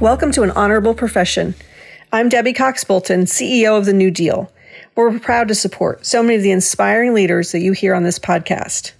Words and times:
Welcome 0.00 0.32
to 0.32 0.42
an 0.42 0.50
honorable 0.50 0.94
profession. 0.94 1.54
I'm 2.12 2.28
Debbie 2.28 2.52
Cox 2.52 2.84
Bolton, 2.84 3.24
CEO 3.24 3.78
of 3.78 3.86
the 3.86 3.92
New 3.92 4.10
Deal, 4.10 4.50
we're 4.96 5.18
proud 5.18 5.48
to 5.48 5.54
support 5.54 6.06
so 6.06 6.22
many 6.22 6.36
of 6.36 6.42
the 6.42 6.52
inspiring 6.52 7.14
leaders 7.14 7.52
that 7.52 7.62
you 7.62 7.72
hear 7.72 7.94
on 7.94 8.04
this 8.04 8.18
podcast. 8.18 8.92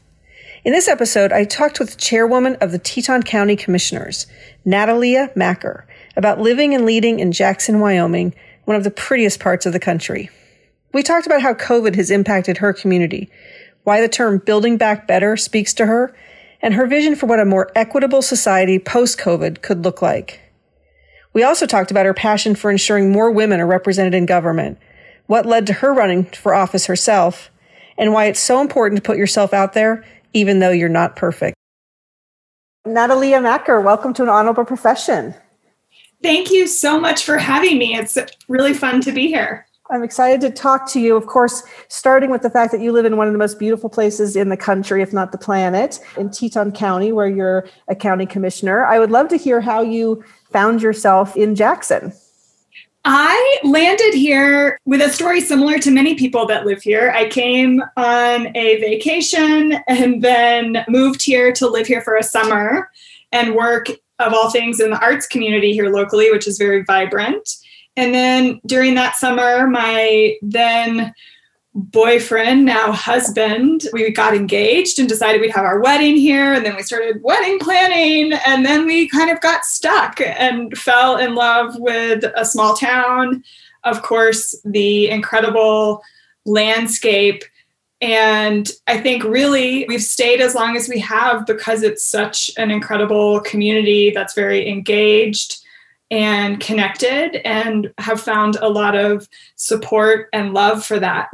In 0.64 0.73
this 0.73 0.89
episode, 0.89 1.33
I 1.33 1.45
talked 1.45 1.78
with 1.78 1.91
the 1.91 1.97
chairwoman 1.97 2.56
of 2.56 2.73
the 2.73 2.78
Teton 2.78 3.23
County 3.23 3.55
Commissioners, 3.55 4.27
Natalia 4.64 5.31
Macker, 5.36 5.86
about 6.17 6.41
living 6.41 6.75
and 6.75 6.84
leading 6.84 7.20
in 7.20 7.33
Jackson, 7.33 7.81
Wyoming, 7.81 8.34
one 8.64 8.77
of 8.77 8.83
the 8.83 8.91
prettiest 8.91 9.41
parts 9.41 9.67
of 9.67 9.73
the 9.73 9.81
country. 9.81 10.31
We 10.92 11.03
talked 11.03 11.27
about 11.27 11.42
how 11.42 11.55
COVID 11.55 11.95
has 11.97 12.11
impacted 12.11 12.58
her 12.58 12.73
community, 12.73 13.31
why 13.84 14.01
the 14.01 14.08
term 14.08 14.39
building 14.39 14.77
back 14.77 15.06
better 15.06 15.36
speaks 15.36 15.75
to 15.75 15.86
her, 15.86 16.14
and 16.62 16.75
her 16.75 16.86
vision 16.86 17.14
for 17.14 17.27
what 17.27 17.41
a 17.41 17.45
more 17.45 17.70
equitable 17.77 18.23
society 18.23 18.79
post 18.79 19.19
COVID 19.19 19.61
could 19.61 19.84
look 19.84 20.01
like. 20.01 20.41
We 21.35 21.43
also 21.43 21.67
talked 21.67 21.91
about 21.91 22.07
her 22.07 22.15
passion 22.15 22.55
for 22.55 22.71
ensuring 22.71 23.11
more 23.11 23.31
women 23.31 23.61
are 23.61 23.67
represented 23.67 24.15
in 24.15 24.25
government, 24.25 24.79
what 25.27 25.45
led 25.45 25.67
to 25.67 25.73
her 25.73 25.93
running 25.93 26.25
for 26.27 26.55
office 26.55 26.87
herself, 26.87 27.51
and 27.99 28.13
why 28.13 28.27
it's 28.27 28.41
so 28.41 28.61
important 28.61 29.03
to 29.03 29.07
put 29.07 29.19
yourself 29.19 29.53
out 29.53 29.73
there 29.73 30.05
even 30.33 30.61
though 30.61 30.71
you're 30.71 30.89
not 30.89 31.17
perfect. 31.17 31.57
Natalia 32.87 33.41
Macker, 33.41 33.81
welcome 33.81 34.13
to 34.15 34.23
an 34.23 34.29
honorable 34.29 34.65
profession. 34.65 35.35
Thank 36.23 36.51
you 36.51 36.67
so 36.67 37.01
much 37.01 37.25
for 37.25 37.39
having 37.39 37.79
me. 37.79 37.97
It's 37.97 38.17
really 38.48 38.75
fun 38.75 39.01
to 39.03 39.13
be 39.13 39.27
here. 39.27 39.67
I'm 39.91 40.03
excited 40.03 40.41
to 40.41 40.51
talk 40.51 40.91
to 40.93 41.01
you, 41.01 41.15
of 41.15 41.27
course, 41.27 41.63
starting 41.89 42.31
with 42.31 42.41
the 42.41 42.48
fact 42.48 42.73
that 42.73 42.81
you 42.81 42.91
live 42.91 43.05
in 43.05 43.19
one 43.19 43.27
of 43.27 43.35
the 43.35 43.39
most 43.39 43.59
beautiful 43.59 43.91
places 43.91 44.35
in 44.35 44.48
the 44.48 44.57
country, 44.57 45.03
if 45.03 45.13
not 45.13 45.31
the 45.31 45.39
planet, 45.39 46.01
in 46.17 46.31
Teton 46.31 46.73
County, 46.73 47.13
where 47.13 47.29
you're 47.29 47.69
a 47.89 47.95
county 47.95 48.25
commissioner. 48.25 48.85
I 48.85 48.98
would 48.98 49.11
love 49.11 49.29
to 49.29 49.37
hear 49.37 49.61
how 49.61 49.83
you 49.83 50.25
found 50.55 50.81
yourself 50.81 51.37
in 51.37 51.57
Jackson. 51.57 52.13
I 53.05 53.59
landed 53.65 54.15
here 54.15 54.79
with 54.87 55.03
a 55.03 55.11
story 55.11 55.41
similar 55.41 55.79
to 55.81 55.91
many 55.91 56.15
people 56.15 56.47
that 56.47 56.65
live 56.65 56.81
here. 56.81 57.13
I 57.15 57.29
came 57.29 57.83
on 57.97 58.57
a 58.57 58.81
vacation 58.81 59.75
and 59.89 60.23
then 60.23 60.85
moved 60.89 61.23
here 61.23 61.53
to 61.55 61.69
live 61.69 61.89
here 61.89 62.01
for 62.01 62.14
a 62.14 62.23
summer 62.23 62.89
and 63.33 63.57
work, 63.57 63.89
of 64.20 64.33
all 64.33 64.48
things, 64.48 64.79
in 64.79 64.91
the 64.91 65.01
arts 65.01 65.27
community 65.27 65.73
here 65.73 65.91
locally, 65.91 66.31
which 66.31 66.47
is 66.47 66.57
very 66.57 66.85
vibrant. 66.85 67.57
And 67.97 68.14
then 68.14 68.61
during 68.64 68.95
that 68.95 69.17
summer, 69.17 69.67
my 69.67 70.37
then 70.41 71.13
boyfriend, 71.74 72.64
now 72.64 72.92
husband, 72.92 73.89
we 73.92 74.11
got 74.11 74.35
engaged 74.35 74.98
and 74.98 75.08
decided 75.08 75.40
we'd 75.40 75.51
have 75.51 75.64
our 75.64 75.80
wedding 75.80 76.17
here. 76.17 76.52
And 76.52 76.64
then 76.64 76.77
we 76.77 76.83
started 76.83 77.23
wedding 77.23 77.58
planning. 77.58 78.33
And 78.46 78.64
then 78.64 78.86
we 78.86 79.08
kind 79.08 79.30
of 79.30 79.40
got 79.40 79.64
stuck 79.64 80.20
and 80.20 80.77
fell 80.79 81.17
in 81.17 81.34
love 81.34 81.74
with 81.79 82.24
a 82.36 82.45
small 82.45 82.77
town. 82.77 83.42
Of 83.83 84.02
course, 84.02 84.55
the 84.64 85.08
incredible 85.08 86.02
landscape. 86.46 87.42
And 88.01 88.70
I 88.86 88.98
think 88.98 89.24
really 89.24 89.84
we've 89.89 90.02
stayed 90.02 90.40
as 90.40 90.55
long 90.55 90.77
as 90.77 90.89
we 90.89 91.01
have 91.01 91.45
because 91.45 91.83
it's 91.83 92.05
such 92.05 92.51
an 92.57 92.70
incredible 92.70 93.40
community 93.40 94.11
that's 94.11 94.34
very 94.34 94.68
engaged 94.68 95.61
and 96.11 96.61
connected 96.61 97.36
and 97.46 97.92
have 97.98 98.20
found 98.20 98.57
a 98.57 98.68
lot 98.68 98.95
of 98.95 99.29
support 99.57 100.29
and 100.33 100.55
love 100.55 100.84
for 100.84 101.01
that. 101.01 101.30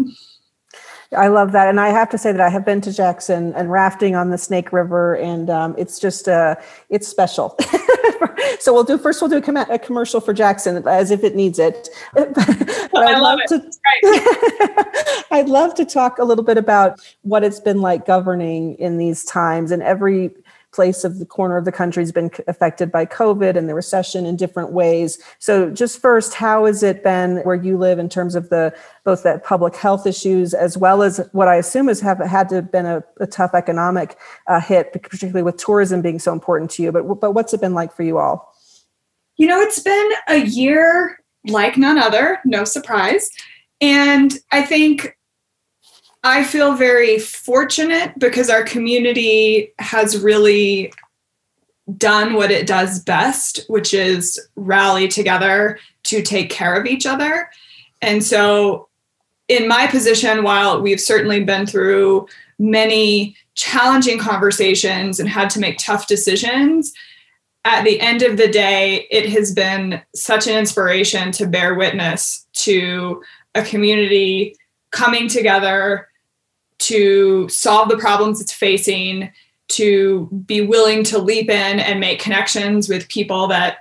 I 1.16 1.26
love 1.26 1.50
that, 1.53 1.69
and 1.69 1.81
I 1.81 1.88
have 1.88 2.09
to 2.10 2.19
say 2.19 2.31
that 2.31 2.41
I 2.41 2.48
have 2.48 2.65
been 2.65 2.81
to 2.82 2.93
Jackson 2.93 3.53
and 3.54 3.71
rafting 3.71 4.15
on 4.15 4.31
the 4.31 4.38
Snake 4.38 4.72
River, 4.72 5.16
and 5.16 5.50
um, 5.50 5.75
it's 5.76 5.98
just 5.98 6.28
uh, 6.28 6.54
it's 6.88 7.09
special. 7.09 7.56
so 8.60 8.72
we'll 8.72 8.84
do 8.84 8.97
first. 8.97 9.21
We'll 9.21 9.31
do 9.31 9.38
a, 9.38 9.43
com- 9.43 9.56
a, 9.56 9.78
commercial 9.78 10.21
for 10.21 10.32
Jackson 10.32 10.87
as 10.87 11.10
if 11.10 11.25
it 11.25 11.34
needs 11.34 11.59
it. 11.59 11.88
but 12.15 12.38
I 12.38 13.15
I'd 13.15 13.21
love, 13.21 13.41
love 13.50 13.62
to. 13.62 15.25
I'd 15.32 15.48
love 15.48 15.75
to 15.75 15.84
talk 15.84 16.19
a 16.19 16.25
little 16.25 16.44
bit 16.44 16.59
about 16.59 17.00
what 17.22 17.42
it's 17.42 17.60
been 17.60 17.81
like 17.81 18.06
governing 18.06 18.77
in 18.77 18.97
these 18.97 19.25
times, 19.25 19.72
and 19.72 19.82
every 19.82 20.31
place 20.72 21.04
of 21.04 21.19
the 21.19 21.26
corner 21.26 21.56
of 21.56 21.64
the 21.64 21.72
country 21.72 22.03
has 22.03 22.12
been 22.12 22.31
affected 22.47 22.92
by 22.92 23.04
COVID 23.04 23.56
and 23.56 23.69
the 23.69 23.75
recession 23.75 24.26
in 24.26 24.36
different 24.36 24.72
ways. 24.72 25.19
So, 25.38 25.70
just 25.70 26.00
first, 26.00 26.34
how 26.34 26.66
has 26.66 26.82
it 26.82 27.03
been 27.03 27.38
where 27.38 27.56
you 27.56 27.76
live 27.76 27.98
in 27.98 28.08
terms 28.08 28.34
of 28.34 28.48
the 28.50 28.75
both 29.04 29.22
that 29.25 29.44
public 29.44 29.75
health 29.76 30.06
issues 30.06 30.54
as 30.54 30.76
well 30.76 31.03
as 31.03 31.20
what 31.32 31.48
I 31.48 31.56
assume 31.56 31.88
has 31.88 32.00
have 32.00 32.19
had 32.19 32.48
to 32.50 32.56
have 32.56 32.70
been 32.72 32.86
a, 32.86 33.03
a 33.19 33.26
tough 33.26 33.54
economic 33.54 34.16
uh, 34.47 34.60
hit, 34.60 34.92
particularly 34.92 35.42
with 35.42 35.56
tourism 35.56 36.03
being 36.03 36.19
so 36.19 36.32
important 36.32 36.70
to 36.72 36.82
you. 36.82 36.92
But 36.92 37.20
but 37.20 37.32
what's 37.32 37.53
it 37.53 37.60
been 37.60 37.75
like 37.75 37.92
for 37.92 38.03
you 38.03 38.19
all? 38.19 38.54
You 39.36 39.47
know, 39.47 39.60
it's 39.60 39.80
been 39.80 40.10
a 40.28 40.44
year 40.44 41.19
like 41.47 41.76
none 41.76 41.98
other. 41.98 42.38
No 42.44 42.64
surprise. 42.64 43.30
And 43.80 44.34
I 44.53 44.62
think 44.62 45.16
I 46.22 46.44
feel 46.44 46.75
very 46.75 47.19
fortunate 47.19 48.19
because 48.19 48.50
our 48.50 48.62
community 48.62 49.72
has 49.78 50.19
really 50.19 50.92
done 51.97 52.34
what 52.34 52.50
it 52.50 52.66
does 52.66 53.03
best, 53.03 53.64
which 53.69 53.94
is 53.94 54.38
rally 54.54 55.09
together 55.09 55.78
to 56.04 56.22
take 56.22 56.50
care 56.50 56.75
of 56.75 56.86
each 56.86 57.06
other. 57.06 57.50
And 58.03 58.22
so, 58.22 58.88
in 59.48 59.66
my 59.66 59.86
position, 59.86 60.44
while 60.44 60.80
we've 60.80 61.00
certainly 61.00 61.42
been 61.42 61.66
through 61.66 62.28
many 62.59 63.34
challenging 63.54 64.19
conversations 64.19 65.19
and 65.19 65.28
had 65.28 65.50
to 65.50 65.59
make 65.59 65.78
tough 65.78 66.06
decisions, 66.06 66.92
at 67.64 67.84
the 67.84 68.00
end 68.00 68.22
of 68.22 68.36
the 68.36 68.47
day, 68.47 69.09
it 69.10 69.28
has 69.30 69.53
been 69.53 70.00
such 70.14 70.47
an 70.47 70.56
inspiration 70.56 71.32
to 71.32 71.47
bear 71.47 71.75
witness 71.75 72.47
to 72.53 73.22
a 73.54 73.62
community 73.62 74.54
coming 74.92 75.28
together 75.28 76.09
to 76.80 77.48
solve 77.48 77.88
the 77.88 77.96
problems 77.96 78.41
it's 78.41 78.52
facing, 78.52 79.30
to 79.68 80.28
be 80.47 80.60
willing 80.60 81.04
to 81.04 81.18
leap 81.18 81.48
in 81.48 81.78
and 81.78 82.00
make 82.00 82.21
connections 82.21 82.88
with 82.88 83.09
people 83.09 83.47
that 83.47 83.78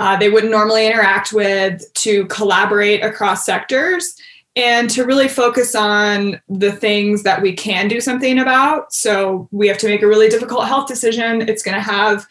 uh, 0.00 0.16
they 0.16 0.28
wouldn't 0.28 0.50
normally 0.50 0.86
interact 0.86 1.32
with, 1.32 1.82
to 1.94 2.26
collaborate 2.26 3.04
across 3.04 3.46
sectors, 3.46 4.16
and 4.56 4.90
to 4.90 5.04
really 5.04 5.28
focus 5.28 5.74
on 5.74 6.40
the 6.48 6.72
things 6.72 7.22
that 7.22 7.42
we 7.42 7.52
can 7.52 7.88
do 7.88 8.00
something 8.00 8.38
about. 8.38 8.92
So 8.92 9.48
we 9.52 9.68
have 9.68 9.78
to 9.78 9.88
make 9.88 10.02
a 10.02 10.06
really 10.06 10.28
difficult 10.28 10.66
health 10.66 10.88
decision. 10.88 11.48
It's 11.48 11.62
going 11.62 11.76
to 11.76 11.80
have 11.80 12.26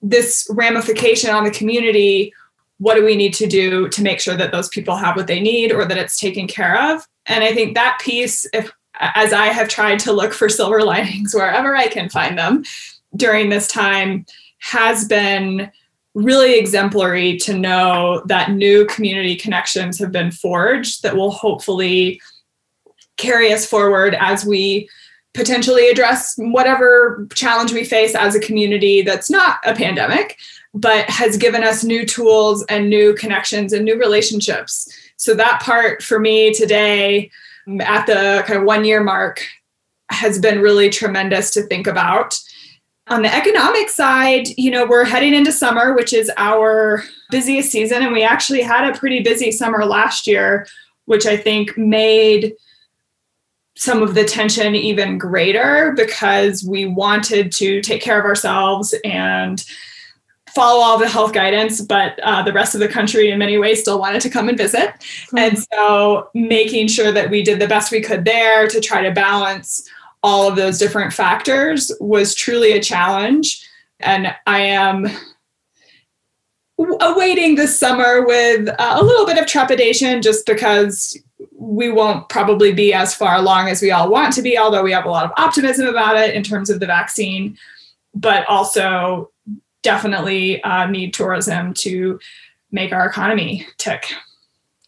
this 0.00 0.46
ramification 0.50 1.30
on 1.30 1.44
the 1.44 1.50
community. 1.50 2.32
What 2.78 2.94
do 2.94 3.04
we 3.04 3.16
need 3.16 3.34
to 3.34 3.46
do 3.46 3.88
to 3.88 4.02
make 4.02 4.20
sure 4.20 4.36
that 4.36 4.52
those 4.52 4.68
people 4.68 4.96
have 4.96 5.16
what 5.16 5.26
they 5.26 5.40
need 5.40 5.72
or 5.72 5.84
that 5.86 5.98
it's 5.98 6.18
taken 6.18 6.46
care 6.46 6.92
of? 6.92 7.06
And 7.26 7.42
I 7.42 7.54
think 7.54 7.74
that 7.74 7.98
piece, 8.00 8.46
if 8.52 8.70
as 9.00 9.32
I 9.32 9.46
have 9.46 9.68
tried 9.68 9.98
to 10.00 10.12
look 10.12 10.32
for 10.32 10.48
silver 10.48 10.82
linings 10.82 11.34
wherever 11.34 11.76
I 11.76 11.88
can 11.88 12.08
find 12.08 12.38
them 12.38 12.64
during 13.16 13.48
this 13.48 13.68
time, 13.68 14.26
has 14.60 15.06
been 15.06 15.70
really 16.14 16.58
exemplary 16.58 17.36
to 17.36 17.52
know 17.56 18.22
that 18.26 18.52
new 18.52 18.86
community 18.86 19.36
connections 19.36 19.98
have 19.98 20.12
been 20.12 20.30
forged 20.30 21.02
that 21.02 21.16
will 21.16 21.32
hopefully 21.32 22.20
carry 23.16 23.52
us 23.52 23.66
forward 23.66 24.16
as 24.18 24.44
we 24.44 24.88
potentially 25.34 25.88
address 25.88 26.34
whatever 26.38 27.26
challenge 27.34 27.72
we 27.72 27.84
face 27.84 28.14
as 28.14 28.34
a 28.34 28.40
community 28.40 29.02
that's 29.02 29.28
not 29.28 29.58
a 29.64 29.74
pandemic, 29.74 30.38
but 30.72 31.08
has 31.10 31.36
given 31.36 31.64
us 31.64 31.84
new 31.84 32.06
tools 32.06 32.64
and 32.68 32.88
new 32.88 33.14
connections 33.14 33.72
and 33.72 33.84
new 33.84 33.98
relationships. 33.98 34.88
So 35.16 35.34
that 35.34 35.60
part 35.60 36.02
for 36.02 36.18
me 36.20 36.54
today 36.54 37.30
at 37.80 38.06
the 38.06 38.44
kind 38.46 38.60
of 38.60 38.64
one 38.64 38.84
year 38.84 39.02
mark 39.02 39.44
has 40.10 40.38
been 40.38 40.60
really 40.60 40.90
tremendous 40.90 41.50
to 41.52 41.62
think 41.62 41.86
about. 41.86 42.38
On 43.08 43.22
the 43.22 43.34
economic 43.34 43.90
side, 43.90 44.48
you 44.56 44.70
know, 44.70 44.86
we're 44.86 45.04
heading 45.04 45.34
into 45.34 45.52
summer, 45.52 45.94
which 45.94 46.12
is 46.12 46.30
our 46.36 47.02
busiest 47.30 47.70
season. 47.70 48.02
And 48.02 48.12
we 48.12 48.22
actually 48.22 48.62
had 48.62 48.88
a 48.88 48.98
pretty 48.98 49.20
busy 49.20 49.50
summer 49.52 49.84
last 49.84 50.26
year, 50.26 50.66
which 51.04 51.26
I 51.26 51.36
think 51.36 51.76
made 51.76 52.54
some 53.76 54.02
of 54.02 54.14
the 54.14 54.24
tension 54.24 54.74
even 54.74 55.18
greater 55.18 55.92
because 55.96 56.64
we 56.64 56.86
wanted 56.86 57.50
to 57.52 57.82
take 57.82 58.00
care 58.00 58.18
of 58.18 58.24
ourselves 58.24 58.94
and 59.04 59.64
follow 60.54 60.80
all 60.80 60.98
the 60.98 61.08
health 61.08 61.32
guidance, 61.32 61.80
but 61.80 62.18
uh, 62.20 62.42
the 62.42 62.52
rest 62.52 62.74
of 62.74 62.80
the 62.80 62.88
country, 62.88 63.30
in 63.30 63.38
many 63.38 63.58
ways, 63.58 63.80
still 63.80 63.98
wanted 63.98 64.20
to 64.22 64.30
come 64.30 64.48
and 64.48 64.56
visit. 64.56 64.90
Mm-hmm. 64.90 65.38
And 65.38 65.58
so, 65.58 66.28
making 66.34 66.88
sure 66.88 67.12
that 67.12 67.30
we 67.30 67.42
did 67.42 67.60
the 67.60 67.68
best 67.68 67.92
we 67.92 68.00
could 68.00 68.24
there 68.24 68.68
to 68.68 68.80
try 68.80 69.02
to 69.02 69.10
balance 69.10 69.88
all 70.22 70.48
of 70.48 70.56
those 70.56 70.78
different 70.78 71.12
factors 71.12 71.92
was 72.00 72.34
truly 72.34 72.72
a 72.72 72.82
challenge. 72.82 73.68
And 74.00 74.34
I 74.46 74.60
am 74.60 75.06
awaiting 76.78 77.54
this 77.56 77.78
summer 77.78 78.24
with 78.24 78.68
a 78.78 79.04
little 79.04 79.26
bit 79.26 79.38
of 79.38 79.46
trepidation 79.46 80.22
just 80.22 80.46
because 80.46 81.16
we 81.52 81.90
won't 81.90 82.28
probably 82.28 82.72
be 82.72 82.92
as 82.92 83.14
far 83.14 83.36
along 83.36 83.68
as 83.68 83.82
we 83.82 83.90
all 83.90 84.10
want 84.10 84.32
to 84.34 84.42
be, 84.42 84.56
although 84.58 84.82
we 84.82 84.92
have 84.92 85.04
a 85.04 85.10
lot 85.10 85.24
of 85.24 85.32
optimism 85.36 85.86
about 85.86 86.16
it 86.16 86.34
in 86.34 86.42
terms 86.42 86.70
of 86.70 86.80
the 86.80 86.86
vaccine, 86.86 87.56
but 88.14 88.46
also 88.46 89.30
definitely 89.84 90.60
uh, 90.64 90.86
need 90.86 91.14
tourism 91.14 91.72
to 91.74 92.18
make 92.72 92.92
our 92.92 93.06
economy 93.06 93.66
tick. 93.78 94.12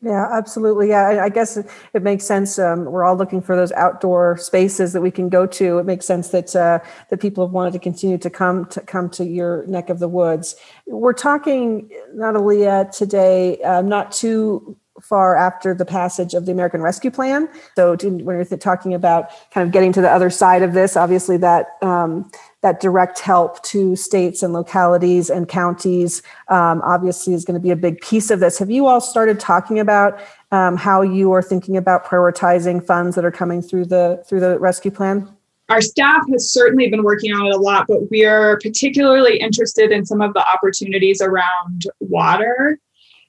Yeah, 0.02 0.26
absolutely. 0.30 0.90
Yeah, 0.90 1.22
I 1.22 1.30
guess 1.30 1.56
it, 1.56 2.02
makes 2.02 2.24
sense. 2.24 2.58
Um, 2.58 2.84
we're 2.84 3.04
all 3.04 3.16
looking 3.16 3.40
for 3.40 3.56
those 3.56 3.72
outdoor 3.72 4.36
spaces 4.36 4.92
that 4.92 5.00
we 5.00 5.10
can 5.10 5.28
go 5.28 5.46
to. 5.46 5.78
It 5.78 5.86
makes 5.86 6.04
sense 6.04 6.28
that 6.28 6.54
uh, 6.54 6.80
that 7.08 7.20
people 7.20 7.46
have 7.46 7.52
wanted 7.52 7.72
to 7.72 7.78
continue 7.78 8.18
to 8.18 8.28
come 8.28 8.66
to 8.66 8.80
come 8.82 9.08
to 9.10 9.24
your 9.24 9.66
neck 9.66 9.88
of 9.88 9.98
the 9.98 10.08
woods. 10.08 10.54
We're 10.86 11.14
talking 11.14 11.90
Natalia 12.12 12.90
today, 12.92 13.60
uh, 13.62 13.80
not 13.80 14.12
too 14.12 14.76
far 15.00 15.36
after 15.36 15.74
the 15.74 15.84
passage 15.84 16.34
of 16.34 16.46
the 16.46 16.52
American 16.52 16.82
Rescue 16.82 17.10
Plan. 17.10 17.48
So 17.74 17.96
to, 17.96 18.10
when 18.10 18.36
you're 18.36 18.58
talking 18.58 18.94
about 18.94 19.30
kind 19.50 19.66
of 19.66 19.72
getting 19.72 19.92
to 19.92 20.00
the 20.00 20.10
other 20.10 20.30
side 20.30 20.62
of 20.62 20.72
this, 20.72 20.96
obviously 20.96 21.36
that 21.38 21.68
um, 21.82 22.30
that 22.66 22.80
direct 22.80 23.20
help 23.20 23.62
to 23.62 23.94
states 23.94 24.42
and 24.42 24.52
localities 24.52 25.30
and 25.30 25.48
counties 25.48 26.20
um, 26.48 26.82
obviously 26.82 27.32
is 27.32 27.44
going 27.44 27.54
to 27.54 27.60
be 27.60 27.70
a 27.70 27.76
big 27.76 28.00
piece 28.00 28.28
of 28.28 28.40
this. 28.40 28.58
Have 28.58 28.72
you 28.72 28.86
all 28.86 29.00
started 29.00 29.38
talking 29.38 29.78
about 29.78 30.20
um, 30.50 30.76
how 30.76 31.00
you 31.00 31.30
are 31.30 31.42
thinking 31.42 31.76
about 31.76 32.04
prioritizing 32.04 32.84
funds 32.84 33.14
that 33.14 33.24
are 33.24 33.30
coming 33.30 33.62
through 33.62 33.84
the 33.84 34.20
through 34.26 34.40
the 34.40 34.58
rescue 34.58 34.90
plan? 34.90 35.28
Our 35.68 35.80
staff 35.80 36.22
has 36.32 36.50
certainly 36.50 36.90
been 36.90 37.04
working 37.04 37.32
on 37.32 37.46
it 37.46 37.54
a 37.54 37.56
lot, 37.56 37.86
but 37.86 38.10
we 38.10 38.24
are 38.24 38.58
particularly 38.58 39.38
interested 39.38 39.92
in 39.92 40.04
some 40.04 40.20
of 40.20 40.34
the 40.34 40.44
opportunities 40.48 41.22
around 41.22 41.84
water 42.00 42.80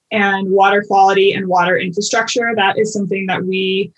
and 0.09 0.49
water 0.49 0.83
quality 0.87 1.33
and 1.33 1.47
water 1.47 1.77
infrastructure. 1.77 2.53
That 2.55 2.79
is 2.79 2.91
something 2.91 3.27
that 3.27 3.43
we 3.43 3.93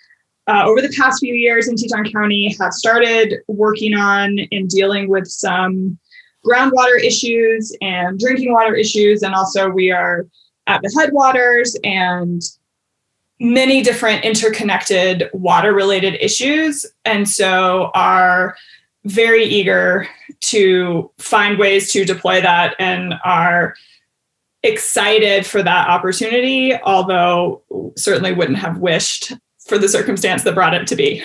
uh, 0.50 0.66
over 0.66 0.82
the 0.82 0.94
past 0.98 1.20
few 1.20 1.36
years 1.36 1.68
in 1.68 1.76
Teton 1.76 2.12
County 2.12 2.56
have 2.60 2.74
started 2.74 3.36
working 3.48 3.94
on 3.94 4.40
and 4.52 4.68
dealing 4.68 5.08
with 5.08 5.28
some 5.28 6.00
groundwater 6.44 7.00
issues 7.00 7.76
and 7.82 8.18
drinking 8.18 8.52
water 8.52 8.74
issues. 8.74 9.22
And 9.22 9.36
also, 9.36 9.70
we 9.70 9.92
are 9.92 10.26
at 10.66 10.82
the 10.82 10.92
headwaters 10.98 11.78
and 11.84 12.42
many 13.40 13.84
different 13.84 14.26
interconnected 14.26 15.30
water 15.34 15.72
related 15.72 16.16
issues. 16.20 16.84
And 17.06 17.30
so, 17.30 17.92
are 17.94 18.56
very 19.06 19.44
eager 19.44 20.08
to 20.42 21.12
find 21.20 21.60
ways 21.60 21.92
to 21.92 22.06
deploy 22.06 22.42
that 22.42 22.76
and 22.80 23.14
are 23.24 23.76
excited 24.64 25.46
for 25.46 25.62
that 25.62 25.88
opportunity, 25.88 26.74
although 26.84 27.62
certainly 27.96 28.34
wouldn't 28.34 28.58
have 28.58 28.80
wished 28.80 29.34
for 29.70 29.78
the 29.78 29.88
circumstance 29.88 30.44
that 30.44 30.56
brought 30.56 30.74
it 30.74 30.88
to 30.88 30.96
be. 30.96 31.24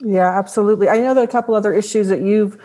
Yeah, 0.00 0.38
absolutely. 0.38 0.88
I 0.88 0.98
know 0.98 1.14
that 1.14 1.24
a 1.24 1.28
couple 1.28 1.54
other 1.54 1.72
issues 1.72 2.08
that 2.08 2.20
you've 2.20 2.58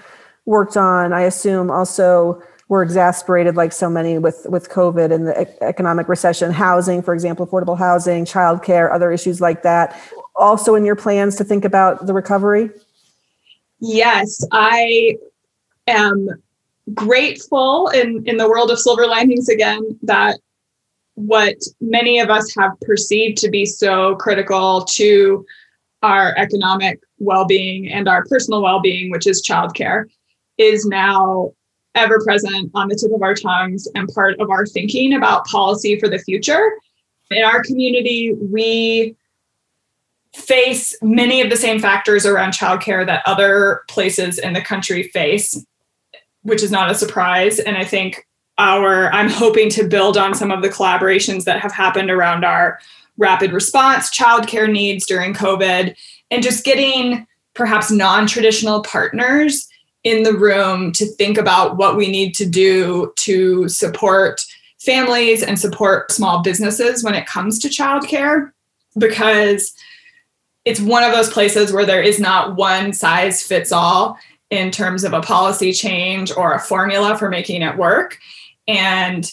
worked 0.45 0.75
on, 0.75 1.13
I 1.13 1.21
assume 1.21 1.71
also 1.71 2.41
were 2.67 2.83
exasperated 2.83 3.55
like 3.55 3.73
so 3.73 3.89
many 3.89 4.17
with 4.17 4.45
with 4.49 4.69
COVID 4.69 5.11
and 5.13 5.27
the 5.27 5.63
economic 5.63 6.07
recession, 6.07 6.51
housing, 6.51 7.01
for 7.01 7.13
example, 7.13 7.45
affordable 7.45 7.77
housing, 7.77 8.25
childcare, 8.25 8.93
other 8.93 9.11
issues 9.11 9.41
like 9.41 9.61
that. 9.63 9.99
Also 10.35 10.75
in 10.75 10.85
your 10.85 10.95
plans 10.95 11.35
to 11.35 11.43
think 11.43 11.65
about 11.65 12.07
the 12.07 12.13
recovery? 12.13 12.69
Yes, 13.79 14.45
I 14.51 15.17
am 15.87 16.29
grateful 16.93 17.89
in 17.89 18.25
in 18.25 18.37
the 18.37 18.47
world 18.47 18.71
of 18.71 18.79
silver 18.79 19.05
linings 19.05 19.49
again 19.49 19.99
that 20.03 20.39
what 21.15 21.55
many 21.79 22.19
of 22.19 22.29
us 22.29 22.53
have 22.55 22.71
perceived 22.81 23.37
to 23.37 23.49
be 23.49 23.65
so 23.65 24.15
critical 24.15 24.83
to 24.85 25.45
our 26.01 26.33
economic 26.37 26.99
well-being 27.19 27.91
and 27.91 28.07
our 28.07 28.25
personal 28.25 28.61
well-being 28.61 29.11
which 29.11 29.27
is 29.27 29.45
childcare 29.45 30.05
is 30.57 30.85
now 30.85 31.51
ever 31.95 32.23
present 32.23 32.71
on 32.73 32.87
the 32.87 32.95
tip 32.95 33.11
of 33.11 33.21
our 33.21 33.35
tongues 33.35 33.87
and 33.95 34.07
part 34.09 34.39
of 34.39 34.49
our 34.49 34.65
thinking 34.65 35.13
about 35.13 35.45
policy 35.45 35.99
for 35.99 36.07
the 36.07 36.19
future. 36.19 36.71
In 37.29 37.43
our 37.43 37.61
community 37.63 38.33
we 38.33 39.15
face 40.33 40.95
many 41.01 41.41
of 41.41 41.49
the 41.49 41.57
same 41.57 41.79
factors 41.79 42.25
around 42.25 42.53
childcare 42.53 43.05
that 43.05 43.21
other 43.25 43.81
places 43.89 44.37
in 44.37 44.53
the 44.53 44.61
country 44.61 45.03
face 45.03 45.65
which 46.43 46.63
is 46.63 46.71
not 46.71 46.89
a 46.89 46.95
surprise. 46.95 47.59
And 47.59 47.77
i 47.77 47.83
think 47.83 48.25
our 48.61 49.11
i'm 49.11 49.29
hoping 49.29 49.69
to 49.69 49.87
build 49.87 50.17
on 50.17 50.35
some 50.35 50.51
of 50.51 50.61
the 50.61 50.69
collaborations 50.69 51.45
that 51.45 51.59
have 51.59 51.71
happened 51.71 52.11
around 52.11 52.45
our 52.45 52.79
rapid 53.17 53.51
response 53.51 54.15
childcare 54.15 54.71
needs 54.71 55.05
during 55.05 55.33
covid 55.33 55.95
and 56.29 56.43
just 56.43 56.63
getting 56.63 57.25
perhaps 57.55 57.91
non-traditional 57.91 58.83
partners 58.83 59.67
in 60.03 60.23
the 60.23 60.33
room 60.33 60.91
to 60.91 61.05
think 61.05 61.37
about 61.37 61.77
what 61.77 61.97
we 61.97 62.09
need 62.09 62.33
to 62.35 62.45
do 62.45 63.11
to 63.17 63.67
support 63.67 64.45
families 64.79 65.43
and 65.43 65.59
support 65.59 66.11
small 66.11 66.41
businesses 66.41 67.03
when 67.03 67.15
it 67.15 67.25
comes 67.25 67.57
to 67.59 67.67
childcare 67.67 68.51
because 68.97 69.73
it's 70.65 70.79
one 70.79 71.03
of 71.03 71.11
those 71.11 71.31
places 71.31 71.73
where 71.73 71.85
there 71.85 72.01
is 72.01 72.19
not 72.19 72.55
one 72.55 72.93
size 72.93 73.41
fits 73.41 73.71
all 73.71 74.17
in 74.51 74.69
terms 74.69 75.03
of 75.03 75.13
a 75.13 75.21
policy 75.21 75.73
change 75.73 76.31
or 76.35 76.53
a 76.53 76.59
formula 76.59 77.17
for 77.17 77.29
making 77.29 77.63
it 77.63 77.77
work 77.77 78.19
and 78.71 79.31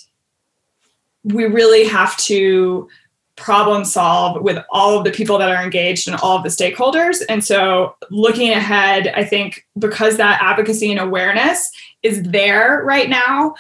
we 1.24 1.46
really 1.46 1.86
have 1.86 2.16
to 2.16 2.88
problem 3.36 3.84
solve 3.84 4.42
with 4.42 4.58
all 4.70 4.98
of 4.98 5.04
the 5.04 5.12
people 5.12 5.38
that 5.38 5.48
are 5.48 5.62
engaged 5.62 6.08
and 6.08 6.16
all 6.16 6.36
of 6.36 6.42
the 6.42 6.48
stakeholders. 6.48 7.22
And 7.28 7.44
so, 7.44 7.94
looking 8.10 8.50
ahead, 8.50 9.12
I 9.14 9.24
think 9.24 9.66
because 9.78 10.16
that 10.16 10.42
advocacy 10.42 10.90
and 10.90 11.00
awareness 11.00 11.70
is 12.02 12.22
there 12.24 12.82
right 12.84 13.08
now 13.08 13.54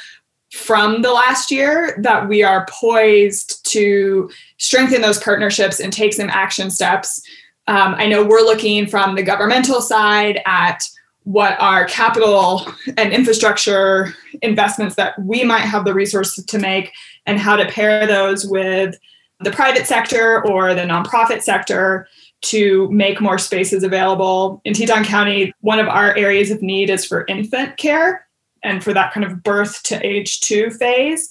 from 0.52 1.02
the 1.02 1.12
last 1.12 1.50
year, 1.50 1.98
that 2.02 2.28
we 2.28 2.42
are 2.42 2.66
poised 2.70 3.64
to 3.70 4.30
strengthen 4.56 5.02
those 5.02 5.22
partnerships 5.22 5.78
and 5.78 5.92
take 5.92 6.14
some 6.14 6.30
action 6.30 6.70
steps. 6.70 7.22
Um, 7.66 7.94
I 7.96 8.06
know 8.06 8.24
we're 8.24 8.40
looking 8.40 8.86
from 8.86 9.14
the 9.14 9.22
governmental 9.22 9.82
side 9.82 10.40
at 10.46 10.82
what 11.28 11.60
are 11.60 11.84
capital 11.84 12.66
and 12.96 13.12
infrastructure 13.12 14.14
investments 14.40 14.94
that 14.94 15.12
we 15.22 15.44
might 15.44 15.60
have 15.60 15.84
the 15.84 15.92
resources 15.92 16.42
to 16.42 16.58
make 16.58 16.90
and 17.26 17.38
how 17.38 17.54
to 17.54 17.66
pair 17.66 18.06
those 18.06 18.46
with 18.46 18.98
the 19.40 19.50
private 19.50 19.86
sector 19.86 20.42
or 20.46 20.72
the 20.72 20.80
nonprofit 20.80 21.42
sector 21.42 22.08
to 22.40 22.90
make 22.90 23.20
more 23.20 23.36
spaces 23.36 23.82
available. 23.82 24.62
In 24.64 24.72
Teton 24.72 25.04
County, 25.04 25.52
one 25.60 25.78
of 25.78 25.86
our 25.86 26.16
areas 26.16 26.50
of 26.50 26.62
need 26.62 26.88
is 26.88 27.04
for 27.04 27.26
infant 27.26 27.76
care 27.76 28.26
and 28.62 28.82
for 28.82 28.94
that 28.94 29.12
kind 29.12 29.26
of 29.26 29.42
birth 29.42 29.82
to 29.82 30.06
age 30.06 30.40
two 30.40 30.70
phase. 30.70 31.28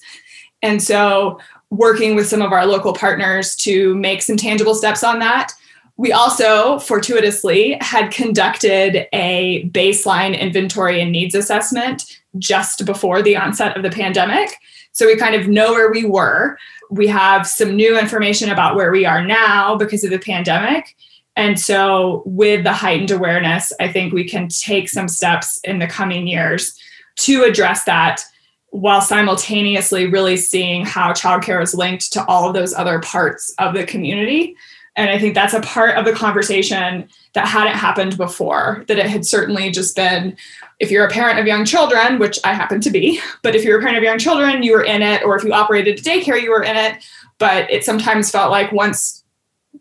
And 0.62 0.80
so, 0.80 1.39
working 1.72 2.16
with 2.16 2.27
some 2.27 2.44
of 2.44 2.51
our 2.51 2.68
local 2.68 2.94
partners 2.94 3.56
to 3.56 3.96
make 3.96 4.22
some 4.22 4.38
tangible 4.38 4.75
steps 4.75 5.04
on 5.04 5.18
that 5.20 5.54
we 5.98 6.12
also 6.12 6.77
fortuitously 6.80 7.77
had 7.82 8.12
conducted 8.12 9.08
a 9.13 9.68
baseline 9.70 10.39
inventory 10.39 11.01
and 11.01 11.12
needs 11.12 11.34
assessment 11.34 12.20
just 12.38 12.86
before 12.86 13.24
the 13.24 13.36
onset 13.36 13.75
of 13.75 13.84
the 13.84 13.89
pandemic. 13.89 14.56
So 14.92 15.08
we 15.08 15.18
kind 15.18 15.36
of 15.36 15.48
know 15.48 15.74
where 15.74 15.92
we 15.92 16.06
were. 16.06 16.58
We 16.92 17.08
have 17.08 17.48
some 17.48 17.75
new 17.75 18.00
information 18.00 18.51
about 18.51 18.75
where 18.75 18.92
we 18.92 19.06
are 19.06 19.25
now 19.25 19.75
because 19.75 20.04
of 20.04 20.12
the 20.12 20.20
pandemic. 20.20 20.96
And 21.36 21.60
so, 21.60 22.24
with 22.25 22.63
the 22.63 22.74
heightened 22.74 23.12
awareness, 23.12 23.72
I 23.80 23.92
think 23.92 24.12
we 24.12 24.27
can 24.27 24.48
take 24.48 24.89
some 24.89 25.08
steps 25.08 25.60
in 25.63 25.77
the 25.77 25.86
coming 25.86 26.27
years 26.27 26.75
to 27.18 27.44
address 27.44 27.84
that 27.84 28.24
while 28.72 29.01
simultaneously 29.01 30.08
really 30.08 30.38
seeing 30.38 30.84
how 30.84 31.12
childcare 31.13 31.62
is 31.62 31.75
linked 31.75 32.12
to 32.13 32.25
all 32.25 32.48
of 32.48 32.56
those 32.56 32.74
other 32.74 33.00
parts 33.00 33.54
of 33.60 33.75
the 33.75 33.86
community. 33.86 34.56
And 34.98 35.12
I 35.12 35.20
think 35.20 35.36
that's 35.36 35.54
a 35.54 35.62
part 35.62 35.96
of 35.96 36.06
the 36.06 36.12
conversation 36.12 37.08
that 37.34 37.48
hadn't 37.48 37.75
happened 37.75 38.18
before, 38.18 38.84
that 38.88 38.98
it 38.98 39.06
had 39.06 39.25
certainly 39.25 39.70
just 39.72 39.96
been 39.96 40.36
if 40.80 40.92
you're 40.92 41.06
a 41.06 41.10
parent 41.10 41.39
of 41.39 41.48
young 41.48 41.66
children, 41.66 42.20
which 42.20 42.39
I 42.44 42.54
happen 42.54 42.82
to 42.82 42.89
be, 42.89 43.22
but 43.44 43.56
if 43.56 43.63
you're 43.63 43.77
a 43.77 43.82
parent 43.82 43.98
of 43.98 44.04
young 44.04 44.20
children, 44.20 44.63
you 44.63 44.74
were 44.74 44.84
in 44.84 45.01
it, 45.01 45.24
or 45.24 45.36
if 45.36 45.44
you 45.44 45.54
operated 45.54 46.00
a 46.00 46.01
daycare, 46.01 46.42
you 46.42 46.51
were 46.51 46.63
in 46.63 46.75
it. 46.75 47.04
But 47.39 47.70
it 47.72 47.84
sometimes 47.84 48.32
felt 48.32 48.51
like 48.51 48.72
once 48.72 49.24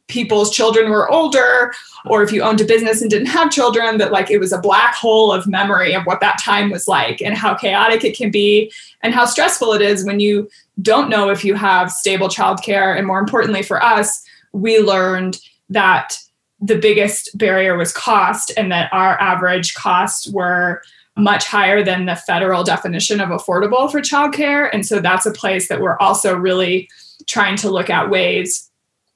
people's 0.08 0.50
children 0.50 0.90
were 0.90 1.10
older 1.10 1.72
or 2.04 2.22
if 2.22 2.30
you 2.30 2.42
owned 2.42 2.60
a 2.60 2.64
business 2.64 3.00
and 3.00 3.10
didn't 3.10 3.26
have 3.26 3.50
children 3.50 3.98
that 3.98 4.12
like 4.12 4.30
it 4.30 4.38
was 4.38 4.52
a 4.52 4.58
black 4.58 4.94
hole 4.94 5.32
of 5.32 5.46
memory 5.46 5.94
of 5.94 6.04
what 6.04 6.20
that 6.20 6.38
time 6.40 6.70
was 6.70 6.86
like 6.86 7.20
and 7.20 7.34
how 7.34 7.54
chaotic 7.54 8.04
it 8.04 8.16
can 8.16 8.30
be 8.30 8.70
and 9.02 9.14
how 9.14 9.24
stressful 9.24 9.72
it 9.72 9.82
is 9.82 10.04
when 10.04 10.20
you 10.20 10.48
don't 10.82 11.10
know 11.10 11.30
if 11.30 11.44
you 11.44 11.54
have 11.54 11.90
stable 11.90 12.28
childcare 12.28 12.96
and 12.96 13.06
more 13.06 13.18
importantly 13.18 13.62
for 13.62 13.82
us 13.82 14.22
we 14.56 14.78
learned 14.78 15.38
that 15.68 16.16
the 16.60 16.78
biggest 16.78 17.36
barrier 17.36 17.76
was 17.76 17.92
cost 17.92 18.52
and 18.56 18.72
that 18.72 18.92
our 18.92 19.20
average 19.20 19.74
costs 19.74 20.26
were 20.28 20.82
much 21.16 21.46
higher 21.46 21.82
than 21.84 22.06
the 22.06 22.16
federal 22.16 22.64
definition 22.64 23.20
of 23.20 23.28
affordable 23.28 23.90
for 23.90 24.00
childcare. 24.00 24.68
And 24.72 24.86
so 24.86 25.00
that's 25.00 25.26
a 25.26 25.30
place 25.30 25.68
that 25.68 25.80
we're 25.80 25.98
also 25.98 26.34
really 26.34 26.88
trying 27.26 27.56
to 27.56 27.70
look 27.70 27.90
at 27.90 28.10
ways 28.10 28.70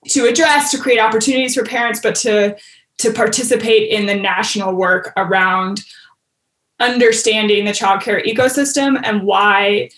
to 0.08 0.26
address 0.26 0.70
to 0.70 0.78
create 0.78 0.98
opportunities 0.98 1.54
for 1.54 1.64
parents 1.64 2.00
but 2.02 2.14
to 2.14 2.56
to 2.98 3.12
participate 3.12 3.90
in 3.90 4.06
the 4.06 4.14
national 4.14 4.74
work 4.74 5.12
around 5.16 5.82
understanding 6.80 7.64
the 7.64 7.70
childcare 7.70 8.24
ecosystem 8.24 8.98
and 9.04 9.22
why 9.22 9.90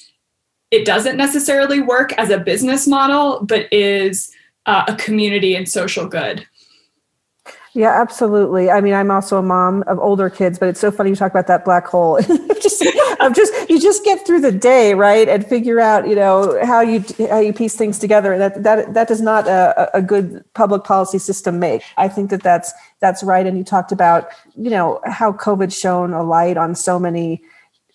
it 0.73 0.85
doesn't 0.85 1.17
necessarily 1.17 1.81
work 1.81 2.13
as 2.15 2.31
a 2.31 2.39
business 2.39 2.89
model 2.89 3.45
but 3.45 3.73
is 3.73 4.33
uh, 4.67 4.85
a 4.89 4.97
community 4.97 5.55
and 5.55 5.69
social 5.69 6.07
good 6.07 6.47
yeah, 7.75 7.99
absolutely. 8.03 8.71
I 8.71 8.83
mean, 8.83 8.93
I'm 8.93 9.11
also 9.11 9.39
a 9.39 9.43
mom 9.43 9.83
of 9.85 9.99
older 9.99 10.29
kids, 10.29 10.59
but 10.59 10.69
it's 10.69 10.81
so 10.81 10.91
funny 10.91 11.09
you 11.09 11.17
talk 11.17 11.31
about 11.31 11.47
that 11.47 11.65
black 11.65 11.87
hole. 11.87 12.21
just, 12.61 12.85
I'm 13.19 13.33
just 13.33 13.71
you 13.71 13.81
just 13.81 14.05
get 14.05 14.27
through 14.27 14.43
the 14.43 14.53
day, 14.53 14.93
right, 14.93 15.27
and 15.27 15.47
figure 15.47 15.81
out, 15.81 16.07
you 16.07 16.15
know, 16.15 16.59
how 16.67 16.83
you 16.83 17.03
how 17.31 17.39
you 17.39 17.55
piece 17.55 17.75
things 17.75 17.99
together. 17.99 18.37
That 18.37 18.63
that 18.63 18.93
that 18.93 19.09
does 19.09 19.23
not 19.23 19.49
a, 19.49 19.97
a 19.97 20.03
good 20.03 20.45
public 20.53 20.85
policy 20.85 21.19
system 21.19 21.59
make. 21.59 21.83
I 21.97 22.09
think 22.09 22.29
that 22.29 22.43
that's 22.43 22.75
that's 23.01 23.23
right. 23.23 23.47
And 23.47 23.57
you 23.57 23.65
talked 23.65 23.91
about, 23.91 24.29
you 24.55 24.69
know, 24.69 25.01
how 25.07 25.33
COVID 25.33 25.75
shone 25.75 26.13
a 26.13 26.23
light 26.23 26.59
on 26.59 26.75
so 26.75 26.99
many 26.99 27.43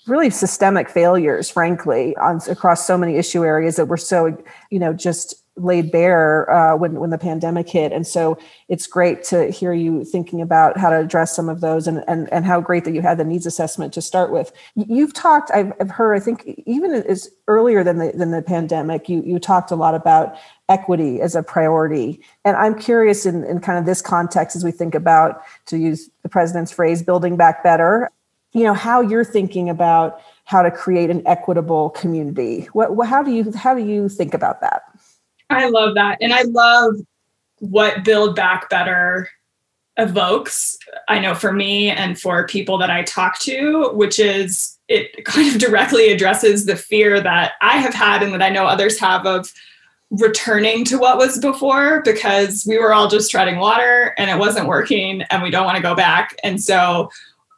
really 0.07 0.31
systemic 0.31 0.89
failures, 0.89 1.51
frankly, 1.51 2.17
on 2.17 2.41
across 2.49 2.87
so 2.87 2.97
many 2.97 3.17
issue 3.17 3.45
areas 3.45 3.75
that 3.75 3.85
were 3.85 3.97
so, 3.97 4.35
you 4.71 4.79
know, 4.79 4.91
just 4.91 5.35
laid 5.57 5.91
bare 5.91 6.49
uh, 6.49 6.75
when 6.75 6.99
when 6.99 7.09
the 7.09 7.17
pandemic 7.17 7.67
hit, 7.67 7.91
and 7.91 8.05
so 8.05 8.37
it's 8.69 8.87
great 8.87 9.23
to 9.23 9.51
hear 9.51 9.73
you 9.73 10.05
thinking 10.05 10.41
about 10.41 10.77
how 10.77 10.89
to 10.89 10.99
address 10.99 11.35
some 11.35 11.49
of 11.49 11.61
those, 11.61 11.87
and 11.87 12.03
and 12.07 12.31
and 12.31 12.45
how 12.45 12.61
great 12.61 12.85
that 12.85 12.93
you 12.93 13.01
had 13.01 13.17
the 13.17 13.23
needs 13.23 13.45
assessment 13.45 13.93
to 13.93 14.01
start 14.01 14.31
with. 14.31 14.51
You've 14.75 15.13
talked, 15.13 15.51
I've, 15.51 15.73
I've 15.81 15.91
heard, 15.91 16.15
I 16.15 16.19
think 16.19 16.61
even 16.65 16.91
as 16.93 17.29
earlier 17.47 17.83
than 17.83 17.97
the 17.97 18.11
than 18.13 18.31
the 18.31 18.41
pandemic, 18.41 19.09
you 19.09 19.21
you 19.25 19.39
talked 19.39 19.71
a 19.71 19.75
lot 19.75 19.95
about 19.95 20.35
equity 20.69 21.21
as 21.21 21.35
a 21.35 21.43
priority, 21.43 22.21
and 22.45 22.55
I'm 22.55 22.77
curious 22.77 23.25
in 23.25 23.43
in 23.43 23.59
kind 23.59 23.79
of 23.79 23.85
this 23.85 24.01
context 24.01 24.55
as 24.55 24.63
we 24.63 24.71
think 24.71 24.95
about 24.95 25.41
to 25.67 25.77
use 25.77 26.09
the 26.23 26.29
president's 26.29 26.71
phrase, 26.71 27.01
building 27.01 27.35
back 27.35 27.63
better. 27.63 28.11
You 28.53 28.63
know 28.63 28.73
how 28.73 29.01
you're 29.01 29.25
thinking 29.25 29.69
about 29.69 30.21
how 30.45 30.61
to 30.61 30.71
create 30.71 31.09
an 31.09 31.21
equitable 31.27 31.89
community. 31.89 32.69
What, 32.71 32.95
what 32.95 33.09
how 33.09 33.21
do 33.21 33.31
you 33.31 33.51
how 33.51 33.75
do 33.75 33.83
you 33.83 34.07
think 34.07 34.33
about 34.33 34.61
that? 34.61 34.83
I 35.49 35.69
love 35.69 35.95
that. 35.95 36.17
And 36.21 36.33
I 36.33 36.43
love 36.43 36.95
what 37.59 38.03
Build 38.03 38.35
Back 38.35 38.69
Better 38.69 39.29
evokes. 39.97 40.77
I 41.07 41.19
know 41.19 41.33
for 41.33 41.51
me 41.51 41.89
and 41.89 42.19
for 42.19 42.45
people 42.47 42.77
that 42.77 42.91
I 42.91 43.03
talk 43.03 43.39
to, 43.39 43.89
which 43.93 44.19
is 44.19 44.77
it 44.87 45.25
kind 45.25 45.53
of 45.53 45.59
directly 45.61 46.11
addresses 46.11 46.65
the 46.65 46.75
fear 46.75 47.19
that 47.21 47.53
I 47.61 47.77
have 47.77 47.93
had 47.93 48.23
and 48.23 48.33
that 48.33 48.41
I 48.41 48.49
know 48.49 48.65
others 48.65 48.99
have 48.99 49.25
of 49.25 49.51
returning 50.09 50.85
to 50.85 50.97
what 50.97 51.17
was 51.17 51.39
before 51.39 52.01
because 52.03 52.65
we 52.65 52.77
were 52.77 52.93
all 52.93 53.09
just 53.09 53.29
treading 53.29 53.57
water 53.57 54.13
and 54.17 54.29
it 54.31 54.37
wasn't 54.37 54.67
working 54.67 55.23
and 55.23 55.43
we 55.43 55.51
don't 55.51 55.65
want 55.65 55.75
to 55.75 55.83
go 55.83 55.95
back. 55.95 56.35
And 56.43 56.61
so 56.61 57.09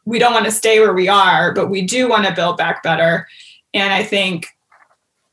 we 0.06 0.18
don't 0.18 0.34
want 0.34 0.46
to 0.46 0.52
stay 0.52 0.80
where 0.80 0.94
we 0.94 1.08
are, 1.08 1.54
but 1.54 1.70
we 1.70 1.84
do 1.84 2.10
want 2.10 2.26
to 2.26 2.34
build 2.34 2.58
back 2.58 2.82
better. 2.82 3.28
And 3.74 3.94
I 3.94 4.04
think 4.04 4.48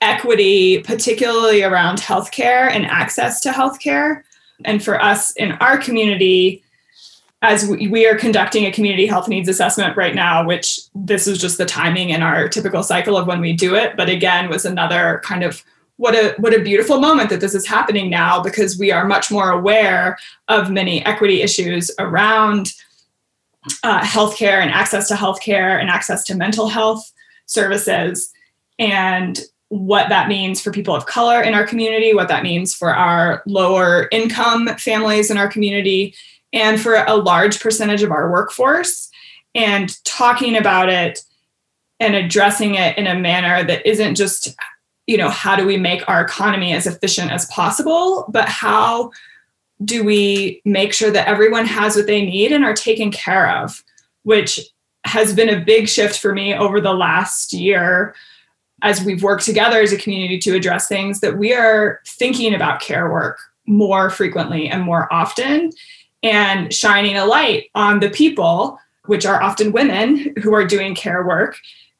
equity, 0.00 0.80
particularly 0.80 1.62
around 1.62 1.98
healthcare 1.98 2.70
and 2.70 2.86
access 2.86 3.40
to 3.40 3.50
healthcare. 3.50 4.22
And 4.64 4.82
for 4.82 5.00
us 5.00 5.32
in 5.32 5.52
our 5.52 5.78
community, 5.78 6.62
as 7.42 7.68
we, 7.68 8.06
are 8.06 8.16
conducting 8.16 8.64
a 8.64 8.72
community 8.72 9.06
health 9.06 9.28
needs 9.28 9.48
assessment 9.48 9.96
right 9.96 10.14
now, 10.14 10.44
which 10.44 10.80
this 10.94 11.26
is 11.26 11.38
just 11.38 11.58
the 11.58 11.66
timing 11.66 12.10
in 12.10 12.22
our 12.22 12.48
typical 12.48 12.82
cycle 12.82 13.16
of 13.16 13.26
when 13.26 13.40
we 13.40 13.52
do 13.52 13.74
it, 13.74 13.96
but 13.96 14.08
again 14.08 14.48
was 14.48 14.64
another 14.64 15.20
kind 15.24 15.42
of 15.42 15.62
what 15.98 16.14
a 16.14 16.34
what 16.38 16.54
a 16.54 16.62
beautiful 16.62 17.00
moment 17.00 17.30
that 17.30 17.40
this 17.40 17.54
is 17.54 17.66
happening 17.66 18.10
now 18.10 18.42
because 18.42 18.78
we 18.78 18.92
are 18.92 19.06
much 19.06 19.30
more 19.30 19.50
aware 19.50 20.18
of 20.48 20.70
many 20.70 21.04
equity 21.06 21.40
issues 21.40 21.90
around 21.98 22.74
uh, 23.82 24.00
healthcare 24.00 24.60
and 24.60 24.70
access 24.70 25.08
to 25.08 25.14
healthcare 25.14 25.80
and 25.80 25.88
access 25.88 26.22
to 26.24 26.34
mental 26.34 26.68
health 26.68 27.12
services 27.46 28.32
and 28.78 29.40
what 29.68 30.08
that 30.08 30.28
means 30.28 30.60
for 30.60 30.70
people 30.70 30.94
of 30.94 31.06
color 31.06 31.42
in 31.42 31.54
our 31.54 31.66
community, 31.66 32.14
what 32.14 32.28
that 32.28 32.42
means 32.42 32.74
for 32.74 32.94
our 32.94 33.42
lower 33.46 34.08
income 34.12 34.68
families 34.78 35.30
in 35.30 35.36
our 35.36 35.48
community, 35.48 36.14
and 36.52 36.80
for 36.80 36.94
a 36.94 37.16
large 37.16 37.60
percentage 37.60 38.02
of 38.02 38.10
our 38.10 38.30
workforce. 38.30 39.10
And 39.54 39.96
talking 40.04 40.56
about 40.56 40.90
it 40.90 41.20
and 41.98 42.14
addressing 42.14 42.74
it 42.74 42.96
in 42.98 43.06
a 43.06 43.18
manner 43.18 43.64
that 43.64 43.86
isn't 43.86 44.14
just, 44.14 44.54
you 45.06 45.16
know, 45.16 45.30
how 45.30 45.56
do 45.56 45.64
we 45.64 45.78
make 45.78 46.06
our 46.08 46.20
economy 46.20 46.74
as 46.74 46.86
efficient 46.86 47.32
as 47.32 47.46
possible, 47.46 48.26
but 48.28 48.48
how 48.48 49.10
do 49.84 50.04
we 50.04 50.60
make 50.64 50.92
sure 50.92 51.10
that 51.10 51.26
everyone 51.26 51.66
has 51.66 51.96
what 51.96 52.06
they 52.06 52.24
need 52.24 52.52
and 52.52 52.64
are 52.64 52.74
taken 52.74 53.10
care 53.10 53.50
of, 53.50 53.82
which 54.24 54.60
has 55.04 55.34
been 55.34 55.48
a 55.48 55.64
big 55.64 55.88
shift 55.88 56.18
for 56.18 56.34
me 56.34 56.54
over 56.54 56.80
the 56.80 56.92
last 56.92 57.52
year 57.52 58.14
as 58.82 59.02
we've 59.02 59.22
worked 59.22 59.44
together 59.44 59.80
as 59.80 59.92
a 59.92 59.98
community 59.98 60.38
to 60.38 60.54
address 60.54 60.88
things 60.88 61.20
that 61.20 61.38
we 61.38 61.52
are 61.52 62.00
thinking 62.06 62.54
about 62.54 62.80
care 62.80 63.10
work 63.10 63.38
more 63.66 64.10
frequently 64.10 64.68
and 64.68 64.82
more 64.82 65.12
often 65.12 65.72
and 66.22 66.72
shining 66.72 67.16
a 67.16 67.24
light 67.24 67.70
on 67.74 68.00
the 68.00 68.10
people 68.10 68.78
which 69.06 69.24
are 69.24 69.42
often 69.42 69.72
women 69.72 70.34
who 70.42 70.54
are 70.54 70.66
doing 70.66 70.94
care 70.94 71.24
work. 71.26 71.56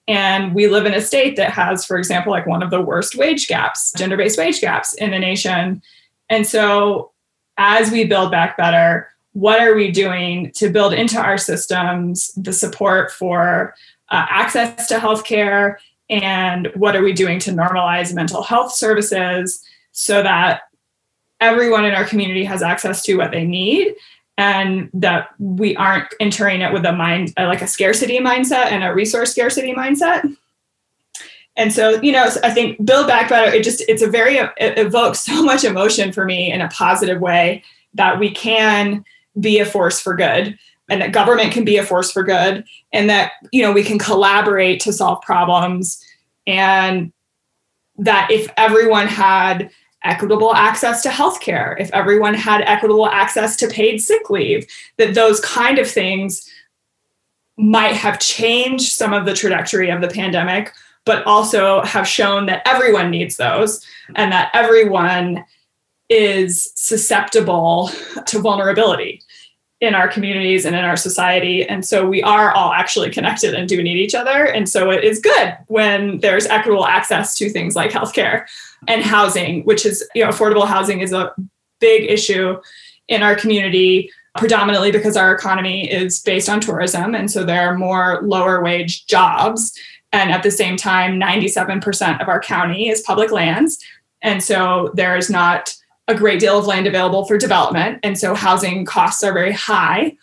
And 0.09 0.55
we 0.55 0.69
live 0.69 0.87
in 0.87 0.95
a 0.95 1.01
state 1.01 1.37
that 1.37 1.51
has 1.51 1.85
for 1.85 1.97
example 1.97 2.33
like 2.33 2.47
one 2.47 2.63
of 2.63 2.71
the 2.71 2.81
worst 2.81 3.17
wage 3.17 3.49
gaps 3.49 3.93
gender-based 3.97 4.39
wage 4.39 4.61
gaps 4.61 4.95
in 4.95 5.11
the 5.11 5.19
nation. 5.19 5.83
And 6.29 6.47
so 6.47 7.13
as 7.59 7.91
we 7.91 8.05
build 8.05 8.31
back 8.31 8.57
better 8.57 9.09
what 9.33 9.61
are 9.61 9.75
we 9.75 9.91
doing 9.91 10.51
to 10.53 10.71
build 10.71 10.95
into 10.95 11.19
our 11.19 11.37
systems 11.37 12.33
the 12.37 12.55
support 12.55 13.13
for 13.13 13.75
uh, 14.11 14.25
access 14.31 14.87
to 14.89 14.95
healthcare 14.95 15.77
and 16.09 16.71
what 16.75 16.95
are 16.95 17.03
we 17.03 17.13
doing 17.13 17.39
to 17.41 17.51
normalize 17.51 18.15
mental 18.15 18.43
health 18.43 18.73
services 18.73 19.65
so 19.93 20.23
that 20.23 20.63
everyone 21.41 21.85
in 21.85 21.95
our 21.95 22.05
community 22.05 22.45
has 22.45 22.63
access 22.63 23.03
to 23.03 23.17
what 23.17 23.31
they 23.31 23.45
need 23.45 23.95
and 24.39 24.91
that 24.93 25.31
we 25.39 25.75
aren't 25.77 26.13
entering 26.21 26.61
it 26.61 26.73
with 26.73 26.85
a 26.85 26.93
mind 26.93 27.33
uh, 27.39 27.47
like 27.47 27.63
a 27.63 27.67
scarcity 27.67 28.19
mindset 28.19 28.67
and 28.67 28.85
a 28.85 28.95
resource 28.95 29.33
scarcity 29.33 29.73
mindset? 29.73 30.37
And 31.57 31.73
so 31.73 32.01
you 32.03 32.13
know 32.13 32.29
i 32.45 32.51
think 32.51 32.85
build 32.85 33.07
back 33.07 33.31
better 33.31 33.51
it 33.51 33.65
just 33.65 33.83
it's 33.89 34.03
a 34.03 34.11
very 34.11 34.37
it 34.37 34.79
evokes 34.79 35.21
so 35.25 35.43
much 35.43 35.65
emotion 35.65 36.13
for 36.13 36.25
me 36.25 36.53
in 36.53 36.61
a 36.61 36.69
positive 36.69 37.21
way 37.21 37.65
that 37.95 38.19
we 38.19 38.31
can 38.31 39.05
be 39.41 39.59
a 39.59 39.67
force 39.67 40.01
for 40.01 40.15
good 40.15 40.59
and 40.89 41.01
that 41.03 41.13
government 41.13 41.53
can 41.53 41.65
be 41.65 41.77
a 41.77 41.85
force 41.85 42.11
for 42.11 42.23
good 42.23 42.65
and 42.93 43.11
that 43.11 43.33
you 43.53 43.63
know 43.63 43.73
we 43.73 43.83
can 43.83 43.99
collaborate 43.99 44.81
to 44.81 44.93
solve 44.93 45.21
problems. 45.23 46.03
And 46.47 47.13
that 47.99 48.31
if 48.31 48.51
everyone 48.57 49.07
had 49.07 49.71
equitable 50.05 50.55
access 50.55 51.03
to 51.03 51.09
healthcare 51.09 51.75
if 51.81 51.91
everyone 51.93 52.35
had 52.35 52.61
equitable 52.63 53.09
access 53.09 53.57
to 53.57 53.67
paid 53.67 53.99
sick 53.99 54.31
leave 54.31 54.67
that 54.99 55.15
those 55.15 55.41
kind 55.41 55.79
of 55.79 55.91
things 55.91 56.49
might 57.57 57.95
have 57.95 58.21
changed 58.21 58.93
some 58.93 59.13
of 59.13 59.25
the 59.25 59.35
trajectory 59.35 59.91
of 59.91 60.01
the 60.01 60.09
pandemic 60.09 60.73
but 61.05 61.25
also 61.27 61.83
have 61.83 62.07
shown 62.07 62.47
that 62.47 62.63
everyone 62.67 63.11
needs 63.11 63.37
those 63.37 63.85
and 64.15 64.31
that 64.31 64.51
everyone 64.53 65.45
is 66.09 66.71
susceptible 66.77 67.91
to 68.27 68.39
vulnerability 68.39 69.21
in 69.81 69.95
our 69.95 70.09
communities 70.09 70.65
and 70.65 70.75
in 70.75 70.85
our 70.85 70.97
society. 70.97 71.67
And 71.69 71.85
so 71.85 72.07
we 72.07 72.23
are 72.23 72.51
all 72.53 72.73
actually 72.73 73.11
connected 73.11 73.55
and 73.55 73.69
do 73.69 73.83
need 73.83 73.99
each 73.99 74.15
other. 74.15 74.47
And 74.47 74.69
so 74.69 74.91
it 74.91 75.05
is 75.05 75.21
good 75.21 75.57
when 75.67 76.21
there's 76.21 76.47
equitable 76.47 76.87
access 76.87 77.37
to 77.37 77.51
things 77.51 77.77
like 77.77 77.91
healthcare 77.91 78.47
and 78.89 79.03
housing, 79.03 79.65
which 79.65 79.85
is, 79.85 80.09
you 80.15 80.25
know, 80.25 80.31
affordable 80.31 80.67
housing 80.67 81.01
is 81.01 81.13
a 81.13 81.35
big 81.79 82.11
issue 82.11 82.57
in 83.09 83.23
our 83.23 83.37
community, 83.37 84.11
predominantly 84.39 84.91
because 84.91 85.17
our 85.17 85.35
economy 85.35 85.91
is 85.91 86.21
based 86.21 86.49
on 86.49 86.61
tourism. 86.61 87.15
And 87.15 87.31
so 87.31 87.45
there 87.45 87.69
are 87.69 87.77
more 87.77 88.21
lower 88.23 88.63
wage 88.63 89.07
jobs. 89.07 89.79
And 90.13 90.31
at 90.31 90.43
the 90.43 90.51
same 90.51 90.79
time, 90.79 91.21
97% 91.21 92.23
of 92.23 92.29
our 92.29 92.41
county 92.41 92.89
is 92.89 93.03
public 93.03 93.31
lands. 93.31 93.79
And 94.23 94.43
so 94.43 94.91
there 94.95 95.17
is 95.19 95.29
not 95.29 95.77
a 96.09 96.15
great 96.15 96.41
deal 96.41 96.59
of 96.59 96.67
land 96.67 96.87
available 96.87 97.25
for 97.25 97.37
development. 97.37 97.99
And 98.03 98.19
so 98.19 98.35
housing 98.35 98.85
costs 98.85 99.23
are 99.23 99.33
very 99.33 99.53
high. 99.53 100.17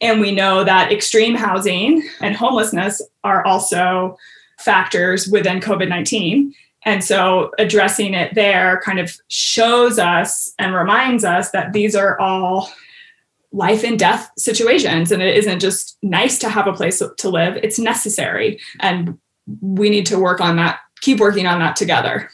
And 0.00 0.20
we 0.20 0.32
know 0.32 0.64
that 0.64 0.92
extreme 0.92 1.34
housing 1.34 2.08
and 2.20 2.36
homelessness 2.36 3.02
are 3.24 3.44
also 3.44 4.16
factors 4.58 5.26
within 5.26 5.60
COVID 5.60 5.88
19. 5.88 6.54
And 6.84 7.02
so 7.04 7.52
addressing 7.58 8.14
it 8.14 8.34
there 8.34 8.80
kind 8.84 8.98
of 8.98 9.16
shows 9.28 9.98
us 9.98 10.52
and 10.58 10.74
reminds 10.74 11.24
us 11.24 11.50
that 11.50 11.72
these 11.72 11.94
are 11.94 12.18
all 12.18 12.70
life 13.52 13.84
and 13.84 13.98
death 13.98 14.30
situations. 14.36 15.12
And 15.12 15.22
it 15.22 15.36
isn't 15.36 15.60
just 15.60 15.98
nice 16.02 16.38
to 16.40 16.48
have 16.48 16.66
a 16.66 16.72
place 16.72 17.02
to 17.16 17.28
live, 17.28 17.56
it's 17.56 17.78
necessary. 17.78 18.60
And 18.80 19.18
we 19.60 19.90
need 19.90 20.06
to 20.06 20.18
work 20.18 20.40
on 20.40 20.56
that, 20.56 20.78
keep 21.00 21.20
working 21.20 21.46
on 21.46 21.58
that 21.58 21.76
together. 21.76 22.30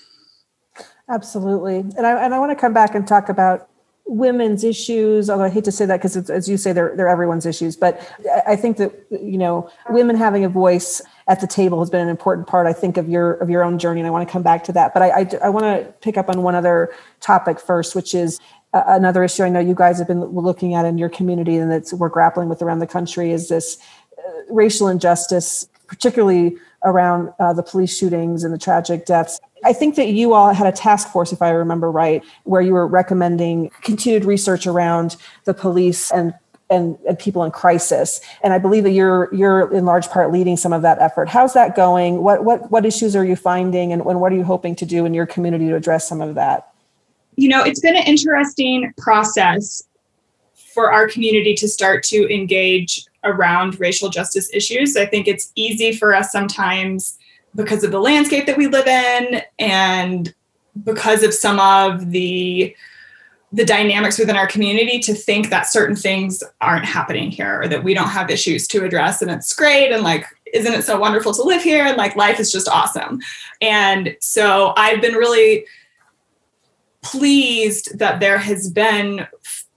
Absolutely. 1.09 1.79
And 1.79 2.07
I, 2.07 2.23
and 2.25 2.35
I 2.35 2.39
want 2.39 2.51
to 2.51 2.57
come 2.57 2.75
back 2.75 2.95
and 2.95 3.07
talk 3.07 3.29
about 3.29 3.69
women's 4.09 4.65
issues 4.65 5.29
although 5.29 5.45
i 5.45 5.51
hate 5.51 5.65
to 5.65 5.71
say 5.71 5.85
that 5.85 5.99
because 5.99 6.17
as 6.31 6.49
you 6.49 6.57
say 6.57 6.73
they're, 6.73 6.97
they're 6.97 7.11
everyone's 7.11 7.45
issues 7.45 7.77
but 7.77 8.01
i 8.47 8.57
think 8.57 8.79
that 8.79 8.91
you 9.11 9.37
know 9.37 9.71
women 9.91 10.17
having 10.17 10.47
a 10.47 10.49
voice 10.49 11.03
at 11.29 11.43
the 11.43 11.47
table 11.47 11.79
has 11.79 11.91
been 11.91 12.01
an 12.01 12.09
important 12.09 12.47
part 12.47 12.67
i 12.67 12.73
think 12.73 12.97
of 12.97 13.07
your 13.07 13.35
of 13.35 13.51
your 13.51 13.63
own 13.63 13.79
journey 13.79 14.01
and 14.01 14.07
i 14.07 14.11
want 14.11 14.27
to 14.27 14.33
come 14.33 14.43
back 14.43 14.65
to 14.65 14.73
that 14.73 14.95
but 14.95 15.03
i 15.03 15.11
i, 15.11 15.31
I 15.45 15.49
want 15.51 15.65
to 15.65 15.93
pick 16.01 16.17
up 16.17 16.31
on 16.31 16.43
one 16.43 16.55
other 16.55 16.91
topic 17.21 17.61
first 17.61 17.95
which 17.95 18.15
is 18.15 18.41
uh, 18.73 18.83
another 18.87 19.23
issue 19.25 19.43
i 19.43 19.51
know 19.51 19.61
you 19.61 19.75
guys 19.75 19.99
have 19.99 20.09
been 20.09 20.25
looking 20.25 20.73
at 20.73 20.87
in 20.87 20.97
your 20.97 21.11
community 21.11 21.57
and 21.57 21.71
that 21.71 21.93
we're 21.93 22.09
grappling 22.09 22.49
with 22.49 22.63
around 22.63 22.79
the 22.79 22.87
country 22.87 23.31
is 23.31 23.51
this 23.51 23.77
uh, 24.17 24.23
racial 24.49 24.89
injustice 24.89 25.69
particularly 25.87 26.57
around 26.85 27.31
uh, 27.41 27.53
the 27.53 27.63
police 27.63 27.95
shootings 27.95 28.43
and 28.43 28.55
the 28.55 28.59
tragic 28.59 29.05
deaths 29.05 29.39
I 29.65 29.73
think 29.73 29.97
that 29.97 30.09
you 30.09 30.35
all 30.35 30.53
had 30.53 30.67
a 30.67 30.73
task 30.73 31.09
force, 31.09 31.33
if 31.33 31.43
I 31.43 31.51
remember 31.51 31.91
right, 31.91 32.25
where 32.45 32.61
you 32.61 32.73
were 32.73 32.87
recommending 32.87 33.71
continued 33.83 34.25
research 34.25 34.67
around 34.67 35.17
the 35.45 35.55
police 35.55 36.11
and 36.11 36.35
and, 36.71 36.99
and 37.09 37.19
people 37.19 37.45
in 37.45 37.51
crisis. 37.51 38.21
And 38.43 38.53
I 38.53 38.59
believe 38.59 38.85
that 38.85 38.91
you're 38.91 39.33
you're 39.35 39.73
in 39.73 39.85
large 39.85 40.09
part 40.09 40.33
leading 40.33 40.57
some 40.57 40.73
of 40.73 40.83
that 40.83 41.01
effort. 41.01 41.29
How's 41.29 41.55
that 41.55 41.75
going? 41.75 42.23
What 42.23 42.45
what 42.45 42.71
what 42.71 42.85
issues 42.85 43.17
are 43.17 43.25
you 43.25 43.37
finding 43.37 43.93
and, 43.93 44.03
and 44.03 44.21
what 44.21 44.33
are 44.33 44.37
you 44.37 44.45
hoping 44.45 44.75
to 44.77 44.87
do 44.87 45.07
in 45.07 45.15
your 45.15 45.27
community 45.27 45.69
to 45.69 45.77
address 45.77 46.09
some 46.09 46.21
of 46.21 46.35
that? 46.35 46.73
You 47.37 47.49
know, 47.49 47.63
it's 47.63 47.81
been 47.81 47.97
an 47.97 48.05
interesting 48.05 48.93
process 48.99 49.83
for 50.75 50.93
our 50.93 51.09
community 51.09 51.55
to 51.55 51.69
start 51.69 52.03
to 52.05 52.33
engage 52.33 53.05
around 53.25 53.81
racial 53.81 54.09
justice 54.09 54.53
issues. 54.53 54.97
I 54.97 55.07
think 55.07 55.27
it's 55.27 55.53
easy 55.55 55.93
for 55.93 56.15
us 56.15 56.31
sometimes 56.31 57.19
because 57.59 57.83
of 57.83 57.91
the 57.91 57.99
landscape 57.99 58.47
that 58.47 58.57
we 58.57 58.69
live 58.69 58.87
in 58.87 59.43
and 59.59 60.33
because 60.85 61.25
of 61.25 61.35
some 61.35 61.59
of 61.61 62.11
the 62.13 62.75
the 63.51 63.65
dynamics 63.65 64.19
within 64.19 64.37
our 64.37 64.47
community 64.47 64.99
to 65.01 65.15
think 65.15 65.49
that 65.49 65.67
certain 65.67 65.97
things 65.97 66.45
aren't 66.61 66.85
happening 66.85 67.31
here 67.31 67.63
or 67.63 67.67
that 67.69 67.83
we 67.83 67.95
don't 67.95 68.11
have 68.11 68.31
issues 68.31 68.69
to 68.69 68.85
address 68.85 69.21
and 69.21 69.31
it's 69.31 69.55
great 69.55 69.91
and 69.91 70.03
like 70.03 70.25
isn't 70.55 70.73
it 70.73 70.85
so 70.85 70.99
wonderful 70.99 71.35
to 71.35 71.43
live 71.43 71.63
here? 71.63 71.85
And 71.85 71.99
like 71.99 72.17
life 72.17 72.41
is 72.41 72.51
just 72.51 72.69
awesome. 72.69 73.21
And 73.61 74.17
so 74.21 74.73
i've 74.77 75.03
been 75.03 75.15
really 75.15 75.67
pleased 77.03 77.99
that 77.99 78.21
there 78.21 78.39
has 78.39 78.71
been 78.71 79.27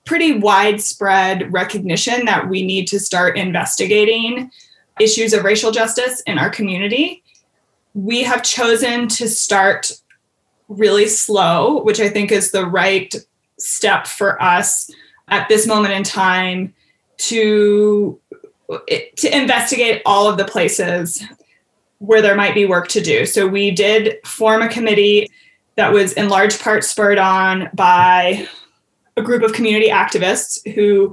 pretty 0.06 0.38
widespread 0.38 1.52
recognition 1.52 2.26
that 2.26 2.48
we 2.48 2.64
need 2.64 2.88
to 2.90 3.00
start 3.00 3.38
investigating 3.38 4.52
issues 5.00 5.34
of 5.34 5.44
racial 5.44 5.72
justice 5.72 6.22
in 6.28 6.38
our 6.38 6.50
community 6.50 7.24
we 7.94 8.24
have 8.24 8.44
chosen 8.44 9.08
to 9.08 9.28
start 9.28 9.92
really 10.68 11.08
slow, 11.08 11.82
which 11.84 12.00
I 12.00 12.10
think 12.10 12.32
is 12.32 12.52
the 12.52 12.66
right 12.66 13.14
step 13.60 14.08
for 14.08 14.42
us 14.42 14.90
at 15.28 15.48
this 15.50 15.68
moment 15.68 15.94
in 15.94 16.04
time 16.04 16.74
to 17.18 18.20
to 19.18 19.38
investigate 19.38 20.02
all 20.06 20.30
of 20.30 20.38
the 20.38 20.46
places 20.46 21.24
where 22.00 22.22
there 22.22 22.36
might 22.36 22.56
be 22.56 22.66
work 22.66 22.88
to 22.88 23.02
do. 23.02 23.26
So 23.26 23.48
we 23.48 23.72
did 23.72 24.26
form 24.26 24.62
a 24.62 24.70
committee 24.70 25.30
that 25.76 25.92
was 25.92 26.14
in 26.14 26.30
large 26.30 26.58
part 26.60 26.84
spurred 26.84 27.18
on 27.18 27.70
by 27.74 28.48
a 29.18 29.22
group 29.22 29.44
of 29.44 29.54
community 29.54 29.90
activists 29.90 30.60
who 30.74 31.12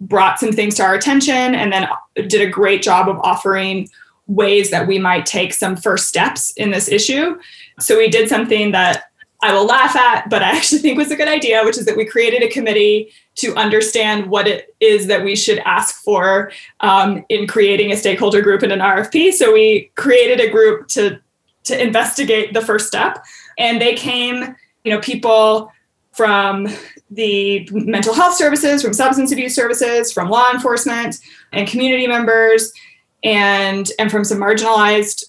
brought 0.00 0.38
some 0.38 0.52
things 0.52 0.76
to 0.76 0.82
our 0.82 0.94
attention 0.94 1.34
and 1.34 1.72
then 1.72 1.88
did 2.14 2.40
a 2.40 2.50
great 2.50 2.82
job 2.82 3.08
of 3.08 3.18
offering 3.22 3.88
ways 4.30 4.70
that 4.70 4.86
we 4.86 4.98
might 4.98 5.26
take 5.26 5.52
some 5.52 5.76
first 5.76 6.08
steps 6.08 6.52
in 6.52 6.70
this 6.70 6.88
issue. 6.88 7.38
So 7.80 7.98
we 7.98 8.08
did 8.08 8.28
something 8.28 8.70
that 8.70 9.04
I 9.42 9.52
will 9.52 9.66
laugh 9.66 9.96
at, 9.96 10.30
but 10.30 10.42
I 10.42 10.50
actually 10.56 10.78
think 10.78 10.96
was 10.96 11.10
a 11.10 11.16
good 11.16 11.28
idea, 11.28 11.64
which 11.64 11.76
is 11.76 11.84
that 11.86 11.96
we 11.96 12.04
created 12.04 12.42
a 12.42 12.48
committee 12.48 13.12
to 13.36 13.54
understand 13.56 14.26
what 14.26 14.46
it 14.46 14.74
is 14.80 15.08
that 15.08 15.24
we 15.24 15.34
should 15.34 15.58
ask 15.60 16.02
for 16.02 16.52
um, 16.80 17.24
in 17.28 17.46
creating 17.46 17.90
a 17.90 17.96
stakeholder 17.96 18.40
group 18.40 18.62
in 18.62 18.70
an 18.70 18.78
RFP. 18.78 19.32
So 19.32 19.52
we 19.52 19.90
created 19.96 20.40
a 20.40 20.50
group 20.50 20.88
to 20.88 21.18
to 21.62 21.80
investigate 21.80 22.54
the 22.54 22.62
first 22.62 22.86
step, 22.86 23.22
and 23.58 23.82
they 23.82 23.94
came, 23.94 24.56
you 24.82 24.92
know, 24.92 24.98
people 25.00 25.70
from 26.12 26.68
the 27.10 27.68
mental 27.70 28.14
health 28.14 28.34
services, 28.34 28.82
from 28.82 28.94
substance 28.94 29.30
abuse 29.30 29.54
services, 29.54 30.10
from 30.10 30.30
law 30.30 30.50
enforcement, 30.52 31.18
and 31.52 31.68
community 31.68 32.06
members 32.06 32.72
and 33.22 33.90
and 33.98 34.10
from 34.10 34.24
some 34.24 34.38
marginalized 34.38 35.24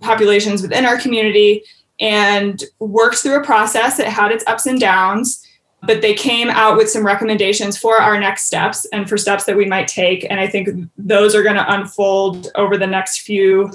populations 0.00 0.62
within 0.62 0.84
our 0.84 0.98
community 0.98 1.62
and 2.00 2.64
worked 2.78 3.16
through 3.16 3.40
a 3.40 3.44
process 3.44 3.96
that 3.96 4.08
had 4.08 4.30
its 4.32 4.44
ups 4.46 4.66
and 4.66 4.80
downs 4.80 5.44
but 5.86 6.00
they 6.00 6.14
came 6.14 6.48
out 6.50 6.76
with 6.76 6.90
some 6.90 7.04
recommendations 7.04 7.76
for 7.76 8.00
our 8.00 8.18
next 8.18 8.44
steps 8.44 8.86
and 8.86 9.08
for 9.08 9.16
steps 9.16 9.44
that 9.44 9.56
we 9.56 9.66
might 9.66 9.88
take. 9.88 10.26
And 10.30 10.40
i 10.40 10.46
think 10.46 10.68
those 10.96 11.34
are 11.34 11.42
going 11.42 11.56
to 11.56 11.74
unfold 11.74 12.50
over 12.54 12.76
the 12.76 12.86
next 12.86 13.20
few 13.20 13.70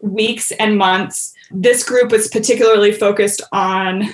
weeks 0.00 0.50
and 0.52 0.76
months. 0.76 1.34
This 1.50 1.84
group 1.84 2.10
was 2.10 2.28
particularly 2.28 2.92
focused 2.92 3.42
on 3.52 4.04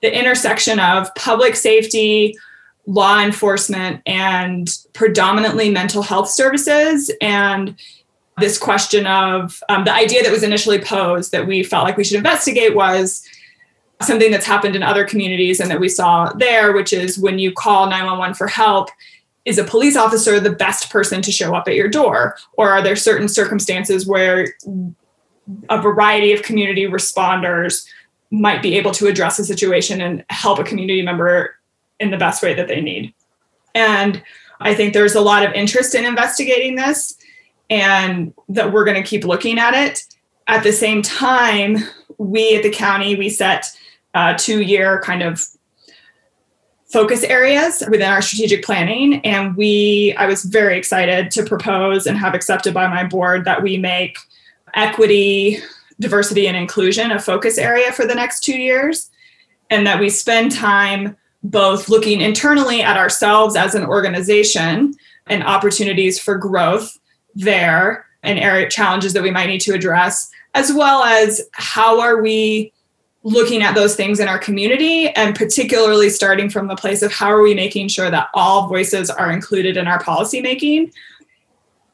the 0.00 0.16
intersection 0.16 0.78
of 0.78 1.14
public 1.14 1.56
safety 1.56 2.36
law 2.88 3.20
enforcement 3.20 4.00
and 4.06 4.78
predominantly 4.94 5.70
mental 5.70 6.02
health 6.02 6.28
services. 6.28 7.10
And 7.20 7.76
this 8.38 8.56
question 8.56 9.06
of 9.06 9.62
um, 9.68 9.84
the 9.84 9.92
idea 9.92 10.22
that 10.22 10.32
was 10.32 10.42
initially 10.42 10.80
posed 10.80 11.30
that 11.32 11.46
we 11.46 11.62
felt 11.62 11.84
like 11.84 11.98
we 11.98 12.04
should 12.04 12.16
investigate 12.16 12.74
was 12.74 13.22
something 14.00 14.30
that's 14.30 14.46
happened 14.46 14.74
in 14.74 14.82
other 14.82 15.04
communities 15.04 15.60
and 15.60 15.70
that 15.70 15.80
we 15.80 15.88
saw 15.88 16.32
there 16.34 16.72
which 16.72 16.92
is 16.92 17.18
when 17.18 17.38
you 17.38 17.52
call 17.52 17.86
911 17.86 18.34
for 18.34 18.46
help 18.46 18.88
is 19.44 19.58
a 19.58 19.64
police 19.64 19.96
officer 19.96 20.40
the 20.40 20.50
best 20.50 20.90
person 20.90 21.20
to 21.22 21.32
show 21.32 21.54
up 21.54 21.68
at 21.68 21.74
your 21.74 21.88
door? 21.88 22.36
Or 22.54 22.70
are 22.70 22.82
there 22.82 22.96
certain 22.96 23.28
circumstances 23.28 24.06
where 24.06 24.54
a 25.68 25.80
variety 25.80 26.32
of 26.32 26.42
community 26.42 26.86
responders 26.86 27.86
might 28.30 28.62
be 28.62 28.76
able 28.76 28.92
to 28.92 29.06
address 29.06 29.38
a 29.38 29.44
situation 29.44 30.00
and 30.00 30.24
help 30.28 30.58
a 30.58 30.64
community 30.64 31.02
member 31.02 31.57
in 32.00 32.10
the 32.10 32.16
best 32.16 32.42
way 32.42 32.54
that 32.54 32.68
they 32.68 32.80
need. 32.80 33.12
And 33.74 34.22
I 34.60 34.74
think 34.74 34.92
there's 34.92 35.14
a 35.14 35.20
lot 35.20 35.44
of 35.44 35.52
interest 35.52 35.94
in 35.94 36.04
investigating 36.04 36.74
this 36.74 37.16
and 37.70 38.32
that 38.48 38.72
we're 38.72 38.84
going 38.84 39.00
to 39.00 39.08
keep 39.08 39.24
looking 39.24 39.58
at 39.58 39.74
it. 39.74 40.02
At 40.46 40.62
the 40.62 40.72
same 40.72 41.02
time, 41.02 41.78
we 42.16 42.56
at 42.56 42.62
the 42.62 42.70
county, 42.70 43.14
we 43.14 43.28
set 43.28 43.66
uh, 44.14 44.34
two 44.36 44.62
year 44.62 45.00
kind 45.02 45.22
of 45.22 45.46
focus 46.90 47.22
areas 47.22 47.82
within 47.90 48.10
our 48.10 48.22
strategic 48.22 48.64
planning. 48.64 49.20
And 49.24 49.54
we, 49.56 50.14
I 50.16 50.26
was 50.26 50.44
very 50.44 50.78
excited 50.78 51.30
to 51.32 51.44
propose 51.44 52.06
and 52.06 52.16
have 52.16 52.34
accepted 52.34 52.72
by 52.72 52.86
my 52.88 53.04
board 53.04 53.44
that 53.44 53.62
we 53.62 53.76
make 53.76 54.18
equity, 54.74 55.58
diversity, 56.00 56.48
and 56.48 56.56
inclusion 56.56 57.10
a 57.10 57.20
focus 57.20 57.58
area 57.58 57.92
for 57.92 58.06
the 58.06 58.14
next 58.14 58.40
two 58.40 58.56
years. 58.56 59.10
And 59.70 59.86
that 59.86 60.00
we 60.00 60.08
spend 60.08 60.50
time 60.50 61.17
both 61.42 61.88
looking 61.88 62.20
internally 62.20 62.82
at 62.82 62.96
ourselves 62.96 63.56
as 63.56 63.74
an 63.74 63.84
organization 63.84 64.94
and 65.26 65.44
opportunities 65.44 66.18
for 66.18 66.36
growth 66.36 66.98
there 67.34 68.06
and 68.22 68.38
area 68.38 68.68
challenges 68.68 69.12
that 69.12 69.22
we 69.22 69.30
might 69.30 69.46
need 69.46 69.60
to 69.60 69.74
address 69.74 70.30
as 70.54 70.72
well 70.72 71.04
as 71.04 71.40
how 71.52 72.00
are 72.00 72.20
we 72.20 72.72
looking 73.22 73.62
at 73.62 73.74
those 73.74 73.94
things 73.94 74.20
in 74.20 74.28
our 74.28 74.38
community 74.38 75.08
and 75.10 75.36
particularly 75.36 76.08
starting 76.08 76.48
from 76.48 76.66
the 76.66 76.76
place 76.76 77.02
of 77.02 77.12
how 77.12 77.28
are 77.28 77.42
we 77.42 77.54
making 77.54 77.88
sure 77.88 78.10
that 78.10 78.28
all 78.34 78.68
voices 78.68 79.10
are 79.10 79.30
included 79.30 79.76
in 79.76 79.86
our 79.86 80.02
policymaking 80.02 80.92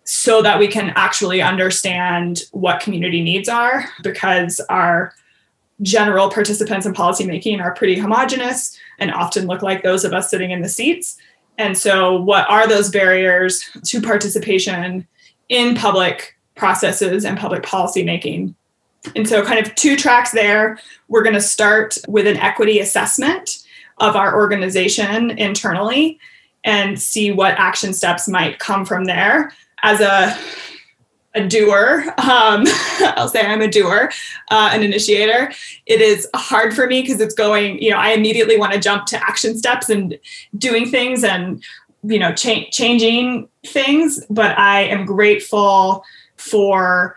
so 0.05 0.43
that 0.43 0.59
we 0.59 0.69
can 0.69 0.93
actually 0.97 1.41
understand 1.41 2.43
what 2.53 2.81
community 2.81 3.23
needs 3.23 3.49
are 3.49 3.87
because 4.03 4.61
our 4.69 5.15
general 5.83 6.31
participants 6.31 6.87
in 6.87 6.95
policymaking 6.95 7.61
are 7.61 7.75
pretty 7.75 7.99
homogenous 7.99 8.79
and 8.99 9.13
often 9.13 9.47
look 9.47 9.63
like 9.63 9.83
those 9.83 10.05
of 10.05 10.13
us 10.13 10.31
sitting 10.31 10.51
in 10.51 10.63
the 10.63 10.69
seats. 10.69 11.17
And 11.59 11.77
so, 11.77 12.21
what 12.21 12.49
are 12.49 12.67
those 12.67 12.91
barriers 12.91 13.65
to 13.85 14.01
participation 14.01 15.07
in 15.49 15.75
public 15.75 16.37
processes 16.55 17.25
and 17.25 17.39
public 17.39 17.63
policymaking? 17.63 18.55
And 19.15 19.29
so, 19.29 19.45
kind 19.45 19.65
of 19.65 19.75
two 19.75 19.97
tracks 19.97 20.33
there. 20.33 20.79
We're 21.09 21.23
going 21.23 21.35
to 21.35 21.41
start 21.41 21.99
with 22.09 22.27
an 22.27 22.37
equity 22.39 22.81
assessment 22.81 23.59
of 23.99 24.17
our 24.17 24.35
organization 24.35 25.31
internally 25.39 26.19
and 26.65 27.01
see 27.01 27.31
what 27.31 27.55
action 27.55 27.93
steps 27.93 28.27
might 28.27 28.59
come 28.59 28.85
from 28.85 29.05
there. 29.05 29.53
As 29.83 30.01
a 30.01 30.37
a 31.35 31.47
doer. 31.47 32.05
Um, 32.19 32.65
I'll 33.17 33.29
say 33.29 33.45
I'm 33.45 33.61
a 33.61 33.69
doer, 33.69 34.11
uh, 34.51 34.71
an 34.73 34.83
initiator. 34.83 35.53
It 35.87 36.01
is 36.01 36.29
hard 36.35 36.75
for 36.75 36.87
me 36.87 37.03
because 37.03 37.21
it's 37.21 37.35
going, 37.35 37.83
you 37.83 37.91
know, 37.91 37.99
I 37.99 38.11
immediately 38.11 38.57
want 38.57 38.73
to 38.73 38.81
jump 38.81 39.07
to 39.07 39.23
action 39.23 39.57
steps 39.57 39.91
and 39.91 40.19
doing 40.57 40.89
things 40.91 41.25
and, 41.25 41.63
you 42.03 42.19
know, 42.19 42.33
cha- 42.33 42.71
changing 42.71 43.49
things. 43.67 44.25
But 44.31 44.57
I 44.59 44.83
am 44.83 45.05
grateful 45.05 46.05
for 46.37 47.17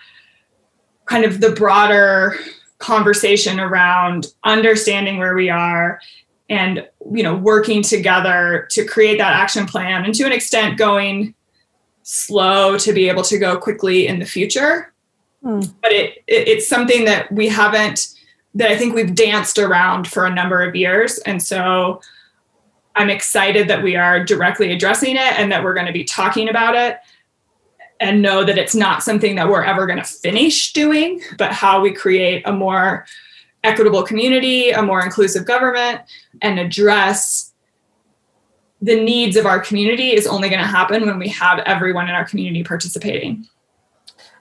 kind 1.06 1.23
of 1.23 1.39
the 1.39 1.51
broader 1.51 2.38
conversation 2.80 3.60
around 3.60 4.27
understanding 4.43 5.17
where 5.17 5.36
we 5.36 5.49
are 5.49 5.99
and 6.49 6.88
you 7.12 7.23
know 7.23 7.36
working 7.36 7.82
together 7.82 8.67
to 8.71 8.86
create 8.86 9.17
that 9.17 9.34
action 9.34 9.65
plan 9.65 10.06
and 10.06 10.13
to 10.13 10.23
an 10.23 10.32
extent 10.32 10.77
going 10.77 11.34
slow 12.10 12.78
to 12.78 12.93
be 12.93 13.10
able 13.10 13.24
to 13.24 13.38
go 13.38 13.58
quickly 13.58 14.08
in 14.08 14.20
the 14.20 14.26
future 14.26 14.93
hmm. 15.43 15.60
but 15.82 15.91
it, 15.91 16.24
it 16.28 16.48
it's 16.48 16.67
something 16.67 17.04
that 17.04 17.30
we 17.32 17.48
haven't 17.50 18.15
that 18.56 18.72
i 18.72 18.78
think 18.78 18.96
we've 18.96 19.13
danced 19.13 19.60
around 19.60 20.08
for 20.08 20.26
a 20.26 20.34
number 20.34 20.62
of 20.62 20.74
years 20.74 21.17
and 21.20 21.43
so 21.43 22.00
i'm 22.96 23.10
excited 23.10 23.67
that 23.67 23.84
we 23.84 23.98
are 23.98 24.24
directly 24.24 24.72
addressing 24.72 25.15
it 25.15 25.39
and 25.39 25.52
that 25.52 25.62
we're 25.62 25.74
going 25.74 25.86
to 25.86 25.91
be 25.91 26.06
talking 26.06 26.48
about 26.48 26.76
it 26.76 26.98
and 28.00 28.22
know 28.22 28.43
that 28.43 28.58
it's 28.58 28.76
not 28.76 29.04
something 29.04 29.36
that 29.36 29.50
we're 29.50 29.63
ever 29.63 29.86
going 29.86 29.98
to 29.98 30.04
finish 30.04 30.74
doing, 30.74 31.22
but 31.38 31.52
how 31.52 31.82
we 31.82 31.91
create 31.91 32.43
a 32.46 32.54
more 32.54 33.06
equitable 33.63 34.04
community, 34.04 34.70
a 34.70 34.82
more 34.82 35.04
inclusive 35.04 35.46
government, 35.46 36.02
and 36.41 36.60
address 36.60 37.54
the 38.82 39.00
needs 39.00 39.36
of 39.36 39.46
our 39.46 39.60
community 39.60 40.13
is 40.13 40.28
only 40.28 40.50
going 40.50 40.62
to 40.62 40.68
happen 40.68 41.06
when 41.06 41.18
we 41.18 41.30
have 41.30 41.60
everyone 41.60 42.08
in 42.08 42.16
our 42.16 42.26
community 42.26 42.63
participating. 42.63 43.48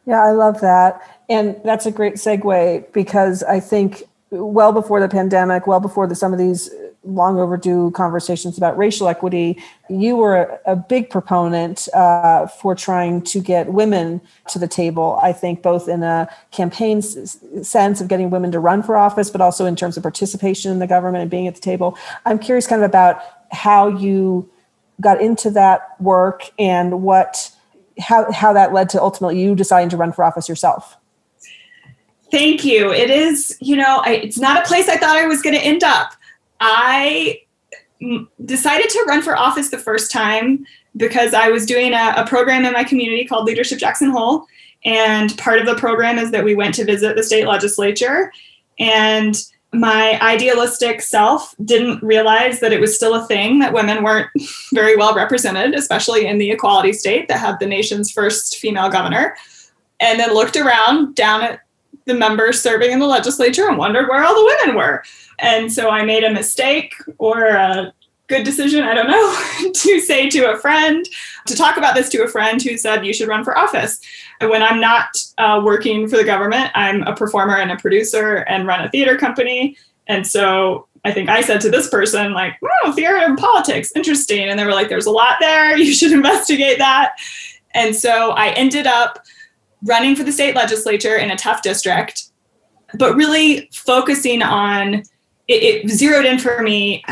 Yeah, 0.06 0.22
I 0.22 0.32
love 0.32 0.60
that. 0.60 1.00
And 1.28 1.60
that's 1.64 1.86
a 1.86 1.90
great 1.90 2.14
segue 2.14 2.92
because 2.92 3.42
I 3.42 3.60
think 3.60 4.04
well 4.30 4.72
before 4.72 5.00
the 5.00 5.08
pandemic, 5.08 5.66
well 5.66 5.80
before 5.80 6.06
the, 6.06 6.14
some 6.14 6.32
of 6.32 6.38
these 6.38 6.70
long 7.06 7.38
overdue 7.38 7.90
conversations 7.92 8.58
about 8.58 8.76
racial 8.76 9.08
equity. 9.08 9.62
You 9.88 10.16
were 10.16 10.60
a, 10.66 10.76
big 10.76 11.10
proponent 11.10 11.88
uh, 11.94 12.46
for 12.46 12.74
trying 12.74 13.22
to 13.22 13.40
get 13.40 13.72
women 13.72 14.20
to 14.48 14.58
the 14.58 14.68
table, 14.68 15.18
I 15.22 15.32
think, 15.32 15.62
both 15.62 15.88
in 15.88 16.02
a 16.02 16.28
campaign 16.50 16.98
s- 16.98 17.38
sense 17.62 18.00
of 18.00 18.08
getting 18.08 18.30
women 18.30 18.52
to 18.52 18.60
run 18.60 18.82
for 18.82 18.96
office, 18.96 19.30
but 19.30 19.40
also 19.40 19.66
in 19.66 19.74
terms 19.76 19.96
of 19.96 20.02
participation 20.02 20.70
in 20.70 20.78
the 20.78 20.86
government 20.86 21.22
and 21.22 21.30
being 21.30 21.46
at 21.46 21.54
the 21.54 21.60
table. 21.60 21.96
I'm 22.24 22.38
curious 22.38 22.66
kind 22.66 22.82
of 22.82 22.88
about 22.88 23.20
how 23.50 23.88
you 23.88 24.50
got 25.00 25.20
into 25.20 25.50
that 25.50 26.00
work 26.00 26.50
and 26.58 27.02
what 27.02 27.50
how, 27.98 28.30
how 28.30 28.52
that 28.52 28.72
led 28.72 28.90
to 28.90 29.00
ultimately 29.00 29.40
you 29.40 29.54
deciding 29.54 29.88
to 29.88 29.96
run 29.96 30.12
for 30.12 30.22
office 30.22 30.48
yourself. 30.48 30.96
Thank 32.30 32.64
you. 32.64 32.92
It 32.92 33.10
is, 33.10 33.56
you 33.60 33.76
know, 33.76 34.02
I, 34.04 34.14
it's 34.14 34.38
not 34.38 34.64
a 34.64 34.68
place 34.68 34.88
I 34.88 34.96
thought 34.96 35.16
I 35.16 35.26
was 35.26 35.42
going 35.42 35.54
to 35.54 35.60
end 35.60 35.84
up. 35.84 36.12
I 36.60 37.40
decided 38.44 38.88
to 38.90 39.04
run 39.08 39.22
for 39.22 39.36
office 39.36 39.70
the 39.70 39.78
first 39.78 40.10
time 40.10 40.66
because 40.96 41.34
I 41.34 41.48
was 41.48 41.66
doing 41.66 41.92
a, 41.92 42.14
a, 42.16 42.26
program 42.26 42.64
in 42.64 42.72
my 42.72 42.84
community 42.84 43.24
called 43.24 43.46
Leadership 43.46 43.78
Jackson 43.78 44.10
Hole. 44.10 44.46
And 44.84 45.36
part 45.38 45.58
of 45.58 45.66
the 45.66 45.74
program 45.74 46.18
is 46.18 46.30
that 46.30 46.44
we 46.44 46.54
went 46.54 46.74
to 46.76 46.84
visit 46.84 47.16
the 47.16 47.22
state 47.22 47.46
legislature. 47.46 48.32
And 48.78 49.36
my 49.72 50.18
idealistic 50.22 51.02
self 51.02 51.54
didn't 51.64 52.02
realize 52.02 52.60
that 52.60 52.72
it 52.72 52.80
was 52.80 52.94
still 52.94 53.14
a 53.14 53.26
thing 53.26 53.58
that 53.58 53.72
women 53.72 54.02
weren't 54.02 54.30
very 54.72 54.96
well 54.96 55.14
represented, 55.14 55.74
especially 55.74 56.26
in 56.26 56.38
the 56.38 56.50
equality 56.50 56.92
state 56.92 57.28
that 57.28 57.40
had 57.40 57.58
the 57.58 57.66
nation's 57.66 58.10
first 58.10 58.56
female 58.56 58.88
governor. 58.88 59.36
And 59.98 60.20
then 60.20 60.34
looked 60.34 60.56
around 60.56 61.14
down 61.14 61.42
at 61.42 61.60
the 62.04 62.14
members 62.14 62.60
serving 62.60 62.92
in 62.92 62.98
the 62.98 63.06
legislature 63.06 63.66
and 63.68 63.78
wondered 63.78 64.08
where 64.08 64.22
all 64.22 64.34
the 64.34 64.44
women 64.44 64.76
were. 64.76 65.02
And 65.38 65.72
so 65.72 65.90
I 65.90 66.04
made 66.04 66.24
a 66.24 66.30
mistake 66.30 66.94
or 67.18 67.44
a 67.46 67.92
good 68.28 68.44
decision, 68.44 68.82
I 68.82 68.94
don't 68.94 69.08
know, 69.08 69.70
to 69.72 70.00
say 70.00 70.28
to 70.30 70.52
a 70.52 70.58
friend, 70.58 71.06
to 71.46 71.54
talk 71.54 71.76
about 71.76 71.94
this 71.94 72.08
to 72.10 72.24
a 72.24 72.28
friend 72.28 72.60
who 72.60 72.76
said, 72.76 73.06
you 73.06 73.12
should 73.12 73.28
run 73.28 73.44
for 73.44 73.56
office. 73.56 74.00
When 74.40 74.62
I'm 74.62 74.80
not 74.80 75.16
uh, 75.38 75.62
working 75.64 76.08
for 76.08 76.16
the 76.16 76.24
government, 76.24 76.70
I'm 76.74 77.02
a 77.02 77.14
performer 77.14 77.56
and 77.56 77.70
a 77.70 77.76
producer 77.76 78.38
and 78.48 78.66
run 78.66 78.84
a 78.84 78.90
theater 78.90 79.16
company. 79.16 79.76
And 80.08 80.26
so 80.26 80.88
I 81.04 81.12
think 81.12 81.28
I 81.28 81.40
said 81.40 81.60
to 81.62 81.70
this 81.70 81.88
person, 81.88 82.32
like, 82.32 82.54
oh, 82.84 82.92
theater 82.92 83.16
and 83.16 83.38
politics, 83.38 83.92
interesting. 83.94 84.48
And 84.48 84.58
they 84.58 84.64
were 84.64 84.72
like, 84.72 84.88
there's 84.88 85.06
a 85.06 85.10
lot 85.10 85.36
there. 85.40 85.76
You 85.86 85.92
should 85.92 86.12
investigate 86.12 86.78
that. 86.78 87.14
And 87.74 87.94
so 87.94 88.30
I 88.30 88.48
ended 88.50 88.86
up 88.86 89.24
running 89.84 90.16
for 90.16 90.24
the 90.24 90.32
state 90.32 90.56
legislature 90.56 91.16
in 91.16 91.30
a 91.30 91.36
tough 91.36 91.62
district, 91.62 92.30
but 92.98 93.14
really 93.14 93.68
focusing 93.72 94.42
on 94.42 95.02
it, 95.48 95.84
it 95.84 95.90
zeroed 95.90 96.24
in 96.24 96.38
for 96.38 96.62
me 96.62 97.04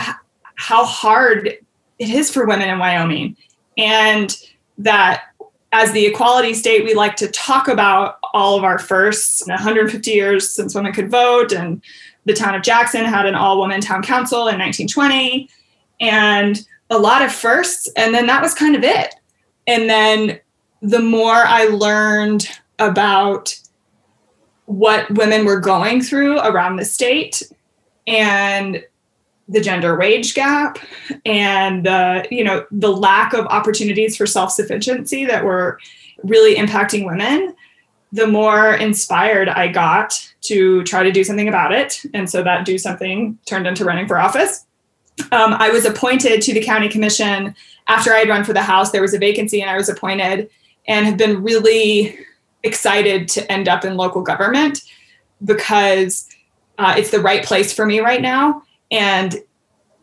how 0.57 0.85
hard 0.85 1.47
it 1.47 2.11
is 2.11 2.31
for 2.31 2.47
women 2.47 2.68
in 2.68 2.79
Wyoming. 2.79 3.37
And 3.77 4.37
that 4.79 5.25
as 5.73 5.92
the 5.92 6.07
equality 6.07 6.55
state, 6.55 6.85
we 6.85 6.94
like 6.94 7.16
to 7.16 7.29
talk 7.29 7.68
about 7.68 8.18
all 8.33 8.57
of 8.57 8.64
our 8.64 8.79
firsts 8.79 9.47
150 9.47 10.11
years 10.11 10.51
since 10.51 10.75
women 10.75 10.92
could 10.92 11.11
vote. 11.11 11.53
And 11.53 11.83
the 12.25 12.33
town 12.33 12.55
of 12.55 12.62
Jackson 12.62 13.05
had 13.05 13.27
an 13.27 13.35
all 13.35 13.59
woman 13.59 13.81
town 13.81 14.03
council 14.03 14.49
in 14.49 14.59
1920 14.59 15.49
and 16.01 16.66
a 16.90 16.99
lot 16.99 17.23
of 17.23 17.33
firsts. 17.33 17.88
And 17.97 18.14
then 18.14 18.27
that 18.27 18.42
was 18.42 18.55
kind 18.55 18.77
of 18.77 18.85
it. 18.85 19.14
And 19.66 19.88
then 19.88 20.38
the 20.81 21.01
more 21.01 21.33
I 21.35 21.64
learned 21.64 22.49
about 22.79 23.59
what 24.66 25.11
women 25.11 25.44
were 25.44 25.61
going 25.61 26.03
through 26.03 26.38
around 26.40 26.77
the 26.77 26.85
state 26.85 27.42
and 28.07 28.85
the 29.49 29.61
gender 29.61 29.97
wage 29.97 30.35
gap 30.35 30.79
and 31.27 31.85
the 31.85 32.27
you 32.31 32.43
know 32.43 32.64
the 32.71 32.90
lack 32.90 33.35
of 33.35 33.47
opportunities 33.47 34.17
for 34.17 34.27
self-sufficiency 34.27 35.25
that 35.27 35.45
were 35.45 35.79
really 36.23 36.55
impacting 36.55 37.05
women 37.05 37.55
the 38.12 38.27
more 38.27 38.75
inspired 38.75 39.49
i 39.51 39.69
got 39.69 40.33
to 40.45 40.83
try 40.85 41.03
to 41.03 41.11
do 41.11 41.25
something 41.25 41.49
about 41.49 41.73
it. 41.73 42.03
And 42.12 42.29
so 42.29 42.43
that 42.43 42.64
do 42.64 42.79
something 42.79 43.38
turned 43.47 43.67
into 43.67 43.85
running 43.85 44.07
for 44.07 44.19
office. 44.19 44.67
Um, 45.33 45.55
i 45.55 45.69
was 45.71 45.85
appointed 45.85 46.43
to 46.43 46.55
the 46.55 46.62
county 46.62 46.88
commission 46.88 47.55
after 47.88 48.12
i 48.12 48.19
had 48.19 48.29
run 48.29 48.45
for 48.45 48.53
the 48.53 48.62
house. 48.62 48.90
There 48.90 49.03
was 49.03 49.14
a 49.14 49.19
vacancy 49.19 49.61
and 49.61 49.71
i 49.71 49.77
was 49.77 49.88
appointed 49.88 50.51
and 50.87 51.07
have 51.07 51.17
been 51.17 51.43
really 51.43 52.19
excited 52.62 53.29
to 53.29 53.53
end 53.53 53.69
up 53.69 53.85
in 53.85 53.97
local 53.97 54.23
government 54.23 54.83
because 55.45 56.29
uh, 56.79 56.95
it's 56.97 57.11
the 57.11 57.21
right 57.21 57.45
place 57.45 57.73
for 57.73 57.87
me 57.87 58.01
right 58.01 58.23
now. 58.23 58.63
And 58.91 59.37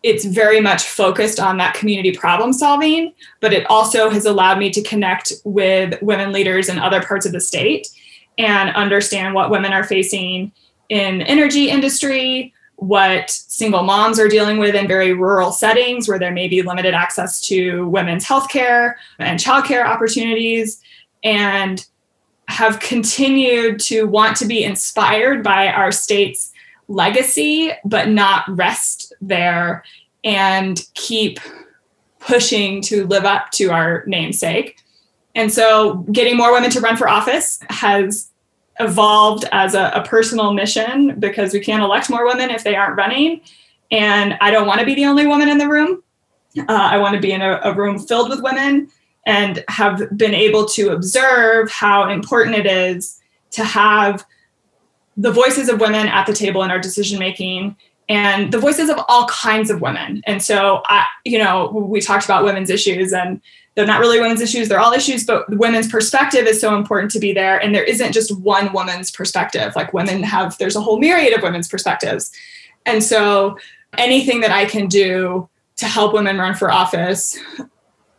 it's 0.04 0.26
very 0.26 0.60
much 0.60 0.84
focused 0.84 1.40
on 1.40 1.58
that 1.58 1.76
community 1.76 2.12
problem 2.12 2.54
solving, 2.54 3.14
but 3.40 3.54
it 3.54 3.70
also 3.70 4.10
has 4.10 4.26
allowed 4.26 4.58
me 4.58 4.72
to 4.72 4.82
connect 4.82 5.34
with 5.44 6.02
women 6.02 6.32
leaders 6.32 6.70
in 6.70 6.80
other 6.80 7.04
parts 7.04 7.26
of 7.26 7.32
the 7.32 7.40
state 7.40 7.88
and 8.38 8.76
understand 8.76 9.36
what 9.36 9.52
women 9.52 9.74
are 9.74 9.84
facing 9.84 10.52
in 10.90 11.22
energy 11.22 11.70
industry, 11.70 12.52
what 12.78 13.30
single 13.30 13.84
moms 13.84 14.20
are 14.20 14.28
dealing 14.28 14.58
with 14.58 14.74
in 14.74 14.88
very 14.88 15.14
rural 15.14 15.52
settings 15.52 16.08
where 16.08 16.18
there 16.18 16.32
may 16.32 16.48
be 16.48 16.64
limited 16.64 16.96
access 16.96 17.40
to 17.40 17.88
women's 17.90 18.26
healthcare 18.26 18.96
and 19.20 19.40
childcare 19.40 19.86
opportunities, 19.86 20.82
and 21.24 21.86
have 22.48 22.80
continued 22.80 23.80
to 23.80 24.06
want 24.08 24.36
to 24.36 24.46
be 24.46 24.64
inspired 24.64 25.44
by 25.44 25.68
our 25.68 25.92
state's 25.92 26.51
legacy, 26.91 27.71
but 27.86 28.10
not 28.10 28.43
rest 28.49 29.13
there 29.21 29.84
and 30.23 30.86
keep 30.93 31.39
pushing 32.19 32.82
to 32.82 33.08
live 33.08 33.25
up 33.25 33.49
to 33.51 33.71
our 33.71 34.04
namesake. 34.06 34.77
And 35.34 35.51
so 35.51 36.06
getting 36.12 36.38
more 36.38 36.51
women 36.51 36.69
to 36.71 36.82
run 36.82 36.97
for 36.97 37.10
office 37.10 37.60
has 37.69 38.30
evolved 38.80 39.45
as 39.51 39.73
a, 39.73 39.91
a 39.95 40.04
personal 40.04 40.54
mission 40.54 41.19
because 41.19 41.54
we 41.54 41.60
can't 41.60 41.84
elect 41.84 42.10
more 42.10 42.25
women 42.25 42.49
if 42.49 42.63
they 42.63 42.75
aren't 42.75 42.97
running. 42.97 43.41
And 43.89 44.38
I 44.41 44.51
don't 44.51 44.67
want 44.67 44.80
to 44.80 44.86
be 44.86 44.95
the 44.95 45.06
only 45.06 45.27
woman 45.27 45.49
in 45.49 45.58
the 45.58 45.67
room. 45.67 46.04
Uh, 46.58 46.65
I 46.67 46.97
want 46.97 47.15
to 47.15 47.21
be 47.21 47.32
in 47.32 47.41
a, 47.41 47.60
a 47.63 47.73
room 47.73 47.97
filled 47.97 48.30
with 48.30 48.41
women 48.41 48.89
and 49.25 49.63
have 49.67 50.01
been 50.17 50.34
able 50.34 50.65
to 50.65 50.89
observe 50.89 51.71
how 51.71 52.10
important 52.10 52.56
it 52.56 52.65
is 52.65 53.21
to 53.51 53.63
have 53.63 54.25
the 55.22 55.32
voices 55.32 55.70
of 55.70 55.80
women 55.80 56.08
at 56.08 56.26
the 56.26 56.34
table 56.34 56.64
in 56.64 56.72
our 56.72 56.80
decision 56.80 57.20
making 57.20 57.76
and 58.10 58.52
the 58.52 58.58
voices 58.58 58.90
of 58.90 59.00
all 59.08 59.28
kinds 59.28 59.70
of 59.70 59.80
women. 59.80 60.24
And 60.26 60.42
so 60.42 60.82
I, 60.88 61.06
you 61.24 61.38
know, 61.38 61.68
we 61.68 62.02
talked 62.02 62.26
about 62.26 62.44
women's 62.44 62.72
issues 62.72 63.14
and 63.14 63.40
they're 63.76 63.86
not 63.86 64.00
really 64.00 64.20
women's 64.20 64.42
issues, 64.42 64.68
they're 64.68 64.80
all 64.80 64.92
issues, 64.92 65.24
but 65.24 65.48
women's 65.50 65.88
perspective 65.88 66.48
is 66.48 66.60
so 66.60 66.76
important 66.76 67.12
to 67.12 67.20
be 67.20 67.34
there. 67.34 67.60
And 67.60 67.74
there 67.74 67.84
isn't 67.84 68.14
just 68.14 68.36
one 68.40 68.74
woman's 68.74 69.12
perspective. 69.12 69.74
Like 69.76 69.94
women 69.94 70.24
have, 70.24 70.58
there's 70.58 70.76
a 70.76 70.82
whole 70.82 71.00
myriad 71.00 71.34
of 71.34 71.44
women's 71.44 71.68
perspectives. 71.68 72.32
And 72.88 73.04
so 73.04 73.58
anything 73.98 74.42
that 74.42 74.52
I 74.52 74.66
can 74.66 74.88
do 74.88 75.48
to 75.78 75.86
help 75.86 76.14
women 76.14 76.40
run 76.40 76.56
for 76.56 76.72
office, 76.72 77.38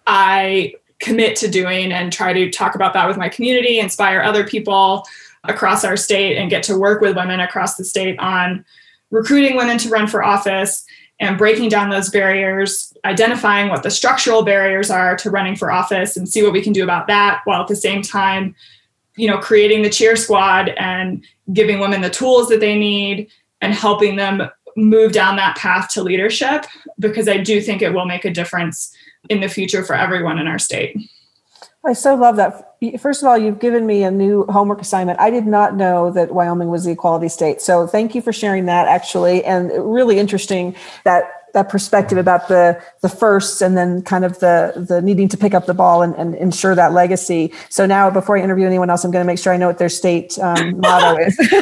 I 0.07 0.75
commit 1.01 1.35
to 1.37 1.49
doing 1.49 1.93
and 1.93 2.13
try 2.13 2.33
to 2.33 2.49
talk 2.49 2.77
about 2.77 2.93
that 2.95 3.09
with 3.09 3.17
my 3.17 3.29
community, 3.29 3.81
inspire 3.81 4.23
other 4.23 4.47
people 4.47 5.05
across 5.45 5.85
our 5.85 5.97
state, 5.97 6.37
and 6.37 6.51
get 6.51 6.63
to 6.65 6.79
work 6.79 7.01
with 7.01 7.17
women 7.17 7.41
across 7.41 7.77
the 7.77 7.85
state 7.85 8.19
on 8.19 8.65
recruiting 9.11 9.57
women 9.57 9.79
to 9.79 9.89
run 9.89 10.07
for 10.07 10.25
office 10.25 10.85
and 11.21 11.39
breaking 11.39 11.69
down 11.69 11.91
those 11.91 12.11
barriers, 12.11 12.93
identifying 13.05 13.69
what 13.69 13.83
the 13.83 13.91
structural 13.91 14.43
barriers 14.43 14.91
are 14.91 15.17
to 15.17 15.31
running 15.31 15.55
for 15.55 15.71
office 15.71 16.17
and 16.17 16.29
see 16.29 16.43
what 16.43 16.53
we 16.53 16.63
can 16.63 16.73
do 16.73 16.83
about 16.83 17.07
that 17.07 17.43
while 17.45 17.61
at 17.61 17.69
the 17.69 17.77
same 17.77 18.03
time, 18.03 18.55
you 19.17 19.29
know, 19.29 19.39
creating 19.39 19.83
the 19.83 19.91
cheer 19.91 20.17
squad 20.17 20.71
and 20.71 21.25
giving 21.53 21.79
women 21.79 22.01
the 22.01 22.11
tools 22.11 22.49
that 22.49 22.61
they 22.61 22.77
need 22.77 23.29
and 23.61 23.75
helping 23.75 24.17
them 24.17 24.43
move 24.77 25.13
down 25.13 25.37
that 25.37 25.57
path 25.57 25.89
to 25.91 26.03
leadership 26.03 26.65
because 26.99 27.29
I 27.29 27.37
do 27.37 27.61
think 27.61 27.83
it 27.83 27.93
will 27.93 28.07
make 28.07 28.25
a 28.25 28.31
difference 28.31 28.93
in 29.29 29.41
the 29.41 29.49
future 29.49 29.85
for 29.85 29.95
everyone 29.95 30.39
in 30.39 30.49
our 30.49 30.59
state. 30.59 30.97
I 31.85 31.95
so 31.95 32.15
love 32.15 32.37
that. 32.37 32.77
First 33.01 33.23
of 33.23 33.29
all, 33.29 33.37
you've 33.37 33.59
given 33.59 33.87
me 33.87 34.05
a 34.05 34.11
new 34.11 34.45
homework 34.47 34.81
assignment. 34.81 35.19
I 35.19 35.31
did 35.31 35.47
not 35.47 35.77
know 35.77 36.11
that 36.13 36.33
Wyoming 36.33 36.69
was 36.69 36.85
the 36.85 36.93
equality 36.93 37.29
state. 37.29 37.61
So 37.61 37.87
thank 37.87 38.15
you 38.15 38.23
for 38.23 38.33
sharing 38.33 38.67
that 38.67 38.87
actually. 38.87 39.45
And 39.45 39.71
really 39.93 40.19
interesting 40.19 40.77
that 41.05 41.43
that 41.55 41.69
perspective 41.69 42.19
about 42.19 42.49
the 42.49 42.83
the 43.03 43.09
firsts 43.09 43.61
and 43.61 43.77
then 43.77 44.03
kind 44.03 44.25
of 44.25 44.39
the 44.39 44.73
the 44.89 45.03
needing 45.03 45.29
to 45.29 45.37
pick 45.37 45.55
up 45.55 45.67
the 45.67 45.75
ball 45.75 46.03
and, 46.03 46.15
and 46.15 46.35
ensure 46.37 46.75
that 46.75 46.93
legacy. 46.93 47.53
So 47.69 47.85
now 47.85 48.11
before 48.11 48.39
I 48.39 48.43
interview 48.43 48.67
anyone 48.67 48.91
else, 48.91 49.05
I'm 49.05 49.11
going 49.11 49.25
to 49.25 49.27
make 49.27 49.39
sure 49.39 49.53
I 49.53 49.57
know 49.57 49.67
what 49.67 49.79
their 49.79 49.89
state 49.89 50.39
um, 50.39 50.81
motto 50.81 51.21
is. 51.21 51.37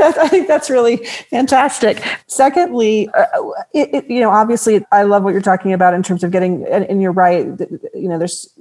I 0.00 0.28
think 0.28 0.48
that's 0.48 0.68
really 0.68 0.98
fantastic. 1.30 2.02
Secondly, 2.26 3.08
uh, 3.14 3.24
it, 3.72 3.94
it, 3.94 4.10
you 4.10 4.20
know, 4.20 4.30
obviously, 4.30 4.84
I 4.92 5.04
love 5.04 5.22
what 5.22 5.30
you're 5.30 5.40
talking 5.40 5.72
about 5.72 5.94
in 5.94 6.02
terms 6.02 6.22
of 6.22 6.30
getting, 6.30 6.66
and, 6.66 6.84
and 6.84 7.00
you're 7.00 7.12
right. 7.12 7.46
You 7.94 8.08
know, 8.08 8.18
there's 8.18 8.52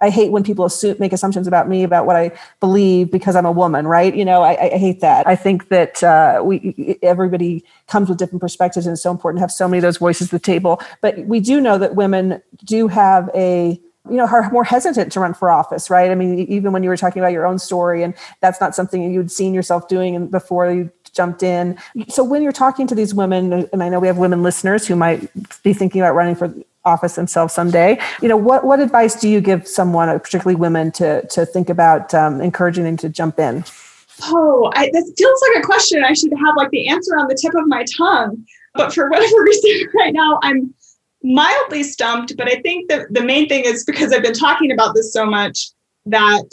I 0.00 0.10
hate 0.10 0.30
when 0.30 0.42
people 0.42 0.64
assume, 0.64 0.96
make 0.98 1.12
assumptions 1.12 1.46
about 1.46 1.68
me 1.68 1.82
about 1.82 2.06
what 2.06 2.16
I 2.16 2.32
believe 2.60 3.10
because 3.10 3.36
I'm 3.36 3.46
a 3.46 3.52
woman, 3.52 3.86
right? 3.86 4.14
You 4.14 4.24
know, 4.24 4.42
I, 4.42 4.74
I 4.74 4.78
hate 4.78 5.00
that. 5.00 5.26
I 5.26 5.36
think 5.36 5.68
that 5.68 6.02
uh, 6.02 6.42
we 6.44 6.98
everybody 7.02 7.64
comes 7.86 8.08
with 8.08 8.18
different 8.18 8.40
perspectives, 8.40 8.86
and 8.86 8.94
it's 8.94 9.02
so 9.02 9.10
important 9.10 9.38
to 9.38 9.42
have 9.42 9.52
so 9.52 9.68
many 9.68 9.78
of 9.78 9.82
those 9.82 9.98
voices 9.98 10.28
at 10.28 10.30
the 10.30 10.38
table. 10.38 10.80
But 11.00 11.18
we 11.26 11.40
do 11.40 11.60
know 11.60 11.78
that 11.78 11.94
women 11.94 12.42
do 12.64 12.88
have 12.88 13.30
a 13.34 13.80
you 14.10 14.16
know 14.16 14.26
are 14.26 14.50
more 14.50 14.64
hesitant 14.64 15.12
to 15.12 15.20
run 15.20 15.34
for 15.34 15.50
office 15.50 15.90
right 15.90 16.10
i 16.10 16.14
mean 16.14 16.38
even 16.38 16.72
when 16.72 16.82
you 16.82 16.88
were 16.88 16.96
talking 16.96 17.20
about 17.20 17.32
your 17.32 17.46
own 17.46 17.58
story 17.58 18.02
and 18.02 18.14
that's 18.40 18.60
not 18.60 18.74
something 18.74 19.12
you'd 19.12 19.30
seen 19.30 19.52
yourself 19.52 19.88
doing 19.88 20.28
before 20.28 20.70
you 20.70 20.90
jumped 21.12 21.42
in 21.42 21.76
so 22.08 22.22
when 22.24 22.42
you're 22.42 22.52
talking 22.52 22.86
to 22.86 22.94
these 22.94 23.12
women 23.12 23.68
and 23.72 23.82
i 23.82 23.88
know 23.88 23.98
we 23.98 24.06
have 24.06 24.18
women 24.18 24.42
listeners 24.42 24.86
who 24.86 24.96
might 24.96 25.28
be 25.62 25.72
thinking 25.72 26.00
about 26.00 26.14
running 26.14 26.34
for 26.34 26.54
office 26.88 27.14
themselves 27.14 27.54
someday. 27.54 27.98
You 28.22 28.28
know, 28.28 28.36
what 28.36 28.64
what 28.64 28.80
advice 28.80 29.14
do 29.14 29.28
you 29.28 29.40
give 29.40 29.68
someone, 29.68 30.08
particularly 30.18 30.56
women, 30.56 30.90
to 30.92 31.26
to 31.28 31.46
think 31.46 31.68
about 31.68 32.14
um, 32.14 32.40
encouraging 32.40 32.84
them 32.84 32.96
to 32.98 33.08
jump 33.08 33.38
in? 33.38 33.64
Oh, 34.24 34.72
I, 34.74 34.90
that 34.92 35.14
feels 35.16 35.42
like 35.48 35.62
a 35.62 35.66
question 35.66 36.02
I 36.02 36.12
should 36.12 36.32
have 36.32 36.56
like 36.56 36.70
the 36.70 36.88
answer 36.88 37.16
on 37.16 37.28
the 37.28 37.38
tip 37.40 37.54
of 37.54 37.66
my 37.66 37.84
tongue. 37.96 38.44
But 38.74 38.92
for 38.92 39.08
whatever 39.08 39.36
reason, 39.42 39.88
right 39.94 40.12
now 40.12 40.40
I'm 40.42 40.74
mildly 41.22 41.82
stumped. 41.82 42.36
But 42.36 42.48
I 42.48 42.60
think 42.62 42.88
that 42.88 43.12
the 43.12 43.22
main 43.22 43.48
thing 43.48 43.64
is 43.64 43.84
because 43.84 44.12
I've 44.12 44.22
been 44.22 44.32
talking 44.32 44.72
about 44.72 44.94
this 44.94 45.12
so 45.12 45.26
much 45.26 45.70
that 46.06 46.44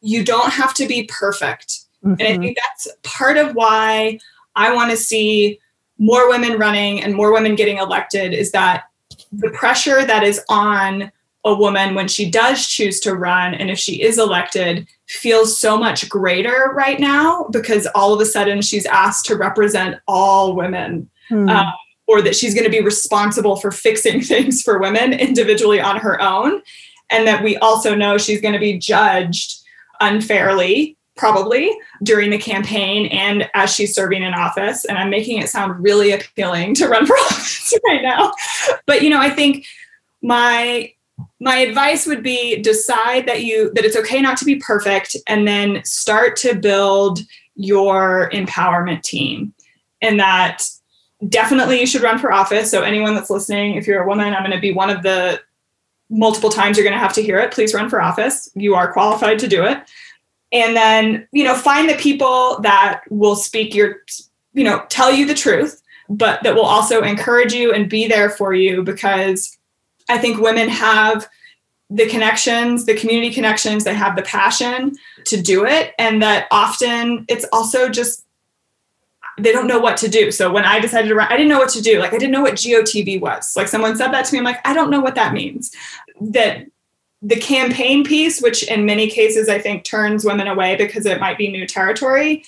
you 0.00 0.24
don't 0.24 0.52
have 0.52 0.74
to 0.74 0.86
be 0.86 1.04
perfect. 1.04 1.80
Mm-hmm. 2.04 2.12
And 2.12 2.22
I 2.22 2.32
mm-hmm. 2.32 2.42
think 2.42 2.58
that's 2.58 2.88
part 3.02 3.36
of 3.36 3.54
why 3.54 4.18
I 4.56 4.74
want 4.74 4.90
to 4.90 4.96
see 4.96 5.58
more 5.98 6.28
women 6.28 6.58
running 6.58 7.02
and 7.02 7.14
more 7.14 7.32
women 7.32 7.54
getting 7.54 7.78
elected 7.78 8.32
is 8.34 8.50
that 8.52 8.84
the 9.32 9.50
pressure 9.50 10.04
that 10.04 10.22
is 10.22 10.40
on 10.48 11.10
a 11.44 11.54
woman 11.54 11.94
when 11.94 12.06
she 12.06 12.30
does 12.30 12.66
choose 12.66 13.00
to 13.00 13.16
run 13.16 13.54
and 13.54 13.70
if 13.70 13.78
she 13.78 14.00
is 14.00 14.18
elected 14.18 14.86
feels 15.08 15.58
so 15.58 15.76
much 15.76 16.08
greater 16.08 16.70
right 16.74 17.00
now 17.00 17.44
because 17.50 17.86
all 17.94 18.14
of 18.14 18.20
a 18.20 18.26
sudden 18.26 18.62
she's 18.62 18.86
asked 18.86 19.24
to 19.26 19.36
represent 19.36 20.00
all 20.06 20.54
women 20.54 21.10
hmm. 21.28 21.48
um, 21.48 21.66
or 22.06 22.22
that 22.22 22.36
she's 22.36 22.54
going 22.54 22.64
to 22.64 22.70
be 22.70 22.80
responsible 22.80 23.56
for 23.56 23.70
fixing 23.70 24.20
things 24.22 24.62
for 24.62 24.78
women 24.78 25.12
individually 25.12 25.80
on 25.80 25.96
her 25.96 26.20
own 26.20 26.62
and 27.10 27.26
that 27.26 27.42
we 27.42 27.56
also 27.58 27.94
know 27.94 28.16
she's 28.16 28.40
going 28.40 28.54
to 28.54 28.60
be 28.60 28.78
judged 28.78 29.60
unfairly 30.00 30.96
probably 31.16 31.70
during 32.02 32.30
the 32.30 32.38
campaign 32.38 33.06
and 33.06 33.48
as 33.54 33.72
she's 33.72 33.94
serving 33.94 34.22
in 34.22 34.34
office. 34.34 34.84
And 34.84 34.98
I'm 34.98 35.10
making 35.10 35.38
it 35.38 35.48
sound 35.48 35.82
really 35.82 36.12
appealing 36.12 36.74
to 36.76 36.88
run 36.88 37.06
for 37.06 37.14
office 37.30 37.74
right 37.86 38.02
now. 38.02 38.32
But 38.86 39.02
you 39.02 39.10
know, 39.10 39.20
I 39.20 39.30
think 39.30 39.66
my 40.22 40.92
my 41.40 41.56
advice 41.56 42.06
would 42.06 42.22
be 42.22 42.60
decide 42.62 43.26
that 43.26 43.44
you 43.44 43.72
that 43.74 43.84
it's 43.84 43.96
okay 43.96 44.20
not 44.20 44.38
to 44.38 44.44
be 44.44 44.56
perfect 44.56 45.16
and 45.26 45.46
then 45.46 45.84
start 45.84 46.36
to 46.36 46.54
build 46.54 47.20
your 47.54 48.30
empowerment 48.30 49.02
team. 49.02 49.52
And 50.00 50.18
that 50.18 50.64
definitely 51.28 51.78
you 51.78 51.86
should 51.86 52.02
run 52.02 52.18
for 52.18 52.32
office. 52.32 52.70
So 52.70 52.82
anyone 52.82 53.14
that's 53.14 53.30
listening 53.30 53.76
if 53.76 53.86
you're 53.86 54.02
a 54.02 54.08
woman 54.08 54.34
i'm 54.34 54.42
going 54.42 54.50
to 54.50 54.60
be 54.60 54.72
one 54.72 54.90
of 54.90 55.02
the 55.02 55.40
multiple 56.10 56.50
times 56.50 56.76
you're 56.76 56.84
going 56.84 56.92
to 56.92 56.98
have 56.98 57.14
to 57.14 57.22
hear 57.22 57.38
it. 57.38 57.52
Please 57.52 57.72
run 57.72 57.88
for 57.88 58.02
office. 58.02 58.50
You 58.54 58.74
are 58.74 58.92
qualified 58.92 59.38
to 59.38 59.48
do 59.48 59.64
it 59.64 59.78
and 60.52 60.76
then 60.76 61.26
you 61.32 61.44
know 61.44 61.54
find 61.54 61.88
the 61.88 61.94
people 61.94 62.60
that 62.60 63.02
will 63.10 63.36
speak 63.36 63.74
your 63.74 64.02
you 64.52 64.64
know 64.64 64.84
tell 64.88 65.12
you 65.12 65.26
the 65.26 65.34
truth 65.34 65.82
but 66.08 66.42
that 66.42 66.54
will 66.54 66.66
also 66.66 67.02
encourage 67.02 67.52
you 67.52 67.72
and 67.72 67.88
be 67.88 68.06
there 68.06 68.30
for 68.30 68.54
you 68.54 68.82
because 68.82 69.56
i 70.08 70.18
think 70.18 70.40
women 70.40 70.68
have 70.68 71.28
the 71.90 72.08
connections 72.08 72.86
the 72.86 72.94
community 72.94 73.32
connections 73.32 73.84
they 73.84 73.94
have 73.94 74.16
the 74.16 74.22
passion 74.22 74.92
to 75.24 75.40
do 75.40 75.64
it. 75.64 75.94
And 75.98 76.22
that 76.22 76.46
often 76.50 77.24
it's 77.28 77.46
also 77.52 77.88
just 77.88 78.24
they 79.38 79.50
don't 79.50 79.66
know 79.66 79.78
what 79.78 79.96
to 79.98 80.08
do. 80.08 80.30
So 80.30 80.50
when 80.52 80.64
i 80.64 80.78
decided 80.78 81.08
to 81.08 81.14
run 81.14 81.28
i 81.30 81.36
didn't 81.36 81.48
know 81.48 81.58
what 81.58 81.70
to 81.70 81.82
do. 81.82 81.98
Like 81.98 82.12
i 82.12 82.18
didn't 82.18 82.32
know 82.32 82.42
what 82.42 82.54
gotv 82.54 83.20
was. 83.20 83.56
Like 83.56 83.68
someone 83.68 83.96
said 83.96 84.08
that 84.08 84.24
to 84.26 84.32
me 84.32 84.38
i'm 84.38 84.44
like 84.44 84.66
i 84.66 84.74
don't 84.74 84.90
know 84.90 85.00
what 85.00 85.14
that 85.14 85.32
means. 85.32 85.74
That 86.20 86.66
the 87.22 87.36
campaign 87.36 88.04
piece, 88.04 88.40
which 88.40 88.64
in 88.64 88.84
many 88.84 89.08
cases 89.08 89.48
I 89.48 89.58
think 89.58 89.84
turns 89.84 90.24
women 90.24 90.48
away 90.48 90.76
because 90.76 91.06
it 91.06 91.20
might 91.20 91.38
be 91.38 91.50
new 91.50 91.66
territory, 91.66 92.44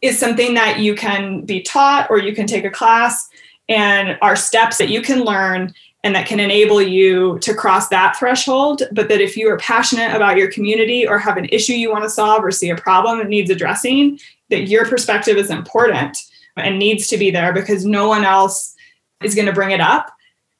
is 0.00 0.18
something 0.18 0.54
that 0.54 0.78
you 0.78 0.94
can 0.94 1.42
be 1.42 1.62
taught 1.62 2.08
or 2.10 2.18
you 2.18 2.34
can 2.34 2.46
take 2.46 2.64
a 2.64 2.70
class 2.70 3.28
and 3.68 4.18
are 4.22 4.36
steps 4.36 4.78
that 4.78 4.88
you 4.88 5.02
can 5.02 5.24
learn 5.24 5.74
and 6.04 6.14
that 6.14 6.26
can 6.26 6.40
enable 6.40 6.80
you 6.80 7.38
to 7.40 7.52
cross 7.52 7.88
that 7.88 8.16
threshold. 8.16 8.82
But 8.92 9.08
that 9.08 9.20
if 9.20 9.36
you 9.36 9.50
are 9.50 9.58
passionate 9.58 10.14
about 10.14 10.36
your 10.36 10.50
community 10.50 11.06
or 11.06 11.18
have 11.18 11.36
an 11.36 11.48
issue 11.50 11.74
you 11.74 11.90
want 11.90 12.04
to 12.04 12.10
solve 12.10 12.44
or 12.44 12.50
see 12.50 12.70
a 12.70 12.76
problem 12.76 13.18
that 13.18 13.28
needs 13.28 13.50
addressing, 13.50 14.18
that 14.48 14.68
your 14.68 14.86
perspective 14.86 15.36
is 15.36 15.50
important 15.50 16.16
and 16.56 16.78
needs 16.78 17.08
to 17.08 17.18
be 17.18 17.30
there 17.30 17.52
because 17.52 17.84
no 17.84 18.08
one 18.08 18.24
else 18.24 18.74
is 19.22 19.34
going 19.34 19.46
to 19.46 19.52
bring 19.52 19.72
it 19.72 19.80
up. 19.80 20.14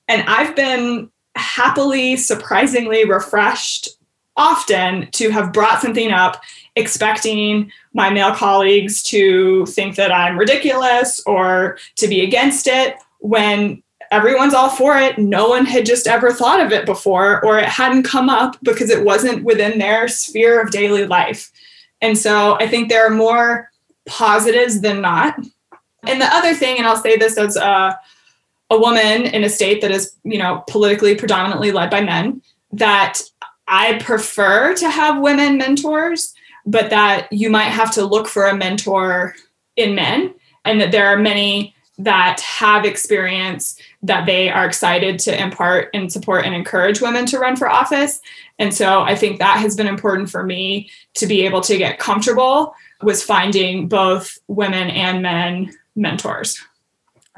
And 0.09 0.23
I've 0.29 0.55
been 0.57 1.11
happily, 1.39 2.17
surprisingly 2.17 3.05
refreshed 3.05 3.89
often 4.37 5.11
to 5.11 5.31
have 5.31 5.53
brought 5.53 5.83
something 5.83 6.13
up 6.13 6.41
expecting 6.77 7.71
my 7.93 8.09
male 8.09 8.33
colleagues 8.33 9.03
to 9.03 9.67
think 9.67 9.97
that 9.97 10.13
I'm 10.13 10.39
ridiculous 10.39 11.21
or 11.27 11.79
to 11.97 12.07
be 12.07 12.23
against 12.23 12.69
it 12.69 12.97
when 13.19 13.83
everyone's 14.11 14.55
all 14.55 14.71
for 14.71 14.97
it. 14.97 15.19
No 15.19 15.49
one 15.49 15.67
had 15.67 15.85
just 15.85 16.07
ever 16.07 16.33
thought 16.33 16.65
of 16.65 16.73
it 16.73 16.87
before, 16.87 17.45
or 17.45 17.59
it 17.59 17.67
hadn't 17.67 18.05
come 18.05 18.29
up 18.29 18.57
because 18.63 18.91
it 18.91 19.05
wasn't 19.05 19.45
within 19.45 19.79
their 19.79 20.07
sphere 20.09 20.63
of 20.63 20.71
daily 20.71 21.07
life. 21.07 21.51
And 22.01 22.17
so 22.17 22.57
I 22.61 22.69
think 22.69 22.89
there 22.89 23.05
are 23.07 23.15
more 23.15 23.71
positives 24.07 24.81
than 24.81 25.01
not. 25.01 25.37
And 26.07 26.21
the 26.21 26.33
other 26.33 26.55
thing, 26.55 26.79
and 26.79 26.87
I'll 26.87 26.97
say 26.97 27.17
this 27.17 27.37
as 27.37 27.57
a 27.57 27.99
a 28.71 28.79
woman 28.79 29.23
in 29.23 29.45
a 29.45 29.49
state 29.49 29.81
that 29.81 29.91
is, 29.91 30.17
you 30.25 30.39
know, 30.39 30.65
politically 30.69 31.15
predominantly 31.15 31.73
led 31.73 31.91
by 31.91 32.01
men, 32.01 32.43
that 32.73 33.21
I 33.67 33.99
prefer 33.99 34.75
to 34.75 34.91
have 34.91 35.23
women 35.23 35.59
mentors 35.59 36.35
but 36.69 36.91
that 36.91 37.33
you 37.33 37.49
might 37.49 37.71
have 37.71 37.91
to 37.93 38.05
look 38.05 38.29
for 38.29 38.47
a 38.47 38.55
mentor 38.55 39.35
in 39.77 39.95
men, 39.95 40.35
and 40.67 40.81
that 40.81 40.93
there 40.93 41.07
are 41.07 41.17
many 41.17 41.75
that 41.97 42.41
have 42.41 42.85
experience 42.85 43.81
that 44.03 44.27
they 44.27 44.51
are 44.51 44.67
excited 44.67 45.19
to 45.19 45.43
impart 45.43 45.89
and 45.95 46.13
support 46.13 46.45
and 46.45 46.55
encourage 46.55 47.01
women 47.01 47.25
to 47.27 47.39
run 47.39 47.57
for 47.57 47.69
office. 47.69 48.21
And 48.59 48.73
so 48.73 49.01
I 49.01 49.17
think 49.17 49.39
that 49.39 49.59
has 49.59 49.75
been 49.75 49.89
important 49.89 50.31
for 50.31 50.45
me 50.45 50.91
to 51.15 51.27
be 51.27 51.45
able 51.45 51.63
to 51.63 51.79
get 51.79 51.99
comfortable 51.99 52.75
with 53.03 53.23
finding 53.23 53.89
both 53.89 54.39
women 54.47 54.91
and 54.91 55.23
men 55.23 55.75
mentors. 55.97 56.63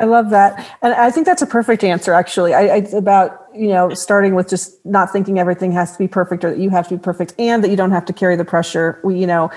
I 0.00 0.04
love 0.04 0.30
that. 0.30 0.78
And 0.80 0.94
I 0.94 1.10
think 1.10 1.26
that's 1.26 1.42
a 1.42 1.46
perfect 1.46 1.84
answer, 1.84 2.14
actually. 2.14 2.54
I, 2.54 2.60
I, 2.60 2.76
about, 2.94 3.46
you 3.54 3.68
know, 3.68 3.92
starting 3.92 4.34
with 4.34 4.48
just 4.48 4.84
not 4.86 5.12
thinking 5.12 5.38
everything 5.38 5.72
has 5.72 5.92
to 5.92 5.98
be 5.98 6.08
perfect 6.08 6.42
or 6.42 6.50
that 6.52 6.58
you 6.58 6.70
have 6.70 6.88
to 6.88 6.96
be 6.96 7.02
perfect 7.02 7.34
and 7.38 7.62
that 7.62 7.68
you 7.68 7.76
don't 7.76 7.90
have 7.90 8.06
to 8.06 8.12
carry 8.14 8.34
the 8.34 8.44
pressure. 8.44 8.98
We, 9.04 9.18
you 9.18 9.26
know, 9.26 9.50